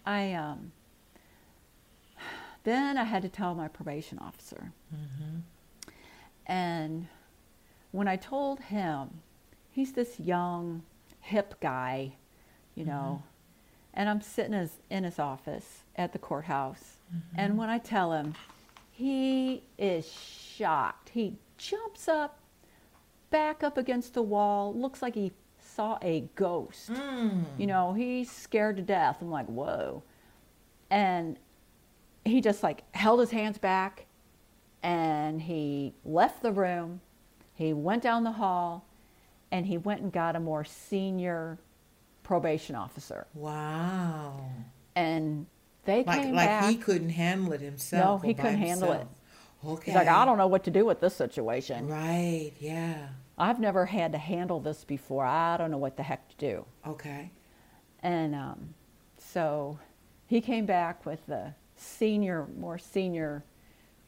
I, 0.07 0.33
um, 0.35 0.73
then 2.65 2.97
I 2.99 3.05
had 3.05 3.23
to 3.23 3.29
tell 3.29 3.55
my 3.55 3.69
probation 3.69 4.19
officer. 4.19 4.73
And 6.49 7.07
when 7.93 8.09
I 8.09 8.17
told 8.17 8.61
him, 8.61 9.21
he's 9.71 9.93
this 9.93 10.19
young, 10.19 10.83
hip 11.21 11.55
guy, 11.61 12.15
you 12.75 12.85
know, 12.85 13.21
mm-hmm. 13.21 13.29
And 13.99 14.09
I'm 14.09 14.21
sitting 14.21 14.55
in 14.55 14.61
his, 14.61 14.79
in 14.91 15.03
his 15.03 15.19
office 15.19 15.83
at 15.97 16.13
the 16.13 16.21
courthouse. 16.21 16.99
Mm-hmm. 17.13 17.41
And 17.41 17.59
when 17.59 17.69
I 17.69 17.79
tell 17.79 18.13
him, 18.13 18.35
he 18.93 19.65
is 19.77 20.09
shocked. 20.09 21.09
He 21.09 21.37
jumps 21.57 22.07
up, 22.07 22.39
back 23.31 23.65
up 23.65 23.77
against 23.77 24.15
the 24.15 24.23
wall, 24.23 24.73
looks 24.73 25.03
like 25.03 25.17
he 25.17 25.33
saw 25.61 25.99
a 26.01 26.29
ghost. 26.37 26.93
Mm. 26.93 27.45
You 27.59 27.67
know, 27.67 27.93
he's 27.93 28.31
scared 28.31 28.77
to 28.77 28.83
death. 28.83 29.19
I'm 29.21 29.33
like, 29.33 29.47
whoa. 29.47 30.05
And 30.91 31.37
he 32.25 32.41
just 32.41 32.63
like 32.63 32.85
held 32.95 33.19
his 33.19 33.33
hands 33.33 33.59
back 33.59 34.07
and 34.83 35.43
he 35.43 35.95
left 36.05 36.43
the 36.43 36.53
room. 36.53 37.01
He 37.55 37.73
went 37.73 38.03
down 38.03 38.25
the 38.25 38.33
hall 38.33 38.85
and 39.51 39.67
he 39.67 39.79
went 39.79 40.01
and 40.01 40.13
got 40.13 40.37
a 40.37 40.41
more 40.41 40.65
senior 40.65 41.59
probation 42.23 42.75
officer. 42.77 43.27
Wow. 43.35 44.41
And 44.95 45.47
they 45.85 46.05
Like 46.05 46.23
came 46.23 46.35
like 46.35 46.47
back. 46.47 46.69
he 46.71 46.77
couldn't 46.77 47.11
handle 47.11 47.53
it 47.53 47.61
himself. 47.61 48.23
No, 48.23 48.29
he 48.29 48.35
couldn't 48.35 48.59
handle 48.59 48.93
himself. 48.93 49.09
Okay. 49.67 49.87
He's 49.87 49.95
like, 49.95 50.09
I 50.09 50.25
don't 50.25 50.39
know 50.39 50.47
what 50.47 50.65
to 50.65 50.71
do 50.71 50.85
with 50.85 51.01
this 51.01 51.15
situation. 51.17 51.89
Right. 51.89 52.53
Yeah. 52.61 53.09
I've 53.37 53.59
never 53.61 53.87
had 53.87 54.13
to 54.13 54.19
handle 54.19 54.61
this 54.61 54.85
before. 54.85 55.25
I 55.25 55.57
don't 55.57 55.71
know 55.71 55.79
what 55.79 55.97
the 55.97 56.03
heck 56.03 56.29
to 56.29 56.37
do. 56.37 56.65
Okay. 56.87 57.31
And 58.03 58.35
um, 58.35 58.75
so 59.17 59.79
he 60.27 60.41
came 60.41 60.67
back 60.67 61.05
with 61.07 61.27
the 61.27 61.55
senior, 61.77 62.47
more 62.59 62.79
senior 62.79 63.45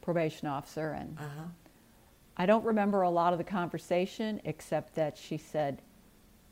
probation 0.01 0.47
officer. 0.47 0.91
And 0.91 1.17
Uh 1.19 1.23
huh. 1.23 1.43
I 2.37 2.45
don't 2.45 2.63
remember 2.65 3.01
a 3.01 3.09
lot 3.09 3.33
of 3.33 3.37
the 3.39 3.43
conversation 3.45 4.41
except 4.45 4.95
that 4.95 5.17
she 5.17 5.37
said, 5.37 5.81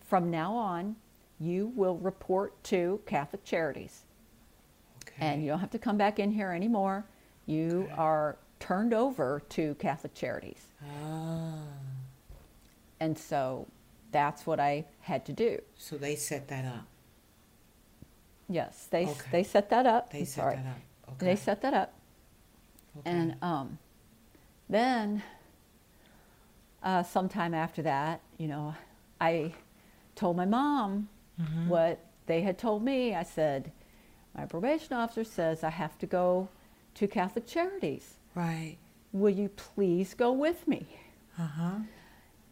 from 0.01 0.29
now 0.29 0.53
on, 0.53 0.95
you 1.39 1.71
will 1.75 1.97
report 1.97 2.61
to 2.65 2.99
Catholic 3.05 3.43
Charities. 3.45 4.03
Okay. 5.07 5.15
And 5.25 5.41
you 5.43 5.49
don't 5.49 5.59
have 5.59 5.71
to 5.71 5.79
come 5.79 5.97
back 5.97 6.19
in 6.19 6.31
here 6.31 6.51
anymore. 6.51 7.05
You 7.45 7.83
Okay. 7.85 7.93
are 7.97 8.37
turned 8.59 8.93
over 8.93 9.41
to 9.49 9.73
Catholic 9.75 10.13
Charities. 10.13 10.67
ah. 10.83 11.53
And 12.99 13.17
so 13.17 13.65
that's 14.11 14.45
what 14.45 14.59
I 14.59 14.85
had 14.99 15.25
to 15.27 15.33
do. 15.33 15.61
So 15.77 15.97
they 15.97 16.15
set 16.15 16.49
that 16.49 16.65
up. 16.65 16.85
Yes, 18.49 18.87
they 18.91 19.05
Okay. 19.07 19.29
they 19.31 19.43
set 19.43 19.69
that 19.69 19.85
up. 19.85 20.11
They 20.11 20.19
I'm 20.19 20.25
set 20.25 20.41
sorry. 20.41 20.55
that 20.57 20.65
up. 20.65 20.77
Okay. 21.13 21.25
They 21.27 21.35
set 21.35 21.61
that 21.61 21.73
up, 21.73 21.93
okay. 22.99 23.09
and 23.09 23.35
um, 23.41 23.77
then 24.69 25.23
uh, 26.83 27.03
sometime 27.03 27.53
after 27.53 27.81
that, 27.83 28.21
you 28.37 28.47
know, 28.47 28.75
I 29.19 29.53
told 30.15 30.37
my 30.37 30.45
mom 30.45 31.09
Mm-hmm. 31.41 31.69
what 31.69 31.99
they 32.25 32.41
had 32.41 32.57
told 32.57 32.83
me. 32.83 33.15
I 33.15 33.23
said, 33.23 33.71
my 34.35 34.45
probation 34.45 34.91
officer 34.91 35.23
says 35.23 35.63
I 35.63 35.69
have 35.69 35.97
to 35.99 36.05
go 36.05 36.49
to 36.95 37.07
Catholic 37.07 37.47
Charities. 37.47 38.15
right. 38.35 38.75
Will 39.13 39.29
you 39.33 39.47
please 39.55 40.13
go 40.13 40.33
with 40.33 40.67
me? 40.67 40.85
Uh 41.39 41.47
huh. 41.47 41.71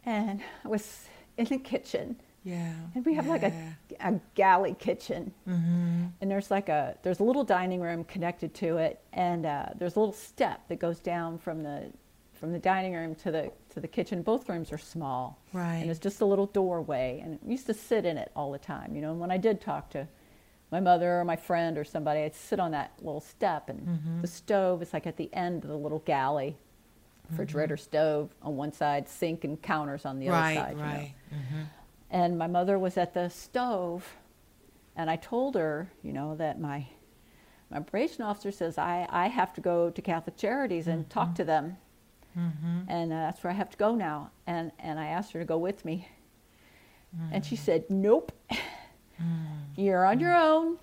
And 0.06 0.42
I 0.64 0.68
was 0.70 1.08
in 1.38 1.46
the 1.48 1.58
kitchen, 1.58 2.16
Yeah. 2.48 2.74
and 2.96 3.06
we 3.06 3.14
have 3.16 3.28
like 3.28 3.44
a, 3.44 3.76
a 4.00 4.20
galley 4.36 4.76
kitchen. 4.80 5.34
Mm-hmm. 5.48 6.06
and 6.22 6.32
there's 6.32 6.50
like 6.50 6.70
a 6.70 6.96
there's 7.04 7.20
a 7.20 7.24
little 7.24 7.44
dining 7.44 7.82
room 7.82 8.04
connected 8.06 8.54
to 8.56 8.78
it 8.78 9.00
and 9.14 9.46
uh, 9.46 9.66
there's 9.78 9.96
a 9.96 10.00
little 10.00 10.14
step 10.14 10.68
that 10.70 10.80
goes 10.80 11.00
down 11.00 11.38
from 11.38 11.64
the 11.64 11.92
from 12.34 12.52
the 12.54 12.60
dining 12.60 12.94
room 12.94 13.16
to 13.16 13.32
the 13.32 13.52
to 13.74 13.80
the 13.80 13.88
kitchen 13.88 14.22
both 14.22 14.48
rooms 14.48 14.72
are 14.72 14.78
small 14.78 15.40
Right. 15.54 15.78
and 15.82 15.90
it's 15.92 16.00
just 16.00 16.22
a 16.22 16.26
little 16.26 16.46
doorway 16.48 17.20
and 17.24 17.40
I 17.46 17.50
used 17.52 17.66
to 17.68 17.74
sit 17.74 18.06
in 18.06 18.18
it 18.18 18.32
all 18.36 18.52
the 18.52 18.60
time 18.60 18.96
you 18.96 19.02
know 19.02 19.12
and 19.12 19.20
when 19.20 19.32
i 19.32 19.38
did 19.38 19.60
talk 19.60 19.90
to 19.92 20.08
my 20.72 20.80
mother 20.80 21.20
or 21.20 21.26
my 21.26 21.36
friend 21.36 21.78
or 21.78 21.84
somebody 21.84 22.20
i'd 22.22 22.36
sit 22.36 22.60
on 22.60 22.72
that 22.72 22.92
little 23.02 23.22
step 23.22 23.70
and 23.70 23.80
Mhm. 23.88 24.22
the 24.22 24.28
stove 24.28 24.82
is 24.84 24.94
like 24.94 25.08
at 25.08 25.18
the 25.18 25.30
end 25.34 25.64
of 25.64 25.70
the 25.70 25.78
little 25.78 26.00
galley 26.06 26.58
refrigerator 27.30 27.76
stove 27.78 28.30
on 28.42 28.56
one 28.56 28.72
side 28.72 29.10
sink 29.10 29.44
and 29.44 29.62
counters 29.62 30.06
on 30.06 30.20
the 30.20 30.30
right. 30.30 30.58
other 30.58 30.66
side 30.68 30.72
you 30.72 30.78
know. 30.78 30.84
right. 30.84 31.14
Mm-hmm. 31.34 31.62
And 32.10 32.38
my 32.38 32.48
mother 32.48 32.80
was 32.80 32.98
at 32.98 33.14
the 33.14 33.30
stove, 33.30 34.16
and 34.96 35.10
I 35.10 35.18
told 35.18 35.56
her, 35.56 35.90
you 36.04 36.14
know, 36.14 36.36
that 36.36 36.60
my 36.60 36.88
my 37.70 37.82
probation 37.82 38.24
officer 38.24 38.50
says 38.52 38.78
I, 38.78 39.06
I 39.10 39.28
have 39.28 39.54
to 39.56 39.62
go 39.62 39.90
to 39.90 40.02
Catholic 40.02 40.38
Charities 40.38 40.88
and 40.88 41.10
talk 41.10 41.36
to 41.36 41.44
them, 41.44 41.78
Mm-hmm. 42.38 42.82
and 42.88 43.12
uh, 43.12 43.16
that's 43.16 43.44
where 43.44 43.52
I 43.52 43.56
have 43.56 43.70
to 43.72 43.78
go 43.78 43.96
now. 43.96 44.32
And 44.46 44.72
and 44.80 45.00
I 45.00 45.08
asked 45.08 45.32
her 45.34 45.40
to 45.40 45.46
go 45.46 45.58
with 45.58 45.84
me, 45.84 46.08
and 47.32 47.44
Mm. 47.44 47.46
she 47.48 47.56
said, 47.58 47.90
"Nope, 47.90 48.32
you're 49.76 50.06
on 50.06 50.20
your 50.20 50.36
own. 50.36 50.78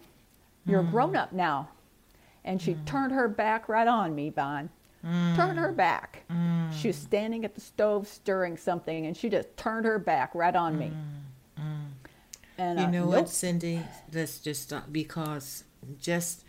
You're 0.66 0.80
a 0.80 0.84
grown 0.84 1.16
up 1.16 1.32
now." 1.32 1.68
And 2.44 2.60
she 2.60 2.74
turned 2.84 3.12
her 3.12 3.28
back 3.28 3.68
right 3.70 3.88
on 3.88 4.14
me, 4.14 4.28
Bon. 4.30 4.68
Turned 5.04 5.58
her 5.58 5.72
back. 5.72 6.24
She 6.74 6.88
was 6.88 6.96
standing 6.96 7.44
at 7.44 7.54
the 7.54 7.60
stove 7.60 8.08
stirring 8.08 8.56
something, 8.56 9.06
and 9.06 9.16
she 9.16 9.28
just 9.28 9.54
turned 9.56 9.84
her 9.84 9.98
back 9.98 10.34
right 10.34 10.54
on 10.56 10.78
me. 10.78 10.92
And 12.56 12.78
You 12.78 12.86
uh, 12.86 12.90
know 12.90 13.04
nope. 13.04 13.10
what, 13.14 13.28
Cindy? 13.28 13.80
Let's 14.12 14.38
just 14.38 14.62
stop 14.62 14.84
because 14.92 15.64
just 16.00 16.44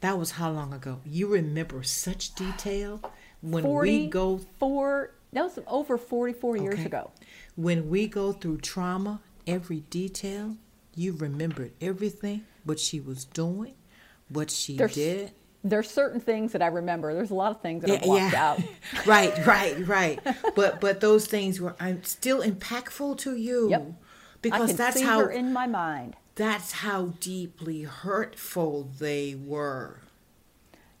that 0.00 0.18
was 0.18 0.32
how 0.32 0.50
long 0.50 0.72
ago. 0.72 1.00
You 1.04 1.28
remember 1.28 1.82
such 1.82 2.34
detail 2.34 3.00
when 3.42 3.62
we 3.64 4.06
go 4.08 4.40
Four, 4.58 5.12
that 5.32 5.42
was 5.44 5.58
over 5.66 5.98
44 5.98 6.56
years 6.56 6.80
ago. 6.84 7.10
when 7.54 7.88
we 7.90 8.06
go 8.08 8.32
through 8.32 8.58
trauma. 8.58 9.20
Every 9.46 9.80
detail 9.90 10.56
you 10.96 11.12
remembered 11.12 11.70
everything 11.80 12.44
what 12.64 12.80
she 12.80 12.98
was 12.98 13.24
doing, 13.24 13.74
what 14.28 14.50
she 14.50 14.76
There's- 14.76 14.94
did. 14.94 15.32
There's 15.68 15.90
certain 15.90 16.20
things 16.20 16.52
that 16.52 16.62
I 16.62 16.66
remember. 16.68 17.12
There's 17.14 17.30
a 17.30 17.34
lot 17.34 17.50
of 17.50 17.60
things 17.60 17.82
that 17.82 17.90
I've 17.90 18.02
blocked 18.02 18.34
out. 18.34 18.60
right, 19.06 19.32
right, 19.46 19.86
right. 19.88 20.20
But 20.54 20.80
but 20.80 21.00
those 21.00 21.26
things 21.26 21.60
were 21.60 21.74
um, 21.80 22.02
still 22.04 22.42
impactful 22.42 23.18
to 23.18 23.36
you. 23.36 23.70
Yep. 23.70 23.82
I 23.82 23.94
Because 24.42 24.68
can 24.68 24.76
that's 24.76 24.96
see 24.98 25.02
how 25.04 25.18
her 25.20 25.30
in 25.30 25.52
my 25.52 25.66
mind. 25.66 26.16
that's 26.36 26.70
how 26.72 27.06
deeply 27.20 27.82
hurtful 27.82 28.88
they 28.98 29.34
were. 29.34 30.00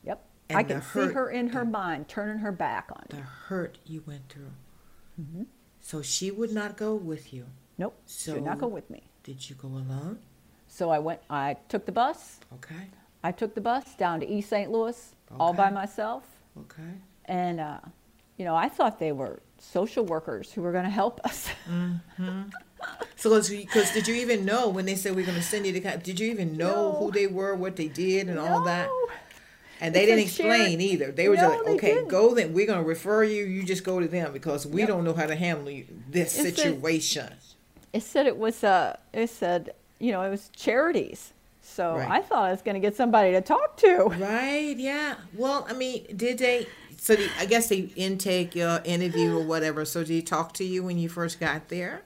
Yep. 0.04 0.24
And 0.48 0.58
I 0.58 0.62
the 0.62 0.74
can 0.74 0.82
see 0.82 0.88
hurt- 1.00 1.14
her 1.14 1.30
in 1.30 1.48
her 1.50 1.64
mind, 1.64 2.08
turning 2.08 2.38
her 2.38 2.52
back 2.52 2.88
on 2.92 3.04
The 3.10 3.16
hurt 3.18 3.78
you 3.86 4.02
went 4.06 4.28
through. 4.28 4.52
Mm-hmm. 5.20 5.42
So 5.80 6.02
she 6.02 6.30
would 6.30 6.52
not 6.52 6.76
go 6.76 6.94
with 6.94 7.32
you. 7.32 7.46
Nope. 7.78 7.94
she 8.08 8.32
would 8.32 8.42
not 8.42 8.58
go 8.58 8.66
with 8.66 8.88
me. 8.90 9.04
Did 9.22 9.48
you 9.48 9.54
go 9.56 9.68
alone? 9.68 10.18
So 10.68 10.90
I 10.90 10.98
went. 10.98 11.20
I 11.30 11.56
took 11.68 11.86
the 11.86 11.92
bus. 11.92 12.40
Okay. 12.54 12.88
I 13.22 13.32
took 13.32 13.54
the 13.54 13.60
bus 13.60 13.94
down 13.96 14.20
to 14.20 14.28
East 14.28 14.48
St. 14.50 14.70
Louis 14.70 15.14
all 15.38 15.52
by 15.52 15.70
myself. 15.70 16.24
Okay. 16.58 16.82
And, 17.26 17.58
uh, 17.60 17.78
you 18.36 18.44
know, 18.44 18.54
I 18.54 18.68
thought 18.68 18.98
they 18.98 19.12
were 19.12 19.40
social 19.58 20.04
workers 20.04 20.52
who 20.52 20.62
were 20.62 20.72
going 20.72 20.84
to 20.84 20.90
help 20.90 21.20
us. 21.24 21.48
Hmm. 21.66 21.94
So, 23.16 23.30
because 23.42 23.90
did 23.92 24.06
you 24.06 24.14
even 24.14 24.44
know 24.44 24.68
when 24.68 24.84
they 24.84 24.94
said 24.94 25.16
we're 25.16 25.24
going 25.26 25.38
to 25.38 25.42
send 25.42 25.66
you 25.66 25.72
to? 25.72 25.96
Did 25.98 26.20
you 26.20 26.30
even 26.30 26.56
know 26.56 26.92
No. 26.92 26.98
who 26.98 27.10
they 27.10 27.26
were, 27.26 27.54
what 27.54 27.74
they 27.76 27.88
did, 27.88 28.28
and 28.28 28.38
all 28.38 28.62
that? 28.64 28.86
No. 28.86 29.08
And 29.80 29.94
they 29.94 30.04
It's 30.04 30.08
didn't 30.10 30.24
a 30.24 30.28
shared- 30.28 30.60
explain 30.60 30.80
either. 30.80 31.10
They 31.12 31.28
were 31.28 31.34
No, 31.36 31.40
just 31.42 31.64
like, 31.64 31.74
okay, 31.76 31.94
didn't. 31.94 32.08
go 32.08 32.34
then. 32.34 32.52
We're 32.54 32.66
going 32.66 32.78
to 32.82 32.84
refer 32.88 33.24
you. 33.24 33.44
You 33.44 33.62
just 33.64 33.82
go 33.84 33.98
to 34.00 34.06
them 34.06 34.32
because 34.32 34.66
we 34.66 34.80
Yep. 34.82 34.88
don't 34.88 35.04
know 35.04 35.14
how 35.14 35.26
to 35.26 35.34
handle 35.36 35.70
you, 35.70 35.86
this 36.08 36.38
It's 36.38 36.58
a- 36.58 36.60
situation. 36.62 37.34
It 37.92 38.02
said 38.02 38.26
it 38.26 38.36
was, 38.38 38.62
uh, 38.62 38.96
it 39.12 39.28
said, 39.30 39.74
you 39.98 40.12
know, 40.12 40.22
it 40.22 40.30
was 40.30 40.50
charities. 40.54 41.32
So 41.76 41.96
Right. 41.96 42.10
I 42.10 42.22
thought 42.22 42.44
I 42.44 42.50
was 42.50 42.62
going 42.62 42.74
to 42.74 42.80
get 42.80 42.96
somebody 42.96 43.32
to 43.32 43.40
talk 43.42 43.76
to. 43.78 44.04
Right? 44.18 44.74
Yeah. 44.78 45.16
Well, 45.34 45.66
I 45.68 45.74
mean, 45.74 46.06
did 46.16 46.38
they? 46.38 46.66
So 46.96 47.14
the, 47.14 47.28
I 47.38 47.44
guess 47.44 47.68
they 47.68 47.90
intake 47.96 48.54
your 48.54 48.80
interview 48.84 49.36
or 49.38 49.44
whatever. 49.44 49.84
So 49.84 50.00
did 50.00 50.08
he 50.08 50.22
talk 50.22 50.54
to 50.54 50.64
you 50.64 50.82
when 50.82 50.96
you 50.98 51.08
first 51.10 51.38
got 51.38 51.68
there? 51.68 52.02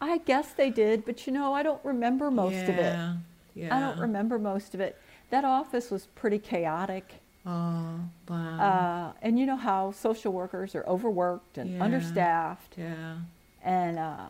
I 0.00 0.18
guess 0.18 0.52
they 0.52 0.68
did, 0.70 1.04
but 1.06 1.26
you 1.26 1.32
know, 1.32 1.54
I 1.54 1.62
don't 1.62 1.82
remember 1.84 2.30
most 2.30 2.64
of 2.64 2.76
it. 2.76 2.92
Yeah. 2.94 3.14
Yeah. 3.54 3.76
I 3.76 3.80
don't 3.80 3.98
remember 4.00 4.38
most 4.38 4.74
of 4.74 4.80
it. 4.80 4.98
That 5.30 5.44
office 5.44 5.90
was 5.90 6.06
pretty 6.16 6.38
chaotic. 6.40 7.14
Oh, 7.46 8.00
wow. 8.28 8.58
Uh, 8.58 9.12
and 9.22 9.38
you 9.38 9.46
know 9.46 9.56
how 9.56 9.92
social 9.92 10.32
workers 10.32 10.74
are 10.74 10.84
overworked 10.86 11.56
and 11.58 11.70
Yeah. 11.70 11.84
understaffed. 11.84 12.74
yeah. 12.76 13.18
And 13.62 13.98
uh, 13.98 14.28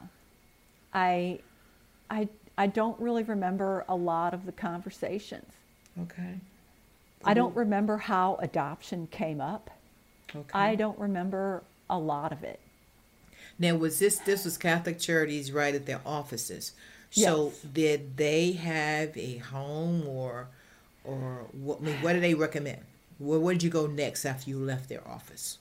I, 0.92 1.40
I, 2.10 2.28
I 2.56 2.66
don't 2.66 2.98
really 3.00 3.22
remember 3.22 3.84
a 3.88 3.96
lot 3.96 4.34
of 4.34 4.46
the 4.46 4.52
conversations. 4.52 5.52
Okay. 6.02 6.40
I 7.24 7.34
don't 7.34 7.50
mm-hmm. 7.50 7.60
remember 7.60 7.96
how 7.96 8.36
adoption 8.40 9.08
came 9.10 9.40
up. 9.40 9.70
Okay. 10.34 10.48
I 10.52 10.74
don't 10.74 10.98
remember 10.98 11.62
a 11.88 11.98
lot 11.98 12.32
of 12.32 12.42
it. 12.44 12.60
Now, 13.58 13.76
was 13.76 13.98
this 13.98 14.18
this 14.18 14.44
was 14.44 14.58
Catholic 14.58 14.98
Charities 14.98 15.52
right 15.52 15.74
at 15.74 15.86
their 15.86 16.00
offices? 16.04 16.72
So 17.10 17.46
Yes. 17.46 17.60
did 17.72 18.16
they 18.16 18.52
have 18.52 19.16
a 19.16 19.38
home 19.38 20.06
or 20.06 20.48
or 21.04 21.46
what? 21.52 21.78
I 21.80 21.84
mean, 21.84 21.96
what 22.02 22.14
did 22.14 22.22
they 22.22 22.34
recommend? 22.34 22.80
Where, 23.18 23.38
where 23.38 23.54
did 23.54 23.62
you 23.62 23.70
go 23.70 23.86
next 23.86 24.24
after 24.24 24.50
you 24.50 24.58
left 24.58 24.88
their 24.88 25.06
office? 25.06 25.58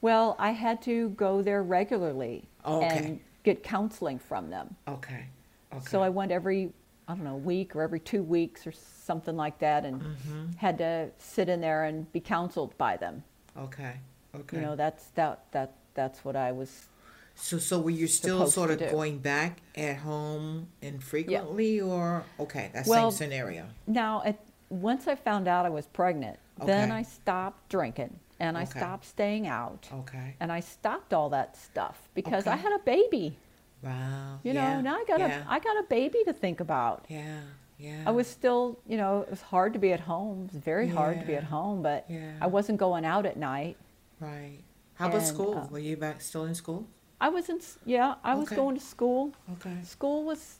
Well, 0.00 0.36
I 0.38 0.52
had 0.52 0.80
to 0.82 1.10
go 1.10 1.42
there 1.42 1.62
regularly 1.62 2.44
okay. 2.64 2.96
and 2.96 3.20
get 3.42 3.62
counseling 3.62 4.18
from 4.18 4.50
them. 4.50 4.76
Okay. 4.88 5.26
Okay. 5.72 5.84
So 5.88 6.02
I 6.02 6.08
went 6.08 6.32
every 6.32 6.72
I 7.08 7.14
don't 7.14 7.24
know, 7.24 7.36
week 7.36 7.74
or 7.74 7.82
every 7.82 7.98
two 7.98 8.22
weeks 8.22 8.68
or 8.68 8.72
something 8.72 9.36
like 9.36 9.58
that, 9.58 9.84
and 9.84 10.00
Mm-hmm. 10.00 10.52
had 10.58 10.78
to 10.78 11.10
sit 11.18 11.48
in 11.48 11.60
there 11.60 11.84
and 11.84 12.10
be 12.12 12.20
counseled 12.20 12.76
by 12.78 12.96
them. 12.96 13.24
Okay. 13.56 13.94
Okay. 14.34 14.56
You 14.58 14.62
know, 14.62 14.76
that's 14.76 15.06
that 15.10 15.44
that 15.50 15.72
that's 15.94 16.24
what 16.24 16.36
I 16.36 16.52
was. 16.52 16.86
so, 17.34 17.58
so 17.58 17.80
were 17.80 17.90
you 17.90 18.06
still 18.06 18.48
sort 18.48 18.70
of 18.70 18.78
going 18.78 19.18
back 19.18 19.58
at 19.74 19.96
home 19.96 20.68
infrequently, 20.82 21.80
or 21.80 22.24
okay, 22.38 22.70
that 22.74 22.86
Well, 22.86 23.10
same 23.10 23.30
scenario? 23.30 23.66
Now, 23.88 24.22
at, 24.24 24.38
once 24.68 25.08
I 25.08 25.16
found 25.16 25.48
out 25.48 25.66
I 25.66 25.70
was 25.70 25.86
pregnant, 25.88 26.38
then 26.64 26.92
I 26.92 27.02
stopped 27.02 27.68
drinking 27.70 28.20
and 28.38 28.56
I 28.56 28.62
Okay. 28.62 28.78
stopped 28.78 29.04
staying 29.06 29.48
out 29.48 29.88
Okay. 29.92 30.36
and 30.38 30.52
I 30.52 30.60
stopped 30.60 31.12
all 31.12 31.28
that 31.30 31.56
stuff 31.56 32.08
because 32.14 32.46
I 32.46 32.54
had 32.56 32.72
a 32.72 32.78
baby. 32.84 33.36
Wow. 33.82 34.40
You 34.42 34.52
know, 34.52 34.60
yeah, 34.60 34.80
now 34.80 34.96
I 34.96 35.04
got 35.06 35.20
yeah, 35.20 35.42
a 35.46 35.50
I 35.50 35.58
got 35.58 35.78
a 35.78 35.84
baby 35.84 36.18
to 36.26 36.32
think 36.32 36.60
about. 36.60 37.04
Yeah. 37.08 37.40
Yeah. 37.78 38.02
I 38.06 38.10
was 38.10 38.26
still, 38.26 38.78
you 38.86 38.98
know, 38.98 39.22
it 39.22 39.30
was 39.30 39.40
hard 39.40 39.72
to 39.72 39.78
be 39.78 39.90
at 39.92 40.00
home. 40.00 40.44
It 40.44 40.52
was 40.52 40.62
very 40.62 40.86
hard 40.86 41.18
to 41.20 41.26
be 41.26 41.34
at 41.34 41.44
home, 41.44 41.80
but 41.82 42.04
Yeah. 42.10 42.32
I 42.40 42.46
wasn't 42.46 42.78
going 42.78 43.04
out 43.06 43.24
at 43.26 43.36
night. 43.38 43.76
right. 44.20 44.58
How 44.96 45.06
about 45.08 45.20
and, 45.20 45.26
school? 45.26 45.56
uh, 45.56 45.66
were 45.68 45.78
you 45.78 45.96
back 45.96 46.20
still 46.20 46.44
in 46.44 46.54
school? 46.54 46.86
I 47.22 47.30
was 47.30 47.48
in, 47.48 47.58
yeah, 47.86 48.16
I 48.22 48.34
was 48.34 48.48
Okay. 48.48 48.56
going 48.56 48.76
to 48.76 48.84
school. 48.84 49.32
Okay. 49.54 49.78
School 49.82 50.24
was, 50.24 50.58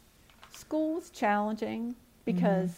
school 0.51 0.95
was 0.95 1.11
challenging 1.11 1.95
because, 2.25 2.75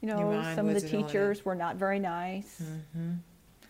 you 0.00 0.08
know, 0.08 0.18
some 0.56 0.66
of 0.66 0.74
the 0.74 0.82
wasn't 0.82 0.94
on 0.94 1.00
it. 1.00 1.06
teachers 1.06 1.44
were 1.44 1.54
not 1.54 1.76
very 1.76 2.00
nice. 2.00 2.60
Mm-hmm. 2.60 3.12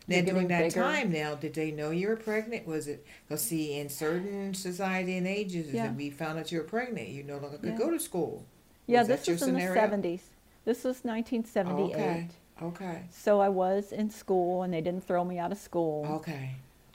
Now, 0.06 0.20
during 0.20 0.48
that 0.48 0.62
bigger. 0.64 0.82
time, 0.82 1.10
now, 1.12 1.34
did 1.34 1.54
they 1.54 1.70
know 1.70 1.90
you 1.90 2.08
were 2.08 2.16
pregnant? 2.16 2.66
Was 2.66 2.88
it 2.88 3.06
because 3.26 3.42
see, 3.42 3.78
in 3.78 3.88
certain 3.88 4.52
society 4.54 5.16
and 5.16 5.26
ages, 5.26 5.72
Yeah. 5.72 5.90
if 5.90 5.96
we 5.96 6.10
found 6.10 6.38
out 6.38 6.52
you 6.52 6.58
were 6.58 6.64
pregnant, 6.64 7.08
you 7.08 7.22
no 7.22 7.38
longer 7.38 7.56
could 7.58 7.70
Yeah. 7.70 7.78
go 7.78 7.90
to 7.90 7.98
school. 7.98 8.44
Yeah, 8.86 9.00
Was 9.00 9.08
this 9.08 9.26
was 9.28 9.42
in 9.42 9.48
scenario? 9.48 9.72
the 9.74 9.80
70s. 9.80 10.20
This 10.66 10.84
was 10.84 11.04
1978. 11.04 11.94
Okay. 11.94 12.28
Okay. 12.62 13.02
So 13.10 13.40
I 13.40 13.48
was 13.48 13.92
in 13.92 14.10
school 14.10 14.62
and 14.62 14.72
they 14.72 14.80
didn't 14.82 15.04
throw 15.04 15.24
me 15.24 15.38
out 15.38 15.52
of 15.52 15.58
school. 15.58 16.06
Okay. 16.06 16.50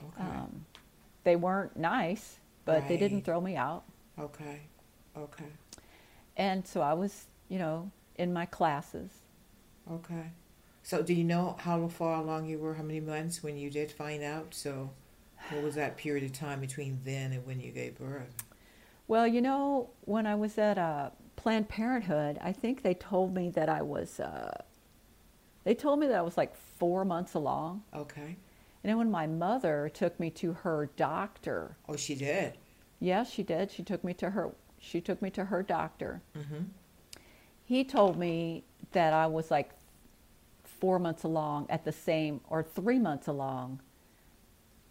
Okay. 0.07 0.21
Um, 0.29 0.65
they 1.23 1.35
weren't 1.35 1.75
nice, 1.77 2.39
but 2.65 2.87
they 2.87 2.95
didn't 2.97 3.23
throw 3.23 3.41
me 3.41 3.55
out. 3.55 3.83
okay. 4.19 4.61
Okay. 5.17 5.45
And 6.37 6.65
so 6.65 6.79
I 6.81 6.93
was, 6.93 7.27
you 7.49 7.57
know, 7.59 7.91
in 8.17 8.31
my 8.31 8.45
classes. 8.45 9.11
Okay. 9.91 10.29
So, 10.89 11.03
do 11.03 11.13
you 11.13 11.23
know 11.23 11.55
how 11.59 11.87
far 11.87 12.19
along 12.19 12.47
you 12.47 12.57
were? 12.57 12.73
How 12.73 12.81
many 12.81 12.99
months 12.99 13.43
when 13.43 13.55
you 13.55 13.69
did 13.69 13.91
find 13.91 14.23
out? 14.23 14.55
So, 14.55 14.89
what 15.51 15.61
was 15.61 15.75
that 15.75 15.97
period 15.97 16.23
of 16.23 16.33
time 16.33 16.59
between 16.59 16.99
then 17.03 17.31
and 17.31 17.45
when 17.45 17.59
you 17.59 17.71
gave 17.71 17.99
birth? 17.99 18.33
Well, 19.07 19.27
you 19.27 19.39
know, 19.39 19.91
when 20.05 20.25
I 20.25 20.33
was 20.33 20.57
at 20.57 20.79
uh, 20.79 21.11
Planned 21.35 21.69
Parenthood, 21.69 22.39
I 22.41 22.51
think 22.51 22.81
they 22.81 22.95
told 22.95 23.35
me 23.35 23.51
that 23.51 23.69
I 23.69 23.83
was, 23.83 24.19
uh, 24.19 24.63
they 25.63 25.75
told 25.75 25.99
me 25.99 26.07
that 26.07 26.17
I 26.17 26.23
was 26.23 26.37
like 26.37 26.55
four 26.55 27.05
months 27.05 27.35
along. 27.35 27.83
Okay. 27.95 28.35
And 28.83 28.89
then 28.89 28.97
when 28.97 29.11
my 29.11 29.27
mother 29.27 29.91
took 29.93 30.19
me 30.19 30.31
to 30.31 30.53
her 30.53 30.89
doctor, 30.97 31.77
Oh, 31.87 31.97
she 31.97 32.15
did. 32.15 32.57
yeah, 32.99 33.23
she 33.23 33.43
did. 33.43 33.69
She 33.69 33.83
took 33.83 34.03
me 34.03 34.15
to 34.15 34.31
her, 34.31 34.55
she 34.79 35.01
took 35.01 35.21
me 35.21 35.29
to 35.29 35.45
her 35.45 35.61
doctor. 35.61 36.23
Mm-hmm. 36.35 36.63
He 37.63 37.83
told 37.83 38.17
me 38.17 38.63
that 38.93 39.13
I 39.13 39.27
was 39.27 39.51
like 39.51 39.69
four 40.79 40.99
months 40.99 41.23
along 41.23 41.67
at 41.69 41.85
the 41.85 41.91
same, 41.91 42.41
or 42.49 42.63
three 42.63 42.99
months 42.99 43.27
along. 43.27 43.79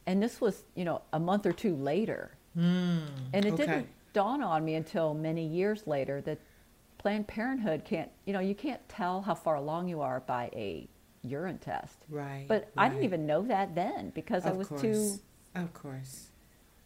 And 0.07 0.23
this 0.23 0.41
was, 0.41 0.65
you 0.75 0.85
know, 0.85 1.03
a 1.13 1.21
month 1.21 1.47
or 1.47 1.53
two 1.53 1.75
later. 1.77 2.31
Mm. 2.57 3.01
And 3.33 3.45
it 3.45 3.53
okay. 3.55 3.67
didn't 3.67 3.89
dawn 4.13 4.43
on 4.43 4.65
me 4.65 4.75
until 4.75 5.15
many 5.15 5.47
years 5.47 5.87
later 5.87 6.21
that 6.23 6.39
Planned 6.99 7.29
Parenthood 7.29 7.85
can't, 7.85 8.11
you 8.25 8.33
know, 8.33 8.41
you 8.41 8.55
can't 8.55 8.87
tell 8.89 9.23
how 9.23 9.35
far 9.35 9.57
along 9.57 9.89
you 9.89 10.01
are 10.01 10.21
by 10.21 10.51
a 10.55 10.89
urine 11.23 11.59
test. 11.59 12.05
Right. 12.09 12.47
But 12.49 12.71
I 12.77 12.89
didn't 12.89 13.05
even 13.05 13.27
know 13.27 13.43
that 13.43 13.75
then 13.75 14.11
because 14.11 14.47
I 14.47 14.53
was 14.53 14.69
course. 14.69 14.83
too, 14.83 15.19
Of 15.55 15.73
course. 15.75 16.29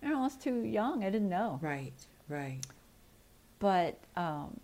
you 0.03 0.09
know, 0.09 0.19
I 0.19 0.23
was 0.23 0.37
too 0.37 0.65
young. 0.65 1.05
I 1.05 1.11
didn't 1.11 1.29
know. 1.29 1.59
Right. 1.63 1.95
Right. 2.29 2.59
But 3.59 3.99
um, 4.17 4.59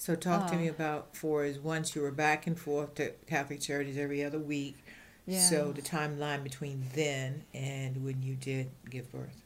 So 0.00 0.14
talk 0.14 0.46
to 0.50 0.56
me 0.56 0.68
Uh. 0.68 0.72
about 0.72 1.16
for 1.16 1.44
is 1.44 1.58
once 1.58 1.94
you 1.96 2.02
were 2.02 2.12
back 2.12 2.46
and 2.46 2.58
forth 2.58 2.94
to 2.94 3.10
Catholic 3.26 3.60
Charities 3.60 3.98
every 3.98 4.22
other 4.24 4.38
week. 4.38 4.76
yeah. 5.26 5.40
So 5.40 5.72
the 5.72 5.82
timeline 5.82 6.42
between 6.44 6.84
then 6.94 7.44
and 7.52 8.04
when 8.04 8.22
you 8.22 8.34
did 8.36 8.70
give 8.88 9.10
birth. 9.10 9.42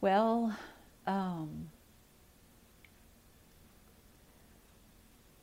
Well, 0.00 0.56
um, 1.06 1.68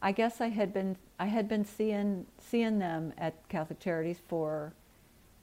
I 0.01 0.11
guess 0.11 0.41
I 0.41 0.47
had 0.47 0.73
been 0.73 0.97
I 1.19 1.25
had 1.27 1.47
been 1.47 1.65
seeing 1.65 2.25
seeing 2.39 2.79
them 2.79 3.13
at 3.17 3.47
Catholic 3.49 3.79
Charities 3.79 4.19
for 4.27 4.73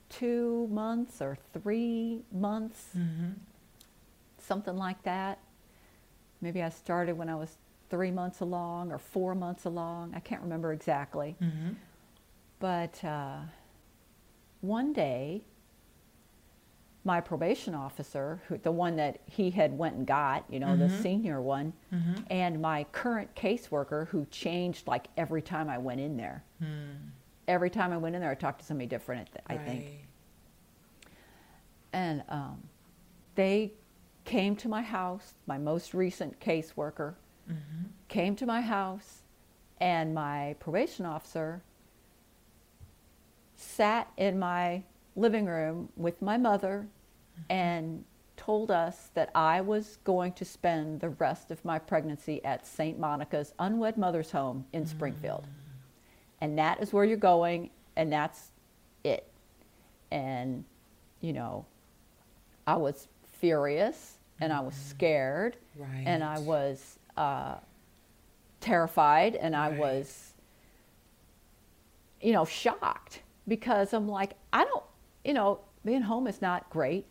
two 0.09 0.69
months 0.71 1.21
or 1.21 1.39
three 1.53 2.23
months, 2.33 2.89
Mm-hmm. 2.97 3.31
something 4.39 4.77
like 4.77 5.03
that. 5.05 5.39
Maybe 6.45 6.63
I 6.63 6.69
started 6.69 7.17
when 7.17 7.31
I 7.31 7.35
was 7.37 7.57
three 7.89 8.11
months 8.11 8.41
along 8.41 8.93
or 8.93 8.99
four 8.99 9.35
months 9.35 9.65
along. 9.65 10.13
I 10.15 10.21
can't 10.21 10.43
remember 10.43 10.75
exactly. 10.75 11.37
Mm-hmm. 11.41 11.71
But 12.61 13.03
uh, 13.03 13.39
one 14.61 14.93
day, 14.93 15.41
my 17.03 17.23
probation 17.23 17.75
officer, 17.75 18.43
who, 18.47 18.59
the 18.59 18.71
one 18.71 18.97
that 18.97 19.21
he 19.25 19.51
had 19.51 19.77
went 19.79 19.97
and 19.97 20.07
got, 20.07 20.45
you 20.51 20.61
know, 20.61 20.77
the 20.77 20.85
Mhm. 20.89 21.03
senior 21.03 21.41
one, 21.41 21.73
Mm-hmm. 21.95 22.15
and 22.29 22.61
my 22.61 22.85
current 22.93 23.35
caseworker, 23.35 24.09
who 24.09 24.27
changed 24.27 24.87
like 24.87 25.09
every 25.17 25.41
time 25.41 25.71
I 25.71 25.79
went 25.79 26.01
in 26.03 26.19
there. 26.19 26.45
Mm. 26.63 26.97
Every 27.49 27.71
time 27.71 27.91
I 27.91 27.97
went 27.97 28.15
in 28.17 28.21
there, 28.21 28.31
I 28.31 28.35
talked 28.35 28.61
to 28.61 28.67
somebody 28.67 28.87
different. 28.87 29.29
I 29.47 29.57
think, 29.57 29.85
Right. 29.85 29.99
and 31.95 32.23
um, 32.29 32.63
they 33.35 33.73
came 34.25 34.57
to 34.57 34.69
my 34.69 34.83
house. 34.83 35.35
My 35.47 35.59
most 35.59 35.95
recent 35.95 36.41
caseworker 36.41 37.15
Mm-hmm. 37.47 37.89
came 38.09 38.37
to 38.37 38.47
my 38.47 38.63
house, 38.63 39.21
and 39.79 40.15
my 40.15 40.57
probation 40.61 41.05
officer 41.05 41.61
sat 43.55 44.11
in 44.17 44.39
my 44.39 44.83
living 45.15 45.45
room 45.45 45.91
with 45.97 46.23
my 46.23 46.39
mother 46.39 46.87
and 47.51 48.05
told 48.39 48.71
us 48.71 49.11
that 49.15 49.31
I 49.35 49.61
was 49.61 49.99
going 50.05 50.33
to 50.33 50.45
spend 50.47 51.01
the 51.01 51.11
rest 51.11 51.51
of 51.51 51.63
my 51.67 51.79
pregnancy 51.79 52.43
at 52.45 52.67
St. 52.67 52.99
Monica's 52.99 53.53
Unwed 53.59 53.99
Mother's 53.99 54.31
Home 54.31 54.65
in 54.73 54.87
Springfield. 54.87 55.45
And 56.41 56.59
that 56.59 56.81
is 56.81 56.93
where 56.95 57.05
you're 57.05 57.17
going, 57.19 57.71
and 57.97 58.13
that's 58.13 58.53
it. 59.05 59.27
And, 60.11 60.65
you 61.21 61.33
know, 61.35 61.67
I 62.67 62.77
was 62.77 63.07
furious 63.49 64.17
and 64.41 64.53
I 64.53 64.61
was 64.61 64.75
scared 64.75 65.57
Right. 65.77 66.05
and 66.07 66.25
I 66.25 66.39
was 66.39 66.99
uh, 67.17 67.57
terrified 68.61 69.35
and 69.37 69.55
I 69.55 69.69
was, 69.69 70.33
you 72.23 72.33
know, 72.33 72.45
shocked 72.47 73.21
because 73.47 73.93
I'm 73.93 74.09
like, 74.09 74.33
I 74.53 74.65
don't, 74.65 74.83
you 75.25 75.35
know, 75.35 75.61
being 75.85 76.01
home 76.03 76.27
is 76.27 76.41
not 76.41 76.71
great, 76.71 77.05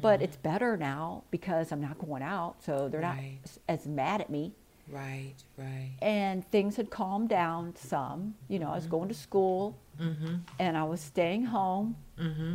but 0.00 0.20
it's 0.20 0.36
better 0.36 0.76
now 0.76 1.24
because 1.30 1.72
I'm 1.72 1.80
not 1.80 1.98
going 1.98 2.22
out, 2.22 2.56
so 2.62 2.88
they're 2.88 3.00
Mm-hmm. 3.00 3.18
Right. 3.18 3.38
not 3.44 3.58
as, 3.68 3.86
mad 3.86 4.20
at 4.20 4.28
me. 4.30 4.52
Right. 4.90 5.34
Right. 5.56 5.92
And 6.02 6.48
things 6.50 6.76
had 6.76 6.90
calmed 6.90 7.28
down 7.30 7.74
some. 7.76 8.34
You 8.48 8.58
know, 8.58 8.70
I 8.70 8.74
was 8.76 8.86
going 8.86 9.08
to 9.08 9.14
school 9.14 9.76
Mm-hmm. 10.00 10.34
and 10.60 10.76
I 10.76 10.84
was 10.84 11.00
staying 11.00 11.44
home 11.46 11.96
Mm-hmm. 12.20 12.54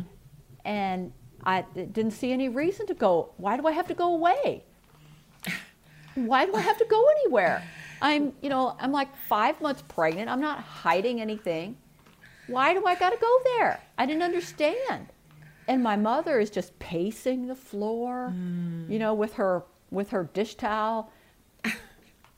and 0.64 1.12
I 1.44 1.62
didn't 1.74 2.12
see 2.12 2.32
any 2.32 2.48
reason 2.48 2.86
to 2.86 2.94
go. 2.94 3.30
Why 3.36 3.56
do 3.56 3.66
I 3.66 3.72
have 3.72 3.86
to 3.88 3.94
go 3.94 4.14
away? 4.14 4.64
Why 6.14 6.46
do 6.46 6.54
I 6.54 6.60
have 6.60 6.78
to 6.78 6.84
go 6.84 7.06
anywhere? 7.18 7.62
I'm, 8.00 8.32
you 8.40 8.48
know, 8.48 8.76
I'm 8.78 8.92
like 8.92 9.14
five 9.28 9.60
months 9.60 9.82
pregnant. 9.82 10.28
I'm 10.28 10.40
not 10.40 10.60
hiding 10.60 11.20
anything. 11.20 11.76
Why 12.46 12.74
do 12.74 12.84
I 12.86 12.94
got 12.94 13.10
to 13.10 13.18
go 13.18 13.38
there? 13.56 13.80
I 13.98 14.06
didn't 14.06 14.22
understand. 14.22 15.08
And 15.66 15.82
my 15.82 15.96
mother 15.96 16.38
is 16.38 16.50
just 16.50 16.78
pacing 16.78 17.46
the 17.46 17.54
floor, 17.54 18.32
mm. 18.34 18.88
you 18.90 18.98
know, 18.98 19.14
with 19.14 19.34
her 19.34 19.64
with 19.90 20.10
her 20.10 20.24
dish 20.34 20.56
towel, 20.56 21.10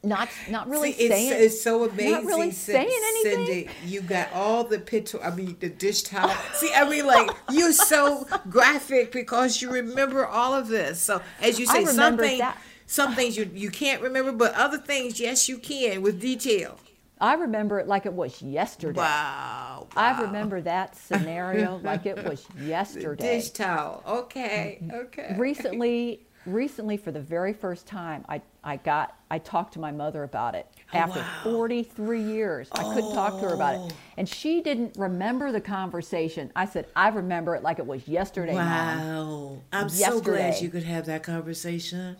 not 0.02 0.28
not 0.50 0.68
really 0.68 0.92
See, 0.92 1.04
it's, 1.04 1.14
saying. 1.14 1.32
it's 1.44 1.62
so 1.62 1.84
amazing. 1.88 2.26
really 2.26 2.50
Cin- 2.50 2.74
saying 2.74 3.00
anything. 3.08 3.46
Cindy, 3.46 3.68
you 3.84 4.00
got 4.02 4.32
all 4.32 4.62
the 4.64 4.78
picture. 4.78 5.20
I 5.22 5.34
mean, 5.34 5.56
the 5.58 5.68
dish 5.68 6.02
towel. 6.02 6.28
See, 6.54 6.72
I 6.74 6.88
mean, 6.88 7.06
like 7.06 7.30
you're 7.50 7.72
so 7.72 8.26
graphic 8.48 9.12
because 9.12 9.60
you 9.60 9.70
remember 9.70 10.26
all 10.26 10.54
of 10.54 10.68
this. 10.68 11.00
So, 11.00 11.20
as 11.42 11.58
you 11.58 11.66
say, 11.66 11.84
some 11.86 12.16
things, 12.18 12.38
that. 12.40 12.58
some 12.86 13.14
things 13.14 13.36
you 13.36 13.50
you 13.52 13.70
can't 13.70 14.00
remember, 14.02 14.32
but 14.32 14.54
other 14.54 14.78
things, 14.78 15.18
yes, 15.18 15.48
you 15.48 15.58
can 15.58 16.02
with 16.02 16.20
detail. 16.20 16.78
I 17.18 17.32
remember 17.34 17.80
it 17.80 17.88
like 17.88 18.04
it 18.04 18.12
was 18.12 18.42
yesterday. 18.42 19.00
Wow. 19.00 19.86
I 19.96 20.20
remember 20.20 20.60
that 20.60 20.96
scenario 20.96 21.80
like 21.82 22.04
it 22.04 22.22
was 22.28 22.44
The 22.56 22.64
yesterday. 22.64 23.38
dish 23.38 23.50
towel. 23.50 24.02
Okay. 24.06 24.80
Mm-hmm. 24.82 24.96
Okay. 24.96 25.34
Recently, 25.38 26.25
recently, 26.46 26.96
for 26.96 27.10
the 27.10 27.20
very 27.20 27.52
first 27.52 27.86
time, 27.86 28.24
I, 28.28 28.40
I 28.64 28.76
got 28.76 29.14
I 29.30 29.38
talked 29.38 29.72
to 29.74 29.80
my 29.80 29.90
mother 29.90 30.22
about 30.22 30.54
it 30.54 30.66
oh, 30.94 30.98
after 30.98 31.20
wow. 31.20 31.40
43 31.42 32.22
years. 32.22 32.68
I 32.72 32.82
couldn't 32.94 33.12
talk 33.12 33.40
to 33.40 33.48
her 33.48 33.54
about 33.54 33.74
Oh. 33.76 33.86
it, 33.86 33.94
and 34.16 34.28
she 34.28 34.60
didn't 34.60 34.96
remember 34.96 35.50
the 35.52 35.60
conversation. 35.60 36.52
I 36.54 36.66
said, 36.66 36.86
I 36.94 37.08
remember 37.08 37.54
it 37.56 37.62
like 37.62 37.78
it 37.78 37.86
was 37.86 38.06
yesterday, 38.06 38.54
Mom. 38.54 38.66
Wow. 38.66 39.62
I'm 39.72 39.88
so 39.88 40.20
glad 40.20 40.60
you 40.60 40.68
could 40.68 40.84
have 40.84 41.06
that 41.06 41.22
conversation. 41.22 42.16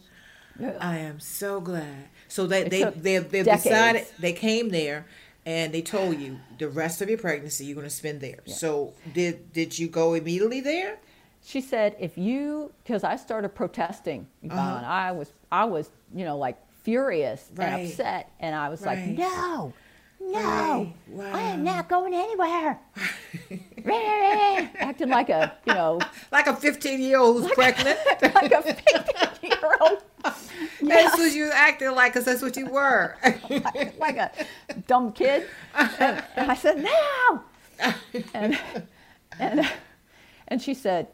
Yeah. 0.58 0.76
I 0.80 0.98
am 0.98 1.20
so 1.20 1.60
glad. 1.60 2.08
So 2.28 2.46
they 2.46 2.64
they 2.64 2.84
they 2.84 3.18
they 3.18 3.42
decades. 3.42 3.62
decided 3.64 4.06
they 4.18 4.32
came 4.32 4.70
there 4.70 5.06
and 5.44 5.72
they 5.72 5.82
told 5.82 6.18
you 6.18 6.40
the 6.58 6.68
rest 6.68 7.00
of 7.02 7.08
your 7.08 7.18
pregnancy 7.18 7.66
you're 7.66 7.74
going 7.76 7.86
to 7.86 7.90
spend 7.90 8.20
there. 8.20 8.40
So 8.46 8.94
did 9.14 9.52
did 9.52 9.78
you 9.78 9.88
go 9.88 10.14
immediately 10.14 10.60
there? 10.60 10.98
She 11.48 11.60
said, 11.60 11.94
if 12.00 12.18
you, 12.18 12.72
because 12.82 13.04
I 13.04 13.14
started 13.14 13.50
protesting, 13.50 14.26
Yvonne, 14.42 14.84
I 14.84 15.12
was, 15.12 15.32
I 15.52 15.64
was, 15.64 15.88
you 16.12 16.24
know, 16.24 16.36
like 16.36 16.56
furious 16.82 17.48
Uh-huh. 17.56 17.62
Right. 17.62 17.72
and 17.80 17.86
upset, 17.88 18.30
and 18.40 18.54
I 18.56 18.68
was 18.68 18.82
Right. 18.82 18.98
like, 18.98 19.16
no, 19.16 19.72
no, 20.20 20.92
Right. 21.08 21.34
I 21.34 21.40
am 21.52 21.62
not 21.62 21.88
going 21.88 22.14
anywhere. 22.14 22.80
Acting 23.86 25.08
like 25.08 25.28
a, 25.28 25.56
you 25.66 25.74
know, 25.74 26.00
Like 26.32 26.48
a 26.48 26.56
15 26.56 27.00
year 27.00 27.18
old 27.18 27.42
who's 27.44 27.52
pregnant. 27.52 27.98
like 28.34 28.50
a 28.52 28.62
15 28.62 29.04
year 29.42 29.76
old, 29.80 30.02
That's 30.82 31.16
what 31.16 31.32
you 31.32 31.50
acted 31.52 31.92
like, 31.92 32.12
cause 32.14 32.24
that's 32.24 32.42
what 32.42 32.56
you 32.56 32.66
were. 32.66 33.16
like 33.98 34.16
a 34.16 34.32
dumb 34.88 35.12
kid. 35.12 35.46
And, 35.74 36.24
and 36.34 36.50
I 36.50 36.54
said, 36.56 36.82
no. 36.82 37.42
And, 38.34 38.58
and, 39.38 39.70
and 40.48 40.60
she 40.62 40.74
said, 40.74 41.08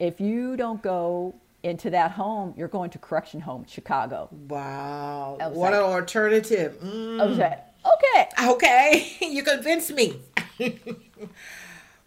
if 0.00 0.20
you 0.20 0.56
don't 0.56 0.82
go 0.82 1.34
into 1.62 1.90
that 1.90 2.10
home, 2.12 2.54
you're 2.56 2.68
going 2.68 2.90
to 2.90 2.98
correction 2.98 3.38
home, 3.40 3.64
Chicago. 3.68 4.28
wow. 4.48 5.36
What 5.52 5.74
an 5.74 5.80
alternative. 5.80 6.78
Mm. 6.82 7.20
I 7.20 7.26
was 7.26 7.38
like, 7.38 7.60
okay. 7.86 8.28
Okay, 8.52 9.12
you 9.20 9.42
convinced 9.44 9.92
me. 9.92 10.16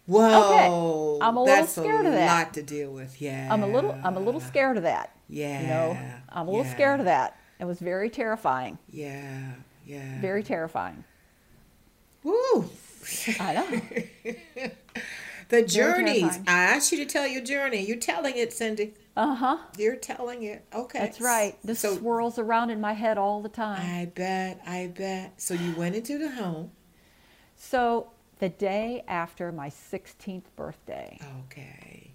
Whoa, 0.06 1.18
I'm 1.22 1.36
a 1.38 1.42
little 1.42 1.56
that's 1.56 1.72
scared 1.72 2.04
a 2.04 2.08
of 2.08 2.14
that. 2.14 2.26
lot 2.44 2.54
to 2.54 2.62
deal 2.62 2.90
with. 2.92 3.22
Yeah, 3.22 3.48
I'm 3.50 3.62
a 3.62 3.66
little 3.66 3.96
I'm 4.04 4.16
a 4.16 4.20
little 4.20 4.40
scared 4.40 4.76
of 4.76 4.82
that. 4.82 5.16
Yeah, 5.30 5.60
You 5.62 5.66
know, 5.68 5.98
I'm 6.28 6.46
a 6.46 6.50
little 6.50 6.66
yeah. 6.66 6.74
scared 6.74 7.00
of 7.00 7.06
that. 7.06 7.38
It 7.58 7.64
was 7.64 7.78
very 7.80 8.10
terrifying. 8.10 8.76
Yeah, 8.90 9.52
yeah. 9.86 10.20
Very 10.20 10.42
terrifying. 10.42 11.04
Woo. 12.22 12.68
I 13.40 13.54
know. 13.54 14.70
The 15.48 15.62
journeys. 15.62 16.38
I 16.46 16.52
asked 16.64 16.92
you 16.92 16.98
to 16.98 17.06
tell 17.06 17.26
your 17.26 17.42
journey. 17.42 17.84
You're 17.84 17.96
telling 17.98 18.36
it, 18.36 18.52
Cindy. 18.52 18.94
Uh-huh. 19.16 19.58
You're 19.78 19.96
telling 19.96 20.42
it. 20.42 20.64
Okay, 20.74 20.98
That's 20.98 21.20
right. 21.20 21.56
This 21.62 21.80
so 21.80 21.96
swirls 21.96 22.38
around 22.38 22.70
in 22.70 22.80
my 22.80 22.92
head 22.94 23.16
all 23.18 23.42
the 23.42 23.48
time. 23.48 23.80
I 23.80 24.06
bet. 24.06 24.60
I 24.66 24.92
bet. 24.96 25.34
So 25.40 25.54
you 25.54 25.72
went 25.76 25.94
into 25.94 26.18
the 26.18 26.30
home. 26.30 26.72
So 27.56 28.08
the 28.40 28.48
day 28.48 29.04
after 29.06 29.52
my 29.52 29.68
16th 29.68 30.44
birthday, 30.56 31.18
Okay. 31.46 32.10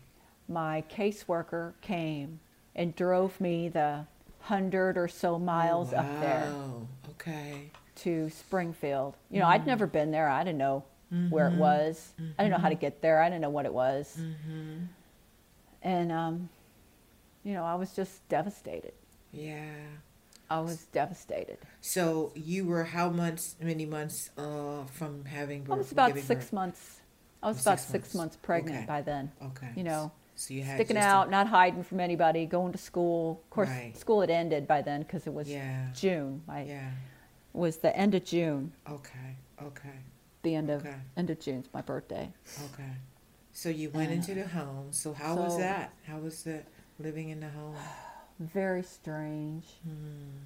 my 0.47 0.83
caseworker 0.89 1.73
came 1.81 2.39
and 2.75 2.95
drove 2.95 3.39
me 3.39 3.69
the 3.69 4.05
hundred 4.41 4.97
or 4.97 5.07
so 5.07 5.37
miles 5.39 5.93
up 5.93 6.05
there 6.21 6.51
Wow. 6.51 6.87
Okay. 7.11 7.71
to 7.97 8.29
Springfield. 8.29 9.15
You 9.29 9.39
know, 9.39 9.47
I'd 9.47 9.65
never 9.65 9.85
been 9.87 10.11
there. 10.11 10.27
I 10.29 10.43
didn't 10.43 10.57
know 10.57 10.83
where 11.29 11.47
it 11.47 11.55
was. 11.55 12.13
I 12.37 12.43
didn't 12.43 12.51
know 12.57 12.61
how 12.61 12.69
to 12.69 12.75
get 12.75 13.01
there. 13.01 13.21
I 13.21 13.29
didn't 13.29 13.41
know 13.41 13.49
what 13.49 13.65
it 13.65 13.73
was. 13.73 14.17
And, 15.81 16.11
um, 16.11 16.49
you 17.43 17.53
know, 17.53 17.63
I 17.63 17.75
was 17.75 17.93
just 17.95 18.27
devastated. 18.29 18.93
Yeah. 19.31 19.63
I 20.49 20.59
was 20.61 20.85
devastated. 20.85 21.57
So 21.79 22.31
you 22.35 22.65
were 22.65 22.83
how 22.83 23.09
months? 23.09 23.55
Many 23.61 23.85
months 23.85 24.31
uh, 24.37 24.83
from 24.85 25.25
having 25.25 25.63
birth? 25.63 25.73
I 25.73 25.77
was 25.77 25.91
about 25.91 26.17
six 26.17 26.45
birth? 26.45 26.53
months. 26.53 27.01
I 27.41 27.47
was 27.47 27.57
Oh, 27.59 27.61
about 27.71 27.79
six 27.79 27.91
months. 27.93 28.15
months 28.15 28.37
pregnant 28.41 28.77
Okay. 28.79 28.85
by 28.85 29.01
then. 29.01 29.31
Okay. 29.43 29.69
You 29.75 29.83
know, 29.83 30.11
So 30.35 30.53
you 30.53 30.63
had 30.63 30.75
sticking 30.77 30.95
just 30.95 31.05
a- 31.07 31.09
out, 31.09 31.29
not 31.29 31.47
hiding 31.47 31.83
from 31.83 31.99
anybody, 31.99 32.45
going 32.45 32.71
to 32.71 32.77
school. 32.79 33.39
Of 33.43 33.49
course, 33.51 33.69
Right. 33.69 33.95
school 33.95 34.21
had 34.21 34.29
ended 34.31 34.67
by 34.67 34.81
then 34.81 35.01
because 35.03 35.27
it 35.27 35.33
was 35.33 35.47
Yeah. 35.49 35.91
June. 35.93 36.41
I 36.47 36.63
Yeah. 36.63 36.91
was 37.53 37.77
the 37.77 37.95
end 37.95 38.15
of 38.15 38.25
June. 38.25 38.73
Okay. 38.89 39.35
Okay. 39.61 39.99
The 40.43 40.55
end 40.55 40.69
of 40.69 40.85
Okay. 40.85 40.95
end 41.17 41.29
of 41.29 41.39
June's 41.39 41.67
my 41.73 41.81
birthday. 41.81 42.31
Okay. 42.73 42.91
So 43.51 43.69
you 43.69 43.89
went 43.89 44.11
into 44.11 44.33
the 44.33 44.47
home. 44.47 44.87
So 44.91 45.13
how 45.13 45.35
was 45.35 45.57
that? 45.57 45.93
How 46.07 46.17
was 46.19 46.43
the 46.43 46.63
living 46.97 47.29
in 47.29 47.41
the 47.41 47.49
home? 47.49 47.75
Very 48.39 48.83
strange. 48.83 49.65
Hmm. 49.83 50.37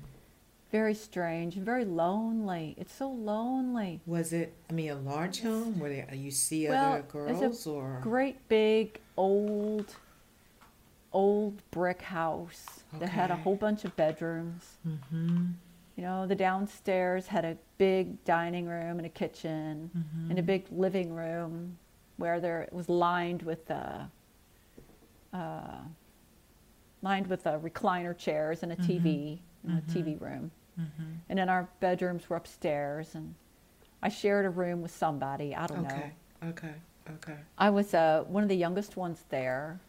Very 0.72 0.96
strange. 0.96 1.54
Very 1.54 1.86
lonely. 1.86 2.74
It's 2.80 2.94
so 2.96 3.08
lonely. 3.08 4.02
Was 4.08 4.34
it? 4.34 4.56
I 4.68 4.74
mean, 4.74 4.90
a 4.90 4.96
large 4.96 5.42
home 5.42 5.78
where 5.78 6.08
you 6.12 6.32
see 6.32 6.68
Well, 6.68 6.94
other 6.94 7.02
girls 7.04 7.68
or? 7.68 8.00
Great 8.02 8.48
big 8.50 9.00
old 9.16 9.96
old 11.12 11.62
brick 11.70 12.02
house 12.02 12.66
that 12.98 13.10
had 13.10 13.30
a 13.30 13.36
whole 13.36 13.56
bunch 13.56 13.86
of 13.86 13.96
bedrooms. 13.96 14.64
Mm-hmm. 14.88 15.46
You 15.96 16.04
know, 16.04 16.26
the 16.26 16.36
downstairs 16.36 17.28
had 17.28 17.46
a 17.46 17.56
big 17.78 18.24
dining 18.26 18.66
room 18.68 18.98
and 18.98 19.06
a 19.06 19.10
kitchen 19.10 19.92
Mm-hmm. 19.96 20.30
and 20.32 20.40
a 20.40 20.44
big 20.44 20.66
living 20.72 21.14
room 21.14 21.78
where 22.18 22.40
there 22.40 22.62
it 22.64 22.74
was 22.74 22.90
lined 22.90 23.44
with 23.44 23.70
uh, 23.70 24.04
uh, 25.34 25.78
lined 27.02 27.28
with 27.28 27.46
uh, 27.46 27.60
recliner 27.60 28.18
chairs 28.18 28.64
and 28.64 28.72
a 28.72 28.76
TV, 28.76 29.40
know, 29.64 29.78
a 29.78 29.82
TV 29.92 30.20
room. 30.20 30.52
Mm-hmm. 30.80 31.04
And 31.30 31.40
then 31.40 31.50
our 31.50 31.68
bedrooms 31.80 32.30
were 32.30 32.38
upstairs, 32.38 33.14
and 33.16 33.36
I 34.02 34.10
shared 34.10 34.46
a 34.46 34.50
room 34.50 34.82
with 34.82 34.92
somebody. 34.92 35.56
I 35.56 35.68
don't 35.68 35.84
know. 35.84 35.90
Okay. 35.90 36.12
Okay. 36.50 36.74
Okay. 37.16 37.38
I 37.58 37.70
was 37.70 37.94
uh, 37.94 38.24
one 38.28 38.44
of 38.44 38.50
the 38.50 38.56
youngest 38.56 38.96
ones 38.96 39.24
there. 39.30 39.80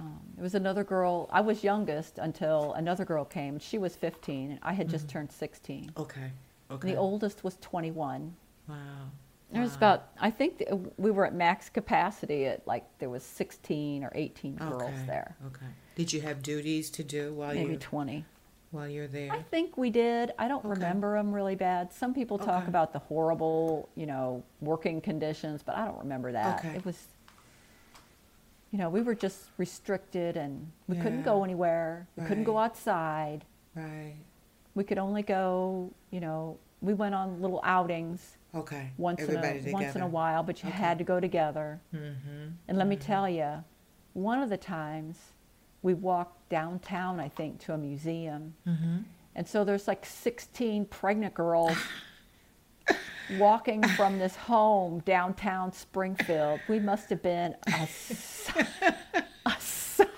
Um, 0.00 0.20
it 0.36 0.42
was 0.42 0.54
another 0.54 0.84
girl. 0.84 1.28
I 1.32 1.40
was 1.40 1.62
youngest 1.64 2.18
until 2.18 2.72
another 2.74 3.04
girl 3.04 3.24
came. 3.24 3.58
She 3.58 3.78
was 3.78 3.94
15, 3.96 4.50
and 4.52 4.60
I 4.62 4.72
had 4.72 4.88
just 4.88 5.08
turned 5.08 5.30
16. 5.32 5.92
Okay. 5.96 6.20
And 6.20 6.32
Okay. 6.70 6.92
the 6.92 6.96
oldest 6.96 7.44
was 7.44 7.56
21. 7.60 8.34
Wow. 8.68 8.76
There 9.52 9.60
was 9.62 9.72
Wow. 9.72 9.76
about, 9.76 10.08
I 10.18 10.30
think 10.30 10.58
th- 10.58 10.70
we 10.96 11.10
were 11.12 11.26
at 11.26 11.34
max 11.34 11.68
capacity 11.68 12.46
at 12.46 12.66
like 12.66 12.84
there 12.98 13.10
was 13.10 13.22
16 13.22 14.02
or 14.02 14.10
18 14.14 14.56
girls 14.56 14.82
okay. 14.82 15.04
there, 15.06 15.36
Okay. 15.46 15.66
Did 15.94 16.12
you 16.12 16.22
have 16.22 16.42
duties 16.42 16.90
to 16.90 17.04
do 17.04 17.32
while 17.34 17.54
you 17.54 17.60
were 17.62 17.68
maybe 17.68 17.78
20. 17.78 18.24
while 18.72 18.88
you're 18.88 19.06
there? 19.06 19.30
I 19.32 19.42
think 19.42 19.76
we 19.76 19.90
did. 19.90 20.32
I 20.38 20.48
don't 20.48 20.64
Okay. 20.64 20.70
remember 20.70 21.16
them 21.16 21.32
really 21.32 21.54
bad. 21.54 21.92
Some 21.92 22.12
people 22.14 22.38
talk 22.38 22.62
Okay. 22.62 22.68
about 22.68 22.92
the 22.92 22.98
horrible, 22.98 23.88
you 23.94 24.06
know, 24.06 24.42
working 24.60 25.00
conditions, 25.00 25.62
but 25.62 25.76
I 25.76 25.84
don't 25.84 25.98
remember 25.98 26.32
that. 26.32 26.58
Okay. 26.64 26.74
It 26.76 26.84
was, 26.84 27.06
you 28.74 28.78
know, 28.78 28.88
we 28.90 29.02
were 29.02 29.14
just 29.14 29.50
restricted 29.56 30.36
and 30.36 30.68
we 30.88 30.96
couldn't 30.96 31.22
go 31.22 31.44
anywhere. 31.44 32.08
We 32.16 32.24
couldn't 32.26 32.42
go 32.42 32.58
outside. 32.58 33.44
Right. 33.76 34.16
We 34.74 34.82
could 34.82 34.98
only 34.98 35.22
go, 35.22 35.92
you 36.10 36.18
know, 36.18 36.58
we 36.80 36.92
went 36.92 37.14
on 37.14 37.40
little 37.40 37.60
outings 37.62 38.36
Okay. 38.52 38.90
once 38.98 39.20
Everybody 39.22 39.46
in 39.46 39.54
a, 39.54 39.58
together. 39.58 39.72
once 39.84 39.94
in 39.94 40.02
a 40.02 40.08
while, 40.08 40.42
but 40.42 40.64
you 40.64 40.70
Okay. 40.70 40.76
had 40.78 40.98
to 40.98 41.04
go 41.04 41.20
together. 41.20 41.78
Mm-hmm. 41.94 42.48
And 42.66 42.76
let 42.76 42.88
me 42.88 42.96
tell 42.96 43.28
you, 43.28 43.62
one 44.14 44.42
of 44.42 44.50
the 44.50 44.56
times 44.56 45.18
we 45.82 45.94
walked 45.94 46.48
downtown, 46.48 47.20
I 47.20 47.28
think, 47.28 47.60
to 47.66 47.74
a 47.74 47.78
museum. 47.78 48.54
Mm-hmm. 48.66 48.96
And 49.36 49.46
so 49.46 49.62
there's 49.62 49.86
like 49.86 50.04
16 50.04 50.86
pregnant 50.86 51.32
girls 51.34 51.76
walking 53.38 53.82
from 53.82 54.18
this 54.18 54.36
home 54.36 55.00
downtown 55.00 55.72
Springfield. 55.72 56.60
We 56.68 56.78
must 56.80 57.10
have 57.10 57.22
been 57.22 57.54
a, 57.66 57.86
si- 57.86 58.52
a 59.46 59.54
sight. 59.58 60.08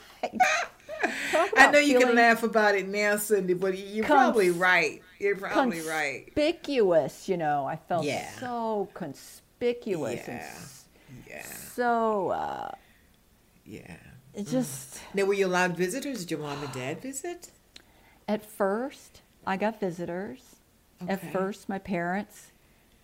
I 1.57 1.71
know 1.71 1.79
you 1.79 1.99
can 1.99 2.15
laugh 2.15 2.43
about 2.43 2.75
it 2.75 2.89
now, 2.89 3.17
Cindy, 3.17 3.55
but 3.55 3.77
you're 3.79 4.05
Cons- 4.05 4.19
probably 4.25 4.51
right. 4.51 5.03
You're 5.19 5.37
probably 5.37 5.81
right. 5.83 6.25
Conspicuous, 6.27 7.29
you 7.29 7.37
know. 7.37 7.65
I 7.67 7.77
felt 7.77 8.05
Yeah. 8.05 8.29
so 8.39 8.89
conspicuous 8.95 10.23
Yeah. 10.27 10.35
s- 10.35 10.85
Yeah. 11.29 11.43
so 11.43 12.31
uh, 12.31 12.71
Yeah. 13.65 13.97
it 14.35 14.47
just 14.47 15.01
Now, 15.15 15.25
were 15.25 15.35
you 15.35 15.47
allowed 15.47 15.77
visitors? 15.77 16.21
Did 16.21 16.31
your 16.33 16.41
mom 16.41 16.63
and 16.63 16.73
dad 16.73 17.01
visit? 17.01 17.51
At 18.29 18.45
first, 18.45 19.23
I 19.47 19.57
got 19.57 19.79
visitors. 19.81 20.57
At 21.09 21.33
first, 21.33 21.69
my 21.69 21.79
parents 21.79 22.51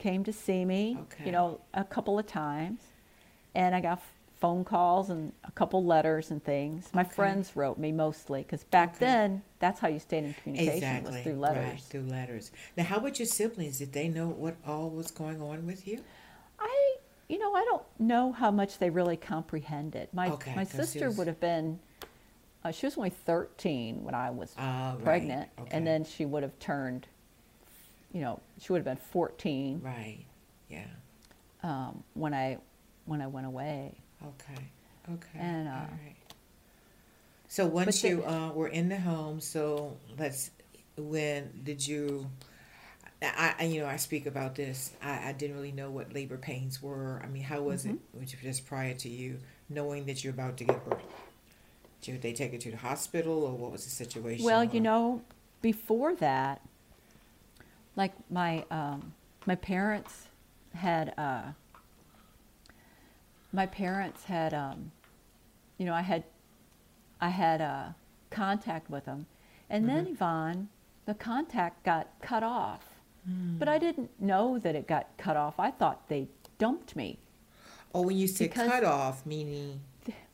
came 0.03 0.25
to 0.25 0.33
see 0.33 0.65
me, 0.65 0.97
Okay. 1.03 1.25
you 1.27 1.33
know, 1.33 1.61
a 1.75 1.85
couple 1.85 2.19
of 2.19 2.27
times. 2.27 2.81
And 3.55 3.75
I 3.75 3.81
got 3.81 4.03
phone 4.41 4.65
calls 4.65 5.09
and 5.11 5.33
a 5.45 5.53
couple 5.53 5.85
letters 5.85 6.33
and 6.33 6.43
things. 6.43 6.91
My 6.93 7.03
Okay. 7.03 7.11
friends 7.11 7.55
wrote 7.55 7.79
me 7.79 7.93
mostly 7.93 8.43
because 8.43 8.65
back 8.65 8.97
Okay. 8.97 9.07
then, 9.07 9.43
that's 9.61 9.79
how 9.79 9.87
you 9.87 10.01
stayed 10.01 10.25
in 10.25 10.35
communication 10.35 10.75
Exactly. 10.97 11.13
was 11.13 11.23
through 11.23 11.33
Right, 11.41 11.55
letters. 11.63 11.85
through 11.87 12.03
letters. 12.03 12.51
Now, 12.77 12.83
how 12.85 12.97
about 12.97 13.21
your 13.21 13.27
siblings? 13.27 13.79
Did 13.79 13.93
they 13.93 14.09
know 14.09 14.27
what 14.27 14.57
all 14.67 14.91
was 14.91 15.13
going 15.13 15.41
on 15.41 15.65
with 15.67 15.87
you? 15.87 16.03
I, 16.59 16.97
you 17.29 17.39
know, 17.39 17.55
I 17.55 17.65
don't 17.65 17.85
know 18.01 18.33
how 18.33 18.51
much 18.51 18.79
they 18.79 18.91
really 18.91 19.17
comprehended. 19.17 20.09
My 20.13 20.37
my 20.57 20.65
sister 20.65 20.99
yours- 21.01 21.17
would 21.17 21.29
have 21.29 21.41
been 21.41 21.79
uh, 22.65 22.71
she 22.73 22.87
was 22.87 22.97
only 22.97 23.11
13 23.11 24.03
when 24.05 24.15
I 24.15 24.31
was 24.31 24.55
right. 24.57 24.99
pregnant, 25.03 25.51
Okay. 25.59 25.77
and 25.77 25.85
then 25.87 26.05
she 26.05 26.25
would 26.25 26.43
have 26.45 26.57
turned, 26.61 27.07
you 28.13 28.21
know, 28.21 28.41
she 28.61 28.73
would 28.73 28.79
have 28.79 28.85
been 28.85 28.97
14 29.11 29.81
Right. 29.83 30.25
Yeah. 30.69 30.85
um, 31.63 32.03
when 32.15 32.35
I 32.35 32.59
when 33.07 33.21
I 33.21 33.27
went 33.27 33.47
away. 33.47 33.95
Okay. 34.23 34.63
Okay. 35.13 35.39
And, 35.39 35.69
uh, 35.69 35.73
All 35.73 35.79
right. 36.05 36.15
So 37.49 37.67
once 37.67 38.01
the- 38.03 38.09
you 38.09 38.25
uh, 38.25 38.53
were 38.53 38.69
in 38.69 38.89
the 38.89 38.99
home, 39.01 39.41
so 39.41 39.97
let's. 40.19 40.51
When 40.97 41.61
did 41.65 41.87
you? 41.87 42.31
I, 43.23 43.65
you 43.65 43.81
know 43.81 43.87
I 43.87 43.97
speak 43.97 44.27
about 44.27 44.55
this. 44.57 44.93
I, 45.03 45.29
I 45.29 45.33
didn't 45.33 45.55
really 45.57 45.71
know 45.73 45.91
what 45.91 46.13
labor 46.13 46.37
pains 46.37 46.83
were. 46.83 47.21
I 47.25 47.29
mean, 47.29 47.43
how 47.45 47.63
was 47.63 47.85
it 47.87 47.93
Mm-hmm. 47.93 48.19
which 48.21 48.41
just 48.43 48.67
prior 48.67 48.95
to 48.95 49.09
you 49.09 49.39
knowing 49.69 50.07
that 50.07 50.23
you're 50.25 50.33
about 50.33 50.57
to 50.59 50.65
give 50.65 50.85
birth? 50.85 50.99
Did 52.03 52.21
they 52.21 52.33
take 52.33 52.53
you 52.53 52.59
to 52.59 52.71
the 52.73 52.77
hospital, 52.77 53.45
or 53.45 53.53
what 53.53 53.71
was 53.71 53.85
the 53.85 53.91
situation? 53.91 54.45
Well, 54.45 54.63
or- 54.63 54.65
you 54.65 54.81
know, 54.81 55.23
before 55.61 56.15
that, 56.17 56.61
like 57.97 58.12
my 58.30 58.64
um, 58.70 59.12
my 59.47 59.55
parents 59.55 60.28
had 60.74 61.14
uh, 61.18 61.43
my 63.53 63.66
parents 63.66 64.24
had 64.24 64.55
um, 64.55 64.90
you 65.78 65.86
know 65.86 65.95
I 65.95 66.03
had 66.03 66.24
I 67.20 67.28
had 67.28 67.61
uh, 67.61 67.84
contact 68.30 68.90
with 68.90 69.05
them, 69.05 69.26
and 69.70 69.88
then 69.88 70.09
Yvonne, 70.09 70.68
the 71.07 71.14
contact 71.14 71.84
got 71.84 72.09
cut 72.20 72.43
off. 72.43 72.82
But 73.24 73.68
I 73.68 73.78
didn't 73.78 74.11
know 74.20 74.59
that 74.59 74.74
it 74.74 74.88
got 74.88 75.07
cut 75.16 75.36
off. 75.36 75.55
I 75.61 75.70
thought 75.70 76.09
they 76.09 76.26
dumped 76.59 76.97
me. 76.97 77.20
Oh, 77.95 78.03
when 78.03 78.16
you 78.16 78.26
say 78.26 78.49
cut 78.49 78.82
off, 78.82 79.24
meaning 79.24 79.78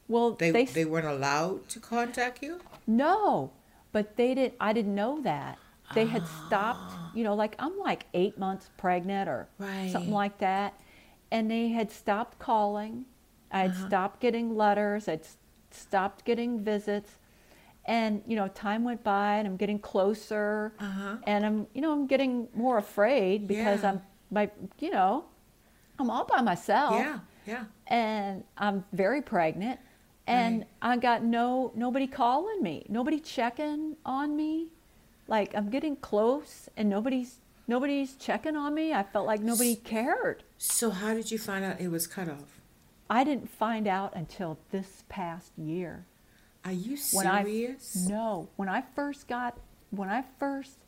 Well, 0.08 0.30
they 0.30 0.50
they, 0.52 0.64
they, 0.64 0.84
weren't 0.86 1.06
allowed 1.06 1.68
to 1.68 1.80
contact 1.80 2.42
you. 2.42 2.60
No, 2.86 3.50
but 3.92 4.16
they 4.16 4.34
didn't. 4.34 4.54
I 4.58 4.72
didn't 4.72 4.94
know 4.94 5.20
that 5.20 5.58
they 5.94 6.06
had 6.06 6.26
stopped. 6.26 6.92
You 7.14 7.24
know, 7.24 7.34
like 7.34 7.54
I'm 7.58 7.76
like 7.78 8.06
eight 8.14 8.38
months 8.38 8.70
pregnant 8.76 9.28
or 9.28 9.48
something 9.92 10.12
like 10.12 10.38
that, 10.38 10.78
and 11.30 11.50
they 11.50 11.68
had 11.68 11.90
stopped 11.90 12.38
calling. 12.38 13.06
I 13.50 13.60
had 13.60 13.74
stopped 13.74 14.20
getting 14.20 14.54
letters. 14.56 15.08
I'd 15.08 15.22
stopped 15.70 16.24
getting 16.24 16.60
visits, 16.62 17.18
and 17.86 18.22
you 18.26 18.36
know, 18.36 18.48
time 18.48 18.84
went 18.84 19.02
by, 19.02 19.36
and 19.36 19.46
I'm 19.48 19.56
getting 19.56 19.78
closer, 19.78 20.72
Uh-huh. 20.78 21.16
and 21.26 21.44
I'm 21.46 21.66
you 21.74 21.80
know 21.80 21.92
I'm 21.92 22.06
getting 22.06 22.48
more 22.54 22.78
afraid 22.78 23.46
because 23.48 23.82
Yeah. 23.82 23.90
I'm 23.90 24.02
my 24.30 24.50
you 24.78 24.90
know 24.90 25.24
I'm 25.98 26.10
all 26.10 26.24
by 26.26 26.42
myself 26.42 26.94
Yeah. 26.96 27.18
Yeah. 27.46 27.64
and 27.86 28.44
I'm 28.58 28.84
very 28.92 29.22
pregnant, 29.22 29.80
and 30.26 30.60
Right. 30.60 30.68
I 30.82 30.96
got 30.98 31.24
no 31.24 31.72
nobody 31.74 32.06
calling 32.06 32.62
me, 32.62 32.84
nobody 32.90 33.18
checking 33.18 33.96
on 34.04 34.36
me. 34.36 34.68
Like 35.28 35.54
I'm 35.54 35.68
getting 35.70 35.94
close, 35.96 36.68
and 36.76 36.88
nobody's 36.88 37.36
nobody's 37.68 38.16
checking 38.16 38.56
on 38.56 38.74
me. 38.74 38.92
I 38.92 39.02
felt 39.04 39.26
like 39.26 39.40
nobody 39.40 39.76
cared. 39.76 40.42
So 40.56 40.90
how 40.90 41.14
did 41.14 41.30
you 41.30 41.38
find 41.38 41.64
out 41.64 41.80
it 41.80 41.88
was 41.90 42.06
cut 42.06 42.28
off? 42.28 42.60
I 43.10 43.24
didn't 43.24 43.48
find 43.50 43.86
out 43.86 44.14
until 44.16 44.58
this 44.70 45.04
past 45.08 45.52
year. 45.56 46.06
Are 46.64 46.72
you 46.72 46.96
When 47.12 47.26
I 47.26 47.42
serious? 47.44 47.94
no, 48.08 48.48
when 48.56 48.68
I 48.68 48.82
first 48.96 49.28
got 49.28 49.58
when 49.90 50.08
I 50.08 50.24
first 50.38 50.78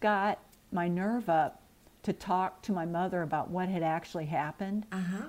got 0.00 0.38
my 0.72 0.88
nerve 0.88 1.28
up 1.28 1.60
to 2.04 2.12
talk 2.12 2.62
to 2.62 2.72
my 2.72 2.86
mother 2.86 3.22
about 3.22 3.50
what 3.50 3.68
had 3.68 3.82
actually 3.82 4.26
happened. 4.26 4.86
Uh 4.90 5.00
huh. 5.00 5.22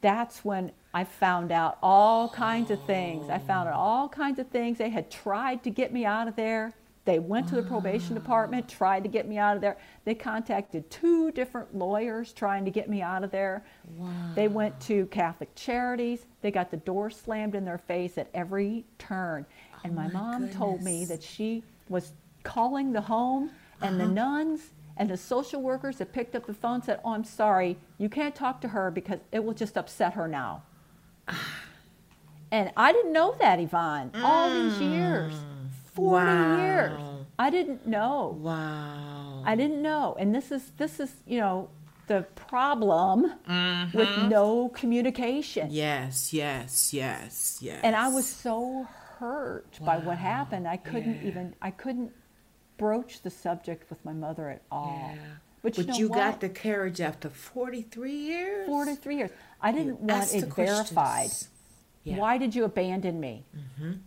that's 0.00 0.44
when 0.44 0.72
I 0.92 1.04
found 1.04 1.50
out 1.52 1.76
all 1.82 2.28
kinds 2.28 2.70
of 2.70 2.82
things. 2.84 3.28
I 3.28 3.38
found 3.38 3.68
out 3.68 3.74
all 3.74 4.08
kinds 4.08 4.38
of 4.38 4.48
things. 4.48 4.78
They 4.78 4.90
had 4.90 5.10
tried 5.10 5.62
to 5.64 5.70
get 5.70 5.92
me 5.92 6.04
out 6.04 6.28
of 6.28 6.36
there. 6.36 6.72
They 7.04 7.18
went 7.18 7.48
to 7.48 7.54
the 7.56 7.62
probation 7.62 8.14
department, 8.14 8.66
tried 8.68 9.02
to 9.02 9.10
get 9.10 9.28
me 9.28 9.36
out 9.36 9.56
of 9.56 9.60
there. 9.60 9.76
They 10.06 10.14
contacted 10.14 10.90
two 10.90 11.30
different 11.32 11.74
lawyers 11.76 12.32
trying 12.32 12.64
to 12.64 12.70
get 12.70 12.88
me 12.88 13.02
out 13.02 13.22
of 13.22 13.30
there. 13.30 13.62
Wow. 13.98 14.08
They 14.34 14.48
went 14.48 14.80
to 14.82 15.04
Catholic 15.06 15.54
Charities. 15.54 16.24
They 16.40 16.50
got 16.50 16.70
the 16.70 16.78
door 16.78 17.10
slammed 17.10 17.54
in 17.54 17.64
their 17.66 17.76
face 17.78 18.16
at 18.16 18.28
every 18.32 18.86
turn. 18.98 19.44
And 19.84 19.92
Oh 19.92 19.96
my, 19.96 20.06
my 20.08 20.12
mom 20.12 20.48
told 20.48 20.82
me 20.82 21.04
that 21.04 21.22
she 21.22 21.62
was 21.90 22.12
calling 22.42 22.92
the 22.92 23.02
home 23.02 23.50
and 23.82 23.96
Uh-huh. 23.96 24.06
the 24.06 24.12
nuns 24.12 24.70
and 24.96 25.10
the 25.10 25.16
social 25.16 25.60
workers 25.60 25.98
that 25.98 26.12
picked 26.12 26.34
up 26.34 26.46
the 26.46 26.54
phone 26.54 26.80
said, 26.82 27.00
"Oh, 27.04 27.12
I'm 27.12 27.24
sorry. 27.24 27.76
You 27.98 28.08
can't 28.08 28.34
talk 28.34 28.60
to 28.62 28.68
her 28.68 28.90
because 28.90 29.18
it 29.32 29.44
will 29.44 29.52
just 29.52 29.76
upset 29.76 30.14
her 30.14 30.26
now." 30.28 30.62
and 32.50 32.70
I 32.76 32.92
didn't 32.92 33.12
know 33.12 33.34
that, 33.40 33.58
Yvonne. 33.60 34.12
All 34.22 34.48
these 34.48 34.80
years. 34.80 35.34
40 35.94 36.26
years. 36.60 37.00
Mm. 37.00 37.24
I 37.38 37.50
didn't 37.50 37.86
know. 37.86 38.36
Wow. 38.40 39.42
I 39.46 39.54
didn't 39.56 39.82
know. 39.82 40.16
And 40.18 40.34
this 40.34 40.50
is 40.52 40.72
this 40.76 41.00
is, 41.00 41.12
you 41.26 41.38
know, 41.38 41.68
the 42.06 42.22
problem 42.36 43.32
with 43.94 44.08
no 44.28 44.68
communication. 44.70 45.68
Yes, 45.70 46.32
yes, 46.32 46.92
yes, 46.92 47.58
yes. 47.60 47.80
And 47.82 47.94
I 47.96 48.08
was 48.08 48.26
so 48.26 48.86
hurt 49.18 49.78
by 49.80 49.98
what 49.98 50.18
happened. 50.18 50.66
I 50.68 50.76
couldn't 50.76 51.22
Yeah. 51.22 51.28
even 51.28 51.54
I 51.62 51.70
couldn't 51.70 52.12
broach 52.76 53.22
the 53.22 53.30
subject 53.30 53.88
with 53.90 54.04
my 54.04 54.12
mother 54.12 54.48
at 54.50 54.62
all. 54.70 55.10
Yeah. 55.14 55.18
But, 55.62 55.76
But, 55.76 55.78
you, 55.78 55.84
know 55.92 55.98
you 55.98 56.08
got 56.10 56.40
the 56.40 56.50
carriage 56.50 57.00
after 57.00 57.30
43 57.30 58.12
years? 58.14 58.66
43 58.66 59.16
years. 59.16 59.30
I 59.62 59.72
didn't 59.72 60.00
want 60.00 60.34
it 60.34 60.44
verified. 60.52 61.30
questions. 61.30 61.48
Yeah. 62.04 62.12
Mm-hmm. 62.12 62.20
Why 62.20 62.38
did 62.38 62.54
you 62.54 62.64
abandon 62.64 63.18
me? 63.18 63.44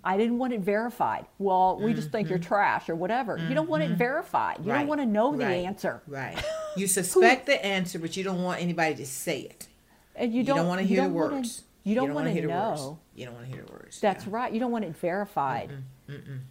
I 0.04 0.18
didn't 0.18 0.38
want 0.38 0.54
it 0.54 0.62
verified. 0.62 1.26
Well, 1.40 1.80
we 1.82 1.94
just 1.94 2.12
think 2.12 2.30
you're 2.30 2.38
trash 2.40 2.90
or 2.90 2.96
whatever. 2.96 3.38
You 3.38 3.54
don't 3.56 3.68
want 3.70 3.84
it 3.84 3.92
verified. 3.92 4.58
You 4.60 4.62
Mm-hmm. 4.62 4.72
Right, 4.72 4.78
don't 4.80 4.88
want 4.88 5.02
to 5.02 5.06
know 5.06 5.36
the 5.36 5.46
right, 5.46 5.66
answer. 5.66 6.02
Right. 6.08 6.38
You 6.78 6.86
suspect 6.86 7.48
the 7.48 7.66
answer, 7.66 7.98
but 7.98 8.16
you 8.16 8.24
don't 8.24 8.44
want 8.44 8.62
anybody 8.62 8.94
to 8.96 9.06
say 9.08 9.40
it. 9.42 9.68
And 10.16 10.32
you 10.32 10.40
You 10.42 10.44
don't, 10.46 10.58
don't, 10.58 10.68
want 10.68 10.80
to 10.82 10.86
hear 10.86 11.02
the 11.02 11.10
words. 11.10 11.64
you 11.84 11.96
don't, 11.96 12.14
wanna 12.14 12.30
hear 12.32 12.44
the 12.44 12.50
words. 12.54 12.82
You 13.16 13.26
don't 13.26 13.34
want 13.34 13.48
to 13.48 13.52
hear 13.52 13.64
the 13.66 13.72
words. 13.72 14.00
That's 14.00 14.26
yeah. 14.26 14.32
right. 14.34 14.54
You 14.54 14.60
don't 14.60 14.72
want 14.72 14.86
it 14.86 14.96
verified. 14.96 15.72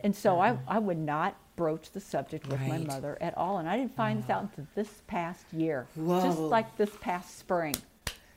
And 0.01 0.15
so 0.17 0.41
I, 0.41 0.59
I 0.67 0.81
would 0.81 0.99
not 0.99 1.37
broach 1.55 1.93
the 1.93 2.01
subject 2.01 2.49
with 2.49 2.61
my 2.61 2.79
mother 2.79 3.17
at 3.21 3.37
all. 3.39 3.59
And 3.59 3.69
I 3.69 3.77
didn't 3.77 3.95
find 3.95 4.21
this 4.23 4.29
out 4.31 4.43
until 4.43 4.67
this 4.75 5.03
past 5.07 5.45
year, 5.53 5.87
just 5.97 6.39
like 6.41 6.77
this 6.77 6.91
past 7.01 7.39
spring. 7.39 7.77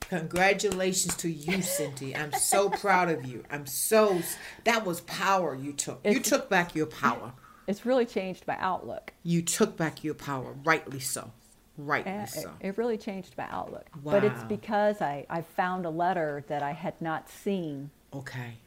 Congratulations 0.09 1.15
to 1.17 1.29
you, 1.29 1.61
Cindy. 1.61 2.15
I'm 2.15 2.33
so 2.33 2.69
proud 2.69 3.09
of 3.09 3.25
you. 3.25 3.43
I'm 3.51 3.65
so. 3.67 4.21
That 4.63 4.85
was 4.85 5.01
power 5.01 5.55
you 5.55 5.71
took. 5.73 6.01
You 6.03 6.19
took 6.19 6.49
back 6.49 6.73
your 6.75 6.87
power. 6.87 7.33
It's 7.67 7.85
really 7.85 8.05
changed 8.07 8.45
my 8.47 8.57
outlook. 8.59 9.13
You 9.23 9.43
took 9.43 9.77
back 9.77 10.03
your 10.03 10.15
power. 10.15 10.55
Rightly 10.63 10.99
so. 10.99 11.31
Rightly 11.77 12.11
It, 12.11 12.29
so. 12.29 12.51
it 12.59 12.77
really 12.77 12.97
changed 12.97 13.35
my 13.37 13.45
outlook. 13.51 13.85
But 14.03 14.23
it's 14.23 14.43
because 14.45 14.99
I, 15.01 15.25
I 15.29 15.41
found 15.43 15.85
a 15.85 15.89
letter 15.89 16.43
that 16.47 16.61
I 16.63 16.71
had 16.73 16.99
not 17.01 17.29
seen, 17.29 17.91
Okay. 18.13 18.57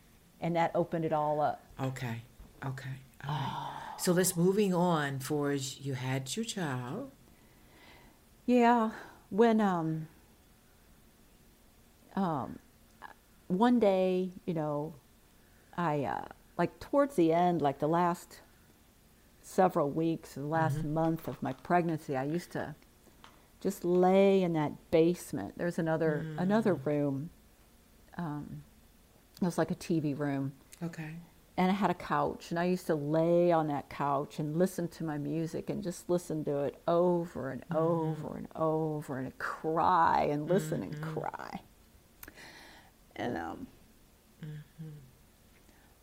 and 0.41 0.55
that 0.57 0.71
opened 0.75 1.05
it 1.05 1.13
all 1.13 1.41
up. 1.41 1.63
Okay. 1.81 2.23
Okay. 2.65 2.91
All 3.29 3.35
right. 3.35 3.95
So 3.99 4.13
let's 4.13 4.37
moving 4.37 4.73
on. 4.73 5.19
For 5.19 5.53
you 5.53 5.95
had 5.95 6.35
your 6.37 6.45
child. 6.45 7.11
Yeah, 8.47 8.91
when 9.31 9.61
um, 9.61 10.09
um, 12.17 12.59
one 13.49 13.79
day, 13.79 14.31
you 14.47 14.55
know, 14.55 14.95
I 15.77 16.05
uh, 16.05 16.25
like 16.59 16.79
towards 16.81 17.17
the 17.17 17.33
end, 17.33 17.63
like 17.63 17.79
the 17.79 17.89
last 17.89 18.41
several 19.43 19.91
weeks, 19.91 20.35
the 20.35 20.41
last 20.47 20.85
month 20.85 21.29
of 21.29 21.43
my 21.43 21.53
pregnancy, 21.53 22.17
I 22.17 22.25
used 22.25 22.53
to 22.53 22.75
just 23.61 23.85
lay 23.85 24.43
in 24.43 24.53
that 24.55 24.73
basement. 24.91 25.55
There's 25.57 25.79
another 25.79 26.27
another 26.39 26.75
room. 26.75 27.31
Um, 28.17 28.63
it 29.41 29.45
was 29.45 29.59
like 29.59 29.71
a 29.71 29.75
TV 29.75 30.17
room, 30.17 30.53
Okay. 30.83 31.17
and 31.57 31.71
I 31.71 31.75
had 31.75 31.91
a 31.91 31.95
couch, 31.95 32.51
and 32.51 32.59
I 32.61 32.65
used 32.65 32.87
to 32.87 32.95
lay 32.95 33.51
on 33.51 33.67
that 33.69 33.89
couch 33.89 34.39
and 34.39 34.57
listen 34.57 34.87
to 34.89 35.05
my 35.05 35.19
music 35.19 35.69
and 35.71 35.83
just 35.83 36.09
listen 36.09 36.45
to 36.45 36.59
it 36.65 36.77
over 36.87 37.51
and 37.51 37.65
over 37.75 38.37
and 38.37 38.47
over 38.55 39.19
and 39.19 39.37
cry 39.39 40.29
and 40.31 40.49
listen 40.49 40.83
and 40.83 41.01
cry. 41.01 41.61
And 43.17 43.37
um, 43.37 43.67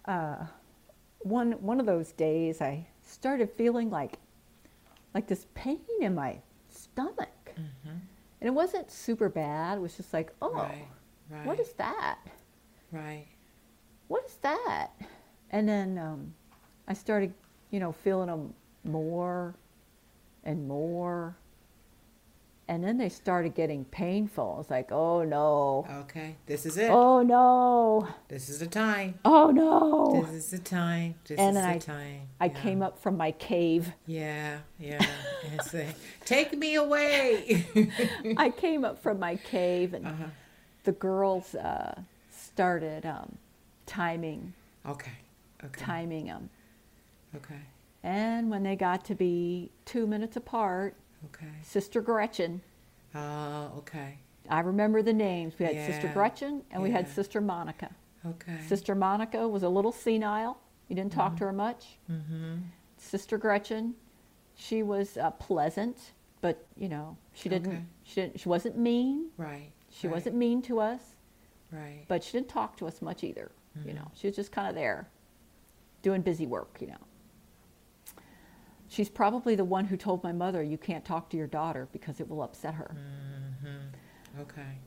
uh, 0.05 0.45
one 1.19 1.51
one 1.53 1.79
of 1.79 1.85
those 1.85 2.11
days, 2.13 2.61
I 2.61 2.87
started 3.05 3.49
feeling 3.51 3.89
like 3.89 4.17
like 5.13 5.27
this 5.27 5.47
pain 5.53 5.79
in 6.01 6.15
my 6.15 6.37
stomach, 6.69 7.51
and 7.55 8.47
it 8.47 8.51
wasn't 8.53 8.89
super 8.91 9.27
bad. 9.29 9.77
It 9.77 9.81
was 9.81 9.97
just 9.97 10.13
like, 10.13 10.31
oh, 10.41 10.53
Right. 10.53 10.87
Right. 11.29 11.45
what 11.45 11.59
is 11.59 11.73
that? 11.73 12.19
Right. 12.91 13.27
what 14.07 14.25
is 14.25 14.35
that? 14.41 14.89
And 15.51 15.67
then 15.67 15.97
um, 15.97 16.33
I 16.87 16.93
started, 16.93 17.33
you 17.71 17.79
know, 17.79 17.91
feeling 17.91 18.27
them 18.27 18.53
more 18.83 19.55
and 20.43 20.67
more. 20.67 21.35
And 22.69 22.83
then 22.83 22.99
they 22.99 23.09
started 23.09 23.55
getting 23.55 23.83
painful. 23.85 24.57
It's 24.61 24.69
like, 24.69 24.91
oh 24.91 25.23
no, 25.23 25.87
Okay, 26.03 26.35
this 26.45 26.67
is 26.67 26.77
it. 26.77 26.89
oh 26.91 27.23
no, 27.23 28.07
This 28.27 28.47
is 28.47 28.59
the 28.59 28.67
time. 28.67 29.15
oh 29.25 29.49
no. 29.49 30.23
This 30.27 30.45
is 30.45 30.51
the 30.51 30.59
time. 30.59 31.15
This 31.27 31.39
And 31.39 31.57
is 31.57 31.63
then 31.63 31.69
the 31.71 31.75
I- 31.75 31.77
time. 31.79 32.21
I 32.39 32.45
Yeah. 32.45 32.61
came 32.61 32.81
up 32.83 32.99
from 32.99 33.17
my 33.17 33.31
cave. 33.31 33.91
Yeah, 34.05 34.59
yeah. 34.79 35.03
say, 35.63 35.87
take 36.25 36.55
me 36.55 36.75
away. 36.75 37.65
I 38.37 38.51
came 38.51 38.85
up 38.85 39.01
from 39.01 39.19
my 39.19 39.35
cave, 39.37 39.95
and 39.95 40.05
uh-huh. 40.05 40.25
the 40.83 40.91
girls 40.91 41.55
uh, 41.55 41.99
started 42.31 43.03
um, 43.05 43.35
timing, 43.87 44.53
Okay. 44.87 45.11
Okay. 45.65 45.81
timing 45.83 46.25
them. 46.27 46.51
Okay. 47.35 47.61
And 48.03 48.49
when 48.51 48.61
they 48.63 48.75
got 48.75 49.03
to 49.05 49.15
be 49.15 49.71
two 49.85 50.05
minutes 50.07 50.37
apart, 50.37 50.95
Okay. 51.25 51.47
Sister 51.63 52.01
Gretchen, 52.01 52.61
Uh, 53.15 53.69
okay. 53.77 54.19
I 54.49 54.59
remember 54.61 55.01
the 55.01 55.13
names. 55.13 55.53
We 55.59 55.65
had 55.65 55.75
Sister 55.85 56.09
Gretchen 56.13 56.63
and 56.71 56.81
we 56.81 56.91
had. 56.91 57.07
Sister 57.07 57.41
Monica. 57.41 57.89
Okay. 58.25 58.57
Sister 58.67 58.95
Monica 58.95 59.47
was 59.47 59.63
a 59.63 59.69
little 59.69 59.91
senile. 59.91 60.59
You 60.87 60.95
didn't 60.95 61.11
talk 61.11 61.37
to 61.37 61.45
her 61.45 61.53
much. 61.53 61.97
Mm-hmm. 62.11 62.55
Sister 62.97 63.37
Gretchen, 63.37 63.95
she 64.55 64.83
was 64.83 65.17
uh, 65.17 65.31
pleasant, 65.31 66.13
but 66.41 66.65
you 66.75 66.89
know, 66.89 67.15
she 67.33 67.47
didn't. 67.49 67.71
Okay. 67.73 67.83
She 68.03 68.15
didn't. 68.21 68.39
She 68.39 68.49
wasn't 68.49 68.77
mean. 68.77 69.29
Right. 69.37 69.71
She 69.91 70.07
right, 70.07 70.13
wasn't 70.15 70.35
mean 70.35 70.61
to 70.63 70.79
us, 70.79 71.01
Right. 71.71 72.05
but 72.07 72.23
she 72.23 72.31
didn't 72.33 72.49
talk 72.49 72.75
to 72.77 72.87
us 72.87 73.01
much 73.01 73.23
either. 73.23 73.51
You 73.85 73.91
Mhm. 73.93 73.95
know, 73.95 74.11
she 74.13 74.27
was 74.27 74.35
just 74.35 74.51
kind 74.51 74.67
of 74.67 74.75
there, 74.75 75.07
doing 76.01 76.21
busy 76.21 76.45
work. 76.45 76.77
You 76.81 76.87
know. 76.87 76.97
She's 78.89 79.07
probably 79.07 79.55
the 79.55 79.63
one 79.63 79.85
who 79.85 79.95
told 79.95 80.23
my 80.23 80.31
mother, 80.31 80.63
"You 80.63 80.77
can't 80.77 81.05
talk 81.05 81.29
to 81.29 81.37
your 81.37 81.47
daughter 81.47 81.87
because 81.91 82.19
it 82.19 82.27
will 82.27 82.41
upset 82.41 82.73
her." 82.73 82.95
Mm-hmm. 82.97 84.41
Okay. 84.41 84.77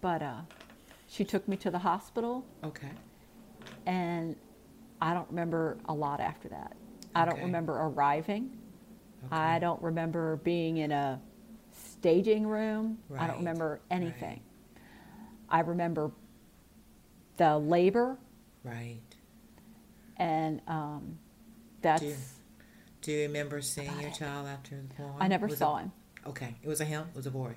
But 0.00 0.22
uh, 0.22 0.40
she 1.06 1.24
took 1.24 1.46
me 1.48 1.56
to 1.58 1.70
the 1.70 1.78
hospital, 1.78 2.46
Okay. 2.64 2.90
and 3.86 4.36
I 5.00 5.12
don't 5.12 5.28
remember 5.28 5.76
a 5.86 5.94
lot 5.94 6.20
after 6.20 6.48
that. 6.48 6.76
I 7.14 7.24
don't 7.24 7.40
remember 7.40 7.74
arriving. 7.74 8.56
Okay. 9.26 9.34
I 9.36 9.58
don't 9.58 9.82
remember 9.82 10.36
being 10.36 10.78
in 10.78 10.92
a 10.92 11.20
staging 11.72 12.46
room. 12.46 12.98
Right. 13.08 13.22
I 13.22 13.26
don't 13.26 13.38
remember 13.38 13.80
right. 13.90 13.96
anything. 13.96 14.40
I 15.50 15.60
remember 15.60 16.10
the 17.36 17.58
labor, 17.58 18.18
Right. 18.64 19.00
and 20.16 20.60
um, 20.68 21.18
that's. 21.82 22.02
you- 22.02 22.16
Do 23.02 23.12
you 23.12 23.22
remember 23.22 23.60
seeing 23.62 23.98
your 24.00 24.10
child 24.10 24.46
after 24.46 24.76
the 24.76 24.94
born? 25.02 25.14
I 25.20 25.28
never 25.28 25.46
Was 25.46 25.54
it- 25.54 25.58
saw 25.58 25.76
him. 25.76 25.92
Okay. 26.26 26.56
It 26.62 26.68
was 26.68 26.80
a 26.80 26.84
him. 26.84 27.06
It 27.12 27.16
was 27.16 27.26
a 27.26 27.30
boy. 27.30 27.54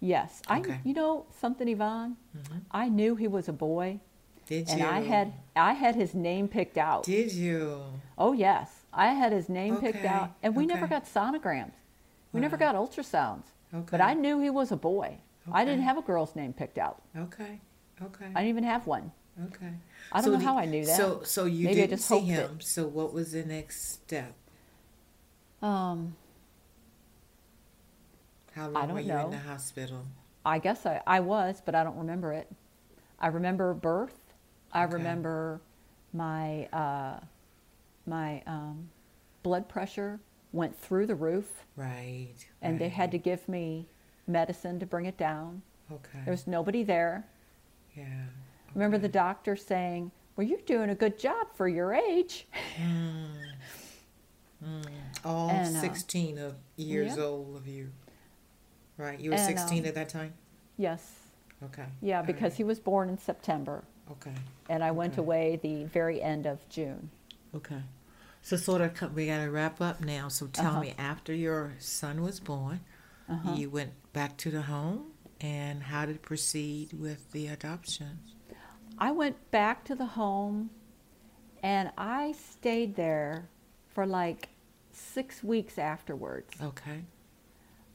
Yes, 0.00 0.40
I. 0.48 0.60
Okay. 0.60 0.80
You 0.84 0.94
know 0.94 1.26
something, 1.40 1.68
Yvonne? 1.68 2.16
Mm-hmm. 2.36 2.58
I 2.70 2.88
knew 2.88 3.16
he 3.16 3.28
was 3.28 3.48
a 3.48 3.52
boy, 3.52 4.00
Did 4.46 4.66
you? 4.68 4.72
and 4.72 4.80
you? 4.80 4.86
I 4.86 5.00
had 5.00 5.32
I 5.54 5.74
had 5.74 5.94
his 5.94 6.14
name 6.14 6.48
picked 6.48 6.78
out. 6.78 7.04
Did 7.04 7.32
you? 7.32 7.82
Oh 8.16 8.32
yes, 8.32 8.70
I 8.92 9.08
had 9.08 9.30
his 9.32 9.48
name 9.48 9.76
picked 9.76 10.04
out, 10.06 10.32
and 10.42 10.56
we 10.56 10.64
never 10.66 10.86
got 10.86 11.04
sonograms. 11.04 11.72
We 12.32 12.40
never 12.40 12.56
got 12.56 12.74
ultrasounds. 12.76 13.44
Okay. 13.74 13.86
But 13.90 14.00
I 14.00 14.14
knew 14.14 14.40
he 14.40 14.48
was 14.50 14.72
a 14.72 14.76
boy. 14.76 15.18
I 15.52 15.64
didn't 15.64 15.82
have 15.82 15.98
a 15.98 16.02
girl's 16.02 16.34
name 16.34 16.52
picked 16.54 16.78
out. 16.78 17.02
Okay. 17.16 17.60
Okay. 18.02 18.26
I 18.26 18.40
didn't 18.40 18.48
even 18.48 18.64
have 18.64 18.86
one. 18.86 19.12
Okay. 19.46 19.72
I 20.12 20.16
don't 20.20 20.24
So 20.24 20.30
know 20.32 20.38
the- 20.38 20.44
how 20.44 20.58
I 20.58 20.64
knew 20.64 20.84
that. 20.84 20.96
So, 20.96 21.22
so 21.24 21.44
you 21.44 21.66
Maybe 21.68 21.80
didn't 21.82 21.98
see 21.98 22.14
hoped 22.14 22.28
it. 22.28 22.32
him. 22.34 22.60
So, 22.60 22.86
what 22.86 23.12
was 23.12 23.32
the 23.32 23.44
next 23.44 23.90
step? 23.92 24.34
Um, 25.62 26.14
How 28.54 28.68
long 28.68 28.86
don't 28.86 28.94
were 28.94 29.00
you 29.00 29.08
know. 29.08 29.24
in 29.26 29.30
the 29.32 29.38
hospital? 29.38 30.04
I 30.44 30.58
guess 30.58 30.86
I, 30.86 31.00
I 31.06 31.20
was, 31.20 31.60
but 31.64 31.74
I 31.74 31.84
don't 31.84 31.96
remember 31.98 32.32
it. 32.32 32.50
I 33.20 33.28
remember 33.28 33.74
birth. 33.74 34.18
I 34.72 34.84
Okay. 34.84 34.94
remember 34.94 35.60
my 36.12 36.66
uh, 36.66 37.20
my 38.06 38.42
um, 38.46 38.88
blood 39.42 39.68
pressure 39.68 40.18
went 40.52 40.76
through 40.76 41.06
the 41.06 41.14
roof, 41.14 41.64
Right. 41.76 42.34
and 42.62 42.78
they 42.78 42.88
had 42.88 43.10
to 43.12 43.18
give 43.18 43.46
me 43.48 43.86
medicine 44.26 44.80
to 44.80 44.86
bring 44.86 45.04
it 45.06 45.16
down. 45.18 45.62
Okay. 45.92 46.20
There 46.24 46.32
was 46.32 46.46
nobody 46.46 46.82
there. 46.82 47.26
yeah. 47.96 48.24
Remember 48.74 48.98
the 48.98 49.08
doctor 49.08 49.56
saying, 49.56 50.10
"Well, 50.36 50.46
you're 50.46 50.60
doing 50.60 50.90
a 50.90 50.94
good 50.94 51.18
job 51.18 51.48
for 51.54 51.68
your 51.68 51.92
age." 51.92 52.46
Mm. 52.80 53.26
Mm. 54.64 54.84
All 55.24 55.50
And, 55.50 55.76
uh, 55.76 55.80
16 55.80 56.38
of 56.38 56.54
years 56.76 57.16
yeah. 57.16 57.22
old 57.22 57.56
of 57.56 57.66
you. 57.66 57.90
Right. 58.96 59.18
You 59.20 59.30
were 59.30 59.36
And, 59.36 59.46
16 59.58 59.82
um, 59.82 59.86
at 59.88 59.94
that 59.94 60.08
time? 60.08 60.34
Yes, 60.76 61.14
Okay. 61.62 61.84
yeah, 62.00 62.22
because 62.22 62.52
right. 62.52 62.56
he 62.58 62.64
was 62.64 62.78
born 62.78 63.08
in 63.10 63.18
September, 63.18 63.84
Okay. 64.10 64.32
and 64.68 64.82
I 64.82 64.90
went 64.90 65.18
away 65.18 65.56
the 65.62 65.84
very 65.84 66.22
end 66.22 66.46
of 66.46 66.66
June. 66.68 67.10
Okay. 67.54 67.82
So, 68.42 68.56
sort 68.56 68.80
of, 68.80 69.14
we 69.14 69.26
got 69.26 69.44
to 69.44 69.50
wrap 69.50 69.80
up 69.82 70.00
now. 70.00 70.28
So, 70.28 70.46
tell 70.46 70.70
Uh-huh. 70.72 70.80
me, 70.80 70.94
after 70.96 71.34
your 71.34 71.74
son 71.78 72.22
was 72.22 72.40
born, 72.40 72.80
Uh-huh. 73.28 73.52
you 73.54 73.68
went 73.70 73.92
back 74.14 74.36
to 74.38 74.50
the 74.50 74.62
home, 74.62 75.12
and 75.40 75.82
how 75.82 76.06
did 76.06 76.16
it 76.16 76.22
proceed 76.22 76.92
with 76.94 77.30
the 77.32 77.46
adoption? 77.48 78.20
I 78.98 79.12
went 79.12 79.50
back 79.50 79.84
to 79.84 79.94
the 79.94 80.04
home 80.04 80.68
and 81.62 81.90
I 81.96 82.32
stayed 82.32 82.96
there 82.96 83.48
for 83.88 84.04
like 84.04 84.49
six 85.00 85.42
weeks 85.42 85.78
afterwards. 85.78 86.54
Okay. 86.62 87.02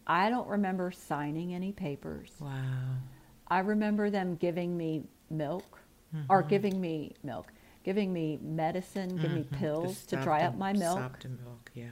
I 0.07 0.29
don't 0.29 0.47
remember 0.47 0.91
signing 0.91 1.53
any 1.53 1.71
papers. 1.71 2.31
Wow. 2.39 2.97
I 3.47 3.59
remember 3.59 4.09
them 4.09 4.35
giving 4.35 4.75
me 4.77 5.03
milk 5.29 5.79
or 6.29 6.43
Mhm. 6.43 6.49
giving 6.49 6.81
me 6.81 7.13
milk, 7.23 7.51
giving 7.83 8.11
me 8.13 8.37
medicine, 8.41 9.17
giving 9.17 9.33
me 9.35 9.43
Mhm. 9.43 9.51
pills 9.51 9.99
to 10.05 10.09
stop 10.15 10.23
dry 10.23 10.43
up 10.43 10.57
my 10.57 10.73
milk. 10.73 10.99
Stop 10.99 11.19
the 11.21 11.29
milk, 11.29 11.71
yeah. 11.73 11.91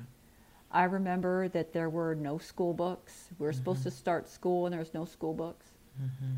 I 0.71 0.85
remember 0.85 1.47
that 1.49 1.73
there 1.73 1.89
were 1.89 2.15
no 2.15 2.37
school 2.39 2.73
books. 2.73 3.29
We 3.37 3.45
were 3.45 3.53
supposed 3.53 3.83
to 3.83 3.91
start 3.91 4.27
school 4.27 4.65
and 4.65 4.73
there 4.73 4.79
was 4.79 4.93
no 4.93 5.05
school 5.05 5.33
books. 5.33 5.77
hmm 5.97 6.35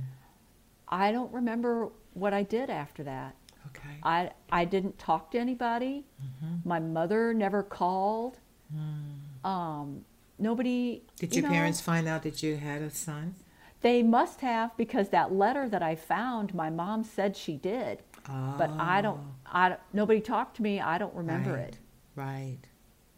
I 0.88 1.12
don't 1.12 1.32
remember 1.34 1.90
what 2.14 2.34
I 2.34 2.44
did 2.44 2.70
after 2.70 3.04
that. 3.04 3.36
Okay. 3.68 4.00
I, 4.04 4.32
I 4.52 4.66
didn't 4.66 4.98
talk 5.00 5.32
to 5.32 5.40
anybody. 5.40 6.06
hmm 6.20 6.58
My 6.64 6.80
mother 6.80 7.34
never 7.34 7.64
called. 7.64 8.40
Mm. 8.74 9.48
Um, 9.48 10.06
nobody. 10.40 11.04
Did 11.18 11.36
you 11.36 11.42
your 11.42 11.50
know, 11.50 11.56
parents 11.56 11.82
find 11.82 12.08
out 12.08 12.24
that 12.24 12.42
you 12.42 12.58
had 12.58 12.82
a 12.82 12.90
son? 12.90 13.36
They 13.82 14.02
must 14.02 14.42
have 14.42 14.76
because 14.78 15.10
that 15.10 15.32
letter 15.34 15.70
that 15.70 15.84
I 15.84 15.96
found, 15.96 16.54
my 16.54 16.70
mom 16.70 17.04
said 17.04 17.38
she 17.38 17.56
did, 17.56 18.02
but 18.26 18.72
I 18.80 19.02
don't. 19.02 19.20
Oh, 19.20 19.36
I 19.46 19.78
nobody 19.94 20.22
talked 20.22 20.56
to 20.58 20.64
me. 20.64 20.80
I 20.80 20.98
don't 20.98 21.14
remember 21.14 21.54
right, 21.54 21.68
it. 21.68 21.78
Right. 22.16 22.58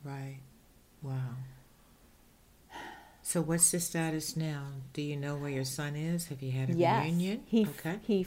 Right. 0.04 0.39
Wow. 1.02 1.36
So 3.22 3.41
what's 3.41 3.72
the 3.72 3.80
status 3.82 4.38
now? 4.38 4.68
Do 4.93 5.02
you 5.02 5.18
know 5.18 5.36
where 5.36 5.50
your 5.50 5.66
son 5.66 5.98
is? 5.98 6.28
Have 6.28 6.41
you 6.41 6.52
had 6.52 6.70
a 6.70 6.74
yes, 6.74 7.04
reunion? 7.04 7.43
he. 7.45 7.66
okay. 7.68 8.00
He. 8.02 8.26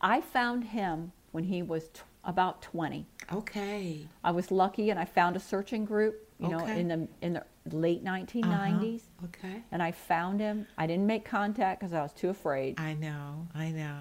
I 0.00 0.20
found 0.20 0.64
him 0.64 1.12
when 1.30 1.44
he 1.44 1.62
was 1.62 1.88
t- 1.88 2.00
about 2.22 2.60
twenty. 2.60 3.06
Okay. 3.32 4.06
I 4.22 4.30
was 4.30 4.50
lucky, 4.50 4.90
and 4.90 4.98
I 5.00 5.06
found 5.06 5.36
a 5.36 5.40
searching 5.40 5.86
group. 5.86 6.21
You 6.38 6.48
know, 6.48 6.66
in 6.66 6.88
the 6.88 7.08
in 7.20 7.32
the 7.34 7.44
late 7.76 8.02
1990s. 8.04 8.44
Uh-huh. 8.44 9.26
Okay. 9.26 9.62
and 9.70 9.82
I 9.82 9.92
found 9.92 10.40
him. 10.40 10.66
I 10.76 10.86
didn't 10.86 11.06
make 11.06 11.24
contact 11.24 11.80
because 11.80 11.92
I 11.92 12.02
was 12.02 12.12
too 12.12 12.30
afraid. 12.30 12.80
I 12.80 12.94
know. 12.94 13.46
I 13.54 13.70
know. 13.70 13.98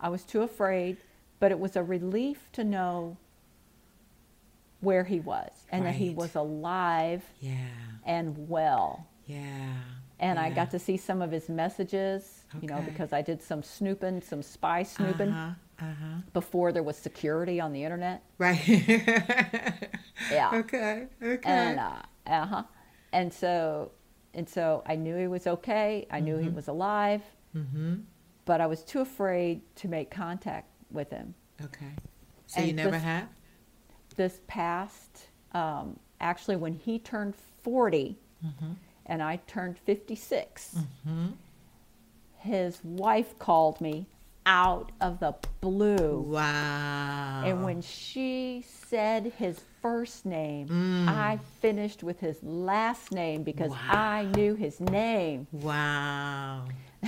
I 0.00 0.08
was 0.10 0.22
too 0.24 0.42
afraid, 0.42 0.98
but 1.40 1.50
it 1.50 1.58
was 1.58 1.74
a 1.76 1.82
relief 1.82 2.48
to 2.52 2.64
know 2.64 3.16
where 4.80 5.04
he 5.04 5.18
was 5.20 5.50
and 5.70 5.84
that 5.86 5.94
he 5.94 6.10
was 6.10 6.34
alive 6.36 7.24
Yeah. 7.40 7.54
and 8.06 8.48
well. 8.48 9.06
Yeah. 9.26 9.72
And 10.20 10.38
I 10.38 10.50
got 10.50 10.70
to 10.72 10.78
see 10.78 10.96
some 10.96 11.22
of 11.22 11.30
his 11.30 11.48
messages, 11.48 12.42
you 12.60 12.68
know, 12.68 12.82
because 12.82 13.12
I 13.12 13.22
did 13.22 13.42
some 13.42 13.62
snooping, 13.62 14.20
some 14.22 14.42
spy 14.42 14.82
snooping 14.82 15.30
Uh-huh. 15.30 15.54
Uh-huh. 15.80 16.20
before 16.32 16.72
there 16.72 16.82
was 16.82 16.96
security 16.96 17.60
on 17.60 17.72
the 17.72 17.84
internet. 17.84 18.22
Right. 18.38 18.58
Yeah. 20.32 20.50
Okay. 20.54 21.06
Okay. 21.22 21.40
And 21.48 21.78
uh, 21.78 22.02
uh-huh. 22.26 22.62
And 23.12 23.32
so 23.32 23.92
and 24.34 24.48
so 24.48 24.82
I 24.86 24.96
knew 24.96 25.16
he 25.16 25.28
was 25.28 25.46
okay. 25.46 26.06
I 26.10 26.18
knew 26.20 26.36
he 26.38 26.48
Mhm. 26.48 26.54
was 26.54 26.68
alive, 26.68 27.22
mm-hmm. 27.56 27.94
but 28.44 28.60
I 28.60 28.66
was 28.66 28.82
too 28.82 29.00
afraid 29.00 29.62
to 29.76 29.88
make 29.88 30.10
contact 30.10 30.68
with 30.90 31.10
him. 31.10 31.34
Okay. 31.64 31.92
So 32.46 32.60
you 32.60 32.72
never 32.72 32.90
this- 32.90 33.02
have? 33.02 33.28
this 34.16 34.40
past, 34.48 35.28
um, 35.52 35.98
actually, 36.20 36.56
when 36.56 36.74
he 36.74 36.98
turned 36.98 37.34
40 37.62 38.18
Mm-hmm. 38.44 38.72
and 39.06 39.22
I 39.22 39.36
turned 39.46 39.78
56, 39.78 40.74
Mm-hmm. 40.78 41.26
his 42.38 42.82
wife 42.84 43.38
called 43.38 43.80
me 43.80 44.06
out 44.48 44.90
of 45.02 45.20
the 45.20 45.34
blue. 45.60 46.20
Wow. 46.22 47.42
And 47.44 47.62
when 47.64 47.82
she 47.82 48.64
said 48.66 49.32
his 49.36 49.60
first 49.82 50.24
name, 50.24 50.68
Mm. 50.68 51.06
I 51.06 51.38
finished 51.60 52.02
with 52.02 52.18
his 52.20 52.42
last 52.42 53.12
name 53.12 53.42
because 53.42 53.70
Wow. 53.70 53.76
I 53.90 54.22
knew 54.34 54.54
his 54.54 54.80
name. 54.80 55.46
Wow. 55.52 56.64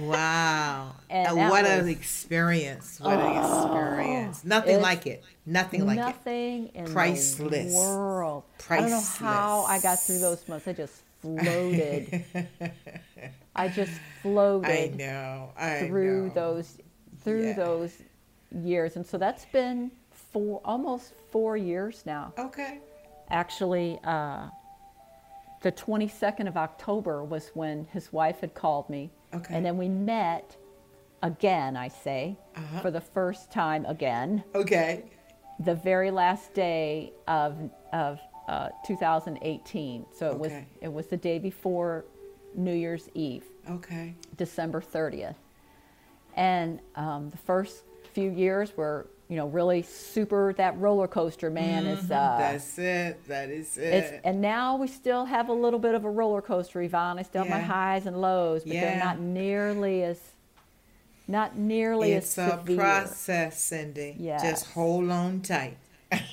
Wow. 0.00 0.92
And 1.10 1.28
Uh, 1.28 1.34
what 1.34 1.62
was- 1.64 1.70
Oh, 1.72 1.78
an 1.80 1.88
experience. 1.88 3.00
What 3.00 3.18
an 3.18 3.36
experience. 3.42 4.44
Nothing 4.44 4.80
like 4.80 5.06
it. 5.06 5.24
Nothing 5.46 5.86
like 5.86 5.96
it. 5.98 6.00
Nothing 6.00 6.66
in 6.74 6.84
Priceless. 6.86 7.72
the 7.72 7.76
world. 7.76 8.44
I 8.70 8.76
don't 8.80 8.90
know 8.90 9.00
how 9.18 9.62
I 9.66 9.80
got 9.80 9.98
through 10.00 10.18
those 10.20 10.46
months. 10.48 10.68
I 10.68 10.72
just 10.74 10.94
floated. 11.20 12.24
I 13.54 13.68
just 13.68 13.92
floated 14.22 14.70
I 14.70 14.96
know. 14.96 15.50
I 15.56 15.86
through 15.86 16.28
know. 16.28 16.34
those 16.34 16.78
through 17.24 17.48
Yeah. 17.48 17.52
those 17.54 17.98
years, 18.50 18.96
and 18.96 19.06
so 19.06 19.18
that's 19.18 19.44
been 19.46 19.90
four 20.10 20.60
almost 20.64 21.14
four 21.30 21.56
years 21.56 22.04
now. 22.06 22.32
Okay. 22.38 22.78
Actually, 23.30 23.98
uh, 24.04 24.48
the 25.62 25.72
22nd 25.72 26.48
of 26.48 26.56
October 26.56 27.22
was 27.24 27.48
when 27.54 27.84
his 27.92 28.12
wife 28.12 28.40
had 28.40 28.54
called 28.54 28.88
me, 28.90 29.10
Okay. 29.34 29.54
and 29.54 29.64
then 29.64 29.76
we 29.78 29.88
met 29.88 30.56
again. 31.22 31.76
I 31.76 31.88
say 31.88 32.36
Uh-huh. 32.56 32.80
for 32.80 32.90
the 32.90 33.00
first 33.00 33.50
time 33.50 33.84
again. 33.86 34.42
Okay. 34.54 35.04
the 35.60 35.74
very 35.74 36.10
last 36.10 36.54
day 36.54 37.12
of 37.28 37.56
of 37.92 38.18
uh, 38.48 38.70
2018. 38.84 40.04
So 40.12 40.30
it 40.32 40.38
was 40.38 40.52
it 40.80 40.92
was 40.92 41.06
the 41.06 41.16
day 41.16 41.38
before 41.38 42.04
New 42.54 42.74
Year's 42.74 43.08
Eve, 43.14 43.44
Okay. 43.70 44.14
December 44.36 44.80
30th, 44.80 45.36
and 46.36 46.80
um, 46.96 47.30
the 47.30 47.36
first 47.38 47.82
few 48.12 48.30
years 48.30 48.76
were 48.76 49.06
you 49.28 49.36
know 49.36 49.46
really 49.48 49.82
super. 49.82 50.52
That 50.56 50.78
roller 50.78 51.08
coaster 51.08 51.50
man 51.50 51.86
is. 51.86 52.10
Uh, 52.10 52.14
Mm-hmm. 52.14 52.38
That's 52.40 52.78
it. 52.78 53.28
That 53.28 53.48
is 53.50 53.78
it. 53.78 53.82
it's, 53.94 54.12
and 54.24 54.40
now 54.40 54.76
we 54.76 54.86
still 54.88 55.24
have 55.24 55.48
a 55.48 55.52
little 55.52 55.78
bit 55.78 55.94
of 55.94 56.04
a 56.04 56.10
roller 56.10 56.42
coaster, 56.42 56.82
Yvonne. 56.82 57.18
I 57.18 57.22
still 57.22 57.42
have 57.44 57.50
my 57.50 57.60
highs 57.60 58.06
and 58.06 58.20
lows, 58.20 58.62
but 58.64 58.74
Yeah. 58.74 58.80
they're 58.82 59.04
not 59.04 59.20
nearly 59.20 60.02
as 60.02 60.18
not 61.28 61.56
nearly 61.56 62.12
it's 62.12 62.36
as 62.38 62.52
a 62.52 62.56
severe. 62.58 62.76
process, 62.76 63.62
Cindy. 63.62 64.16
Just 64.18 64.66
hold 64.72 65.08
on 65.10 65.40
tight. 65.40 65.76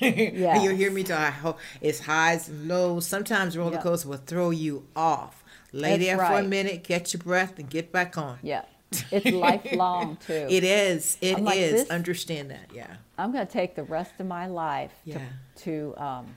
You'll 0.62 0.74
hear 0.76 0.90
me 0.90 1.04
talk. 1.04 1.58
It's 1.80 2.00
highs 2.00 2.48
and 2.48 2.68
lows. 2.68 3.06
Sometimes 3.06 3.56
roller 3.56 3.74
Yeah. 3.74 3.82
coaster 3.82 4.08
will 4.08 4.16
throw 4.18 4.50
you 4.50 4.86
off. 4.94 5.42
Lay 5.72 5.90
That's 5.96 6.04
there 6.04 6.16
for 6.18 6.38
a 6.40 6.42
minute, 6.42 6.82
catch 6.84 7.14
your 7.14 7.22
breath, 7.22 7.58
and 7.58 7.70
get 7.70 7.92
back 7.92 8.18
on. 8.18 8.40
Yeah, 8.42 8.62
it's 9.10 9.26
lifelong 9.30 10.16
too. 10.26 10.46
It 10.50 10.64
is. 10.64 11.16
It 11.20 11.38
is. 11.38 11.44
Like, 11.44 11.58
this- 11.58 11.90
Understand 11.90 12.50
that. 12.50 12.70
Yeah. 12.74 12.96
I'm 13.18 13.32
going 13.32 13.46
to 13.46 13.52
take 13.52 13.74
the 13.74 13.84
rest 13.84 14.12
of 14.18 14.26
my 14.26 14.46
life 14.46 14.92
Yeah. 15.04 15.18
to, 15.56 15.94
to 15.96 16.02
um, 16.02 16.36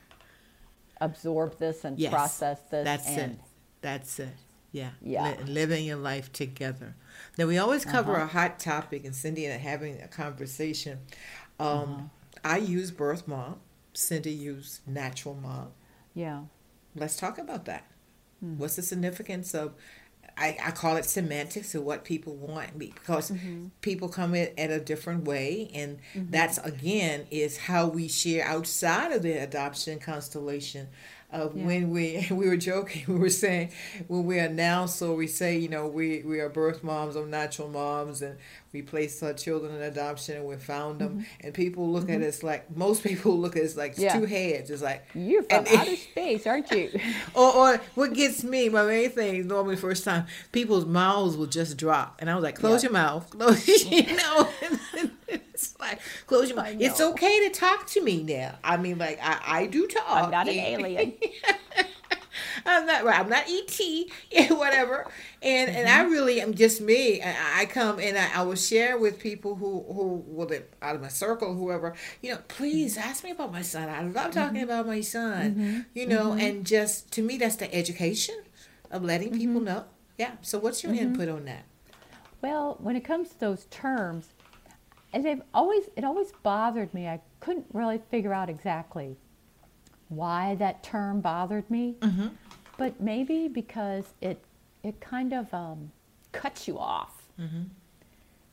absorb 1.02 1.58
this 1.60 1.84
and 1.84 1.98
Yes. 2.00 2.12
process 2.12 2.60
this. 2.72 2.84
That's 2.86 3.08
and 3.08 3.34
it. 3.34 3.40
That's 3.82 4.20
it. 4.20 4.30
Yeah. 4.72 4.90
Yeah. 5.02 5.36
Li- 5.46 5.52
living 5.52 5.86
your 5.86 5.98
life 5.98 6.32
together. 6.32 6.96
Now 7.38 7.46
we 7.48 7.58
always 7.58 7.86
cover 7.86 8.16
Uh-huh. 8.16 8.24
a 8.24 8.28
hot 8.28 8.60
topic, 8.60 9.06
and 9.06 9.16
Cindy 9.16 9.46
and 9.46 9.54
I 9.54 9.58
having 9.58 10.02
a 10.02 10.08
conversation. 10.08 11.00
Um, 11.60 11.68
Uh-huh. 11.68 12.02
I 12.44 12.58
use 12.58 12.92
birth 12.92 13.28
mom. 13.28 13.60
Cindy 13.94 14.32
used 14.32 14.82
natural 14.88 15.36
mom. 15.36 15.72
yeah, 16.16 16.42
Let's 16.96 17.16
talk 17.16 17.38
about 17.38 17.66
that. 17.66 17.86
Hmm. 18.40 18.58
What's 18.58 18.76
the 18.76 18.82
significance 18.82 19.54
of? 19.56 19.74
I, 20.38 20.58
I 20.64 20.72
call 20.72 20.98
it 20.98 21.06
semantics 21.06 21.76
of 21.76 21.84
what 21.84 22.04
people 22.04 22.36
want 22.36 22.78
because 22.80 23.32
Mm-hmm. 23.32 23.68
people 23.82 24.10
come 24.10 24.36
in 24.36 24.50
at 24.58 24.70
a 24.72 24.80
different 24.80 25.26
way, 25.26 25.70
and 25.74 26.00
that's 26.14 26.58
again 26.60 27.26
is 27.32 27.58
how 27.58 27.88
we 27.88 28.08
share 28.08 28.46
outside 28.46 29.12
of 29.12 29.22
the 29.22 29.34
adoption 29.34 30.00
constellation. 30.00 30.88
Of 31.34 31.58
Yeah. 31.58 31.66
when 31.66 31.90
we 31.90 32.28
we 32.32 32.48
were 32.48 32.58
joking, 32.58 33.04
we 33.08 33.16
were 33.16 33.30
saying 33.30 33.72
when 34.08 34.24
we 34.26 34.38
announce 34.40 35.02
or 35.02 35.16
we 35.16 35.28
say 35.28 35.58
you 35.58 35.68
know 35.68 35.88
we 35.88 36.22
we 36.24 36.40
are 36.40 36.48
birth 36.50 36.84
moms 36.84 37.16
or 37.16 37.26
natural 37.26 37.70
moms, 37.70 38.22
and 38.22 38.38
we 38.72 38.82
place 38.84 39.22
our 39.24 39.34
children 39.34 39.74
in 39.76 39.82
adoption 39.82 40.38
and 40.38 40.46
we 40.46 40.56
found 40.58 41.00
them, 41.00 41.26
and 41.42 41.54
people 41.54 41.92
look 41.92 42.10
at 42.10 42.22
us 42.22 42.44
like 42.44 42.76
most 42.78 43.04
people 43.04 43.38
look 43.44 43.56
at 43.58 43.64
us 43.64 43.76
like 43.76 43.94
Mm-hmm. 43.94 44.02
Yeah. 44.04 44.20
two 44.20 44.26
heads. 44.26 44.70
It's 44.70 44.82
like 44.84 45.06
you're 45.16 45.44
from 45.44 45.66
outer 45.76 45.96
space, 45.96 46.46
aren't 46.48 46.70
you? 46.72 46.90
or, 47.34 47.50
or 47.56 47.78
what 47.96 48.14
gets 48.14 48.44
me, 48.44 48.70
my 48.70 48.84
main 48.86 49.10
thing, 49.10 49.48
normally 49.48 49.76
first 49.76 50.04
time, 50.04 50.26
people's 50.52 50.86
mouths 50.86 51.36
will 51.38 51.48
just 51.48 51.78
drop, 51.78 52.16
and 52.20 52.30
I 52.30 52.36
was 52.36 52.44
like, 52.44 52.56
"Close 52.56 52.84
Yeah. 52.84 52.90
your 52.90 52.94
mouth, 52.94 53.30
close." 53.32 53.68
You 53.68 54.16
know, 54.18 54.50
it's 55.56 55.80
like 55.80 56.00
close 56.28 56.50
your 56.50 56.58
mouth. 56.58 56.76
It's 56.80 57.00
okay 57.00 57.48
to 57.48 57.54
talk 57.54 57.88
to 57.88 58.02
me 58.02 58.24
now. 58.24 58.56
I 58.64 58.78
mean, 58.78 58.98
like 58.98 59.20
I, 59.22 59.40
I 59.46 59.66
do 59.68 59.88
talk. 59.88 60.06
I'm 60.10 60.32
not 60.32 60.48
an 60.48 60.54
alien. 60.60 61.14
I'm 62.66 62.86
not 62.88 63.04
right. 63.04 63.20
I'm 63.20 63.30
not 63.30 63.46
ET, 63.48 64.50
whatever. 64.52 65.06
And 65.42 65.70
and 65.70 65.88
I 65.88 66.00
mm-hmm. 66.00 66.12
really 66.12 66.42
am 66.42 66.54
just 66.54 66.82
me. 66.82 67.22
I, 67.22 67.62
I 67.62 67.66
come 67.66 68.00
and 68.00 68.18
I, 68.18 68.40
I 68.40 68.44
will 68.44 68.56
share 68.56 68.98
with 68.98 69.20
people 69.20 69.56
who 69.56 69.84
who 69.94 70.46
they 70.48 70.64
out 70.82 70.96
of 70.96 71.02
my 71.02 71.10
circle, 71.10 71.54
whoever 71.54 71.94
you 72.22 72.32
know. 72.32 72.40
Please 72.48 72.98
mm-hmm. 72.98 73.08
ask 73.08 73.24
me 73.24 73.32
about 73.32 73.52
my 73.52 73.62
son. 73.62 73.90
I 73.90 74.02
love 74.04 74.32
talking 74.32 74.62
mm-hmm. 74.62 74.64
about 74.64 74.88
my 74.88 75.02
son. 75.02 75.86
You 75.94 76.08
know, 76.08 76.34
and 76.34 76.66
just 76.66 77.12
to 77.12 77.22
me, 77.22 77.38
that's 77.38 77.58
the 77.58 77.74
education 77.74 78.36
of 78.90 79.04
letting 79.04 79.38
people 79.38 79.62
know. 79.62 79.86
Yeah. 80.18 80.34
So 80.42 80.58
what's 80.58 80.84
your 80.84 80.94
input 80.94 81.30
on 81.30 81.46
that? 81.46 81.66
Well, 82.42 82.78
when 82.82 82.96
it 82.96 83.06
comes 83.06 83.30
to 83.30 83.40
those 83.40 83.66
terms, 83.66 84.33
and 85.14 85.24
they've 85.24 85.42
always 85.54 85.84
it 85.96 86.04
always 86.04 86.32
bothered 86.44 86.94
me. 86.94 87.08
I 87.08 87.22
couldn't 87.40 87.68
really 87.74 88.00
figure 88.12 88.34
out 88.34 88.50
exactly 88.50 89.16
why 90.10 90.56
that 90.56 90.84
term 90.84 91.22
bothered 91.22 91.70
me, 91.70 91.96
Mm-hmm. 92.02 92.28
but 92.78 93.00
maybe 93.00 93.48
because 93.48 94.14
it 94.22 94.44
it 94.84 95.00
kind 95.00 95.34
of 95.34 95.54
um, 95.54 95.92
cuts 96.32 96.68
you 96.68 96.78
off. 96.78 97.24
Mm-hmm. 97.40 97.64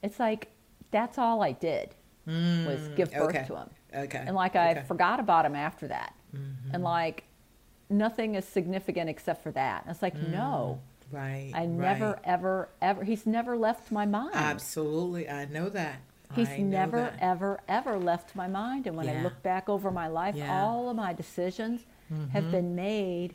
It's 0.02 0.18
like 0.20 0.48
that's 0.90 1.18
all 1.18 1.42
I 1.42 1.52
did 1.52 1.94
was 2.26 2.88
give 2.94 3.10
birth 3.10 3.20
Mm, 3.34 3.38
okay. 3.38 3.44
to 3.48 3.56
him, 3.56 3.70
Okay. 3.94 4.24
and 4.26 4.36
like 4.36 4.54
I 4.54 4.70
Okay. 4.72 4.82
forgot 4.86 5.18
about 5.20 5.44
him 5.46 5.54
after 5.56 5.88
that, 5.88 6.14
Mm-hmm. 6.36 6.74
and 6.74 6.82
like 6.84 7.24
nothing 7.88 8.36
is 8.36 8.44
significant 8.44 9.10
except 9.10 9.42
for 9.42 9.50
that. 9.52 9.82
And 9.82 9.90
it's 9.90 10.02
like 10.02 10.14
no. 10.20 10.80
Right. 11.10 11.50
I 11.52 11.62
Mm, 11.66 11.70
right. 11.76 11.98
never, 11.98 12.20
ever, 12.22 12.68
ever. 12.80 13.02
He's 13.02 13.26
never 13.26 13.56
left 13.56 13.90
my 13.90 14.06
mind. 14.06 14.30
Absolutely, 14.36 15.28
I 15.28 15.46
know 15.46 15.68
that. 15.70 15.96
He's 16.34 16.48
never, 16.58 16.98
that. 17.02 17.18
ever, 17.20 17.60
ever 17.68 17.98
left 17.98 18.34
my 18.36 18.46
mind. 18.46 18.86
And 18.86 18.96
when 18.96 19.08
I 19.08 19.22
look 19.22 19.42
back 19.42 19.68
over 19.68 19.90
my 19.90 20.08
life, 20.08 20.34
Yeah. 20.36 20.44
Mm-hmm. 20.44 20.64
all 20.64 20.88
of 20.90 20.96
my 20.96 21.12
decisions 21.12 21.80
have 22.32 22.50
been 22.50 22.74
made, 22.74 23.34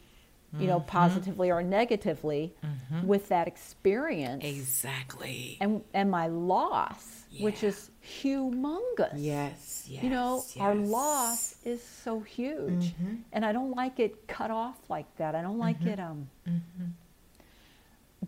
you 0.59 0.67
know, 0.67 0.79
positively 0.81 1.51
or 1.51 1.61
negatively 1.63 2.53
Mm-hmm. 2.63 3.07
with 3.07 3.27
that 3.29 3.47
experience 3.47 4.43
Exactly. 4.45 5.57
and 5.59 5.83
and 5.93 6.09
my 6.11 6.27
loss, 6.27 7.25
which 7.39 7.63
is 7.63 7.89
humongous. 8.03 9.13
Yes, 9.15 9.85
yes. 9.89 10.03
You 10.03 10.09
know, 10.09 10.43
our 10.59 10.75
loss 10.75 11.55
is 11.65 11.81
so 11.83 12.19
huge, 12.21 12.93
Mhm. 12.95 13.21
and 13.33 13.43
I 13.45 13.51
don't 13.51 13.71
like 13.75 13.99
it 13.99 14.27
cut 14.27 14.51
off 14.51 14.77
like 14.89 15.09
that. 15.17 15.35
I 15.35 15.41
don't 15.41 15.57
like 15.67 15.79
Mm-hmm. 15.79 15.89
it 15.89 15.99
um 15.99 16.29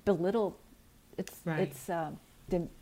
belittled. 0.06 0.56
It's 1.18 1.40
Right. 1.46 1.62
it's 1.62 1.90
um 1.90 2.20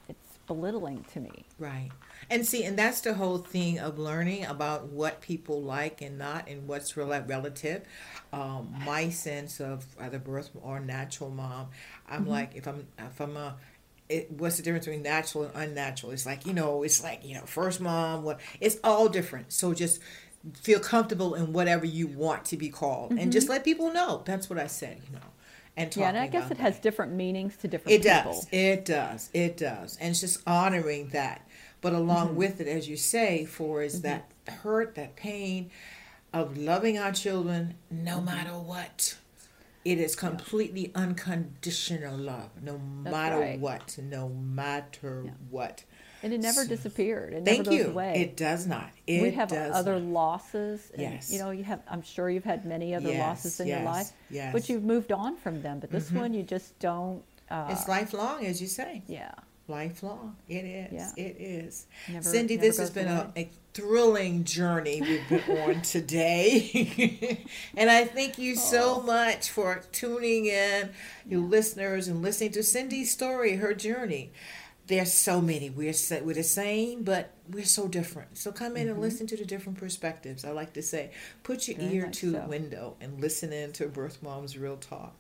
it's 0.08 0.25
belittling 0.48 1.06
to 1.14 1.20
me. 1.20 1.46
Right. 1.60 1.90
And 2.30 2.46
see, 2.46 2.64
and 2.64 2.78
that's 2.78 3.02
the 3.02 3.14
whole 3.14 3.38
thing 3.38 3.80
of 3.80 4.00
learning 4.00 4.46
about 4.46 4.88
what 4.88 5.22
people 5.22 5.62
like 5.62 6.02
and 6.02 6.18
not 6.18 6.48
and 6.48 6.68
what's 6.68 6.96
rel- 6.98 7.24
relative. 7.28 7.84
Um, 8.34 8.74
my 8.86 9.10
sense 9.10 9.60
of 9.60 9.86
either 10.00 10.20
birth 10.20 10.50
or 10.62 10.80
natural 10.80 11.30
mom, 11.30 11.68
I'm 12.08 12.22
Mm-hmm. 12.22 12.30
like, 12.30 12.56
if 12.56 12.68
I'm, 12.68 12.88
if 12.98 13.20
I'm 13.22 13.38
a, 13.38 13.56
it, 14.10 14.32
what's 14.32 14.58
the 14.58 14.64
difference 14.64 14.86
between 14.86 15.04
natural 15.04 15.46
and 15.46 15.56
unnatural? 15.70 16.12
It's 16.12 16.26
like, 16.26 16.46
you 16.46 16.54
know, 16.54 16.84
it's 16.84 17.04
like, 17.04 17.26
you 17.26 17.36
know, 17.36 17.46
first 17.46 17.82
mom, 17.82 18.24
what, 18.24 18.40
it's 18.60 18.78
all 18.84 19.10
different. 19.10 19.52
So 19.52 19.74
just 19.74 20.00
feel 20.62 20.80
comfortable 20.80 21.34
in 21.34 21.54
whatever 21.54 21.86
you 21.88 22.06
want 22.08 22.46
to 22.46 22.58
be 22.58 22.70
called 22.70 23.12
and 23.14 23.32
just 23.32 23.50
let 23.50 23.64
people 23.64 23.92
know. 23.92 24.22
That's 24.26 24.48
what 24.50 24.60
I 24.60 24.68
said, 24.68 25.02
you 25.08 25.14
know. 25.16 25.26
And 25.78 25.92
Mm-hmm. 25.92 26.00
Yeah, 26.00 26.10
and 26.10 26.18
I 26.18 26.26
talking 26.28 26.40
guess 26.42 26.52
it 26.52 26.58
has 26.60 26.80
different 26.80 27.14
meanings 27.14 27.58
to 27.58 27.68
different 27.68 28.02
people. 28.02 28.12
It 28.12 28.16
people. 28.18 28.32
does. 28.34 28.48
It 28.52 28.86
does. 28.86 29.30
It 29.34 29.58
does. 29.58 29.98
And 30.00 30.12
it's 30.12 30.22
just 30.22 30.40
honoring 30.48 31.10
that. 31.10 31.48
But 31.82 31.94
along 31.94 32.30
Mm-hmm. 32.30 32.36
with 32.38 32.62
it, 32.62 32.68
as 32.68 32.88
you 32.88 32.98
say, 32.98 33.46
for 33.46 33.84
is 33.84 34.02
that 34.02 34.32
hurt, 34.64 34.96
that 34.96 35.16
pain 35.16 35.70
of 36.34 36.58
loving 36.58 36.98
our 36.98 37.12
children 37.12 37.76
no 37.92 38.18
Mm-hmm. 38.18 38.26
matter 38.26 38.52
what. 38.52 39.18
It 39.84 40.00
is 40.00 40.16
completely 40.16 40.92
unconditional 40.96 42.18
love, 42.18 42.50
no 42.64 42.82
That's 43.04 43.14
matter 43.14 43.40
right. 43.40 43.60
what, 43.60 43.98
no 44.02 44.30
matter 44.30 45.24
Yeah. 45.26 45.32
what. 45.52 45.84
And 46.26 46.34
it 46.34 46.42
never 46.42 46.66
disappeared. 46.66 47.34
It 47.34 47.46
Thank 47.46 47.60
never 47.60 47.70
goes 47.70 47.80
you. 47.86 47.92
away. 47.92 48.14
It 48.22 48.36
does 48.36 48.66
not. 48.68 48.90
It 49.06 49.22
we 49.22 49.32
have 49.32 49.54
other 49.54 50.00
not. 50.00 50.12
losses. 50.12 50.90
And, 50.94 51.02
Yes. 51.04 51.32
You 51.32 51.40
know, 51.40 51.52
you 51.52 51.64
have. 51.64 51.82
I'm 51.90 52.02
sure 52.02 52.30
you've 52.30 52.44
had 52.44 52.66
many 52.66 52.96
other 52.96 53.10
Yes, 53.12 53.20
losses 53.20 53.60
in 53.60 53.68
your 53.68 53.84
life, 53.84 54.12
yes. 54.32 54.46
Mm-hmm. 54.46 54.52
but 54.54 54.68
you've 54.70 54.84
moved 54.84 55.12
on 55.12 55.38
from 55.38 55.62
them. 55.62 55.80
But 55.80 55.92
this 55.92 56.12
one, 56.12 56.34
you 56.34 56.44
just 56.44 56.78
don't. 56.80 57.22
Uh, 57.50 57.68
It's 57.70 57.88
lifelong, 57.88 58.44
as 58.46 58.60
you 58.60 58.68
say. 58.68 59.04
yeah. 59.08 59.32
Lifelong. 59.68 60.36
It 60.48 60.64
is. 60.66 60.94
Yeah. 60.94 61.26
It 61.26 61.38
is. 61.40 61.88
Never- 62.08 62.24
Cindy, 62.30 62.56
never 62.56 62.68
this 62.68 62.78
has 62.78 62.92
been 62.92 63.08
a, 63.08 63.32
a 63.36 63.50
thrilling 63.74 64.44
journey 64.44 65.02
we've 65.02 65.28
been 65.28 65.58
on 65.58 65.82
today. 65.96 67.44
and 67.78 67.90
I 67.90 68.06
thank 68.06 68.38
you 68.38 68.56
so 68.56 69.02
much 69.02 69.50
for 69.50 69.82
tuning 69.92 70.46
in, 70.46 70.90
you 71.28 71.42
listeners, 71.44 72.08
and 72.08 72.22
listening 72.22 72.52
to 72.52 72.62
Cindy's 72.64 73.12
story, 73.12 73.56
her 73.56 73.74
journey. 73.74 74.32
There's 74.88 75.14
so 75.14 75.42
many. 75.42 75.72
We're, 75.72 75.94
sa- 75.94 76.20
we're 76.22 76.36
the 76.36 76.44
same, 76.44 77.04
but 77.04 77.32
we're 77.52 77.66
so 77.66 77.88
different. 77.88 78.38
So 78.38 78.52
come 78.52 78.78
in 78.78 78.88
and 78.88 79.02
listen 79.02 79.26
to 79.28 79.38
the 79.38 79.46
different 79.46 79.80
perspectives. 79.80 80.46
I 80.46 80.52
like 80.52 80.74
to 80.74 80.84
say, 80.84 81.12
put 81.44 81.68
your 81.68 81.78
Mm-hmm. 81.78 81.86
Very 81.88 81.98
ear 81.98 82.10
to 82.12 82.32
the 82.32 82.42
so. 82.44 82.48
window 82.48 82.96
and 83.02 83.20
listen 83.20 83.52
in 83.52 83.72
to 83.74 83.88
Birth 83.88 84.22
Moms 84.22 84.58
Real 84.58 84.78
Talk. 84.78 85.16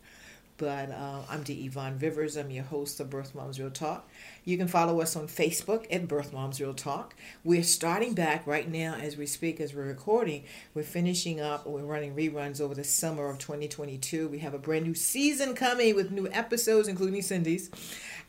But 0.57 0.89
uh, 0.89 1.23
I'm 1.29 1.43
Dee 1.43 1.65
Yvonne 1.65 1.99
Rivers. 1.99 2.37
I'm 2.37 2.49
your 2.49 2.63
host 2.63 3.01
of 3.01 3.09
Birth 3.09 3.35
Moms 3.35 3.59
Real 3.59 3.69
Talk. 3.71 4.07
You 4.45 4.57
can 4.57 4.69
follow 4.69 5.01
us 5.01 5.17
on 5.17 5.27
Facebook 5.27 5.85
at 5.91 6.07
Birth 6.07 6.31
Moms 6.31 6.61
Real 6.61 6.73
Talk. 6.73 7.13
We're 7.43 7.61
starting 7.63 8.13
back 8.13 8.47
right 8.47 8.69
now 8.71 8.95
as 8.95 9.17
we 9.17 9.25
speak, 9.25 9.59
as 9.59 9.73
we're 9.73 9.83
recording. 9.83 10.45
We're 10.73 10.83
finishing 10.83 11.41
up. 11.41 11.67
We're 11.67 11.81
running 11.83 12.15
reruns 12.15 12.61
over 12.61 12.73
the 12.73 12.85
summer 12.85 13.29
of 13.29 13.37
2022. 13.37 14.29
We 14.29 14.39
have 14.39 14.53
a 14.53 14.57
brand 14.57 14.85
new 14.85 14.93
season 14.93 15.55
coming 15.55 15.93
with 15.93 16.11
new 16.11 16.29
episodes, 16.31 16.87
including 16.87 17.21
Cindy's. 17.21 17.69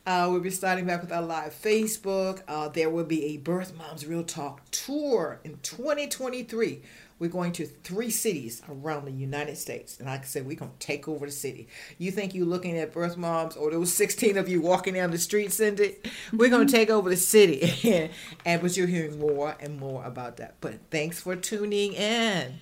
Uh, 0.07 0.29
we'll 0.31 0.39
be 0.39 0.51
starting 0.51 0.85
back 0.85 1.01
with 1.01 1.11
our 1.11 1.21
live 1.21 1.53
Facebook. 1.53 2.41
Uh, 2.47 2.69
there 2.69 2.89
will 2.89 3.05
be 3.05 3.25
a 3.25 3.39
Birth 3.39 3.77
Moms 3.77 4.07
Real 4.07 4.23
Talk 4.23 4.61
tour 4.71 5.41
in 5.43 5.59
2023. 5.65 6.81
We're 7.19 7.29
going 7.29 7.51
to 7.55 7.67
three 7.67 8.11
cities 8.11 8.63
around 8.69 9.07
the 9.07 9.11
United 9.11 9.57
States. 9.57 9.99
And 9.99 10.07
like 10.07 10.21
I 10.21 10.25
said, 10.25 10.47
we're 10.47 10.55
going 10.55 10.71
to 10.71 10.87
take 10.87 11.09
over 11.09 11.27
the 11.27 11.33
city. 11.33 11.67
You 11.99 12.13
think 12.13 12.37
you're 12.37 12.47
looking 12.47 12.79
at 12.79 12.93
birth 12.93 13.17
moms 13.17 13.57
or 13.57 13.73
those 13.73 13.93
16 13.95 14.37
of 14.37 14.49
you 14.49 14.61
walking 14.61 14.95
down 14.95 15.11
the 15.11 15.19
street, 15.19 15.51
Cindy? 15.51 15.97
We're 16.33 16.51
going 16.51 16.69
to 16.69 16.73
take 16.73 16.89
over 16.89 17.11
the 17.11 17.17
city. 17.17 18.11
and 18.45 18.63
but 18.63 18.77
you're 18.77 18.87
hearing 18.87 19.19
more 19.19 19.57
and 19.59 19.77
more 19.77 20.05
about 20.05 20.37
that. 20.37 20.55
But 20.61 20.75
thanks 20.89 21.19
for 21.19 21.35
tuning 21.35 21.95
in. 21.95 22.61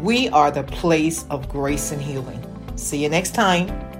We 0.00 0.30
are 0.30 0.50
the 0.50 0.62
place 0.64 1.26
of 1.28 1.48
grace 1.48 1.92
and 1.92 2.00
healing. 2.00 2.42
See 2.76 3.02
you 3.02 3.10
next 3.10 3.34
time. 3.34 3.93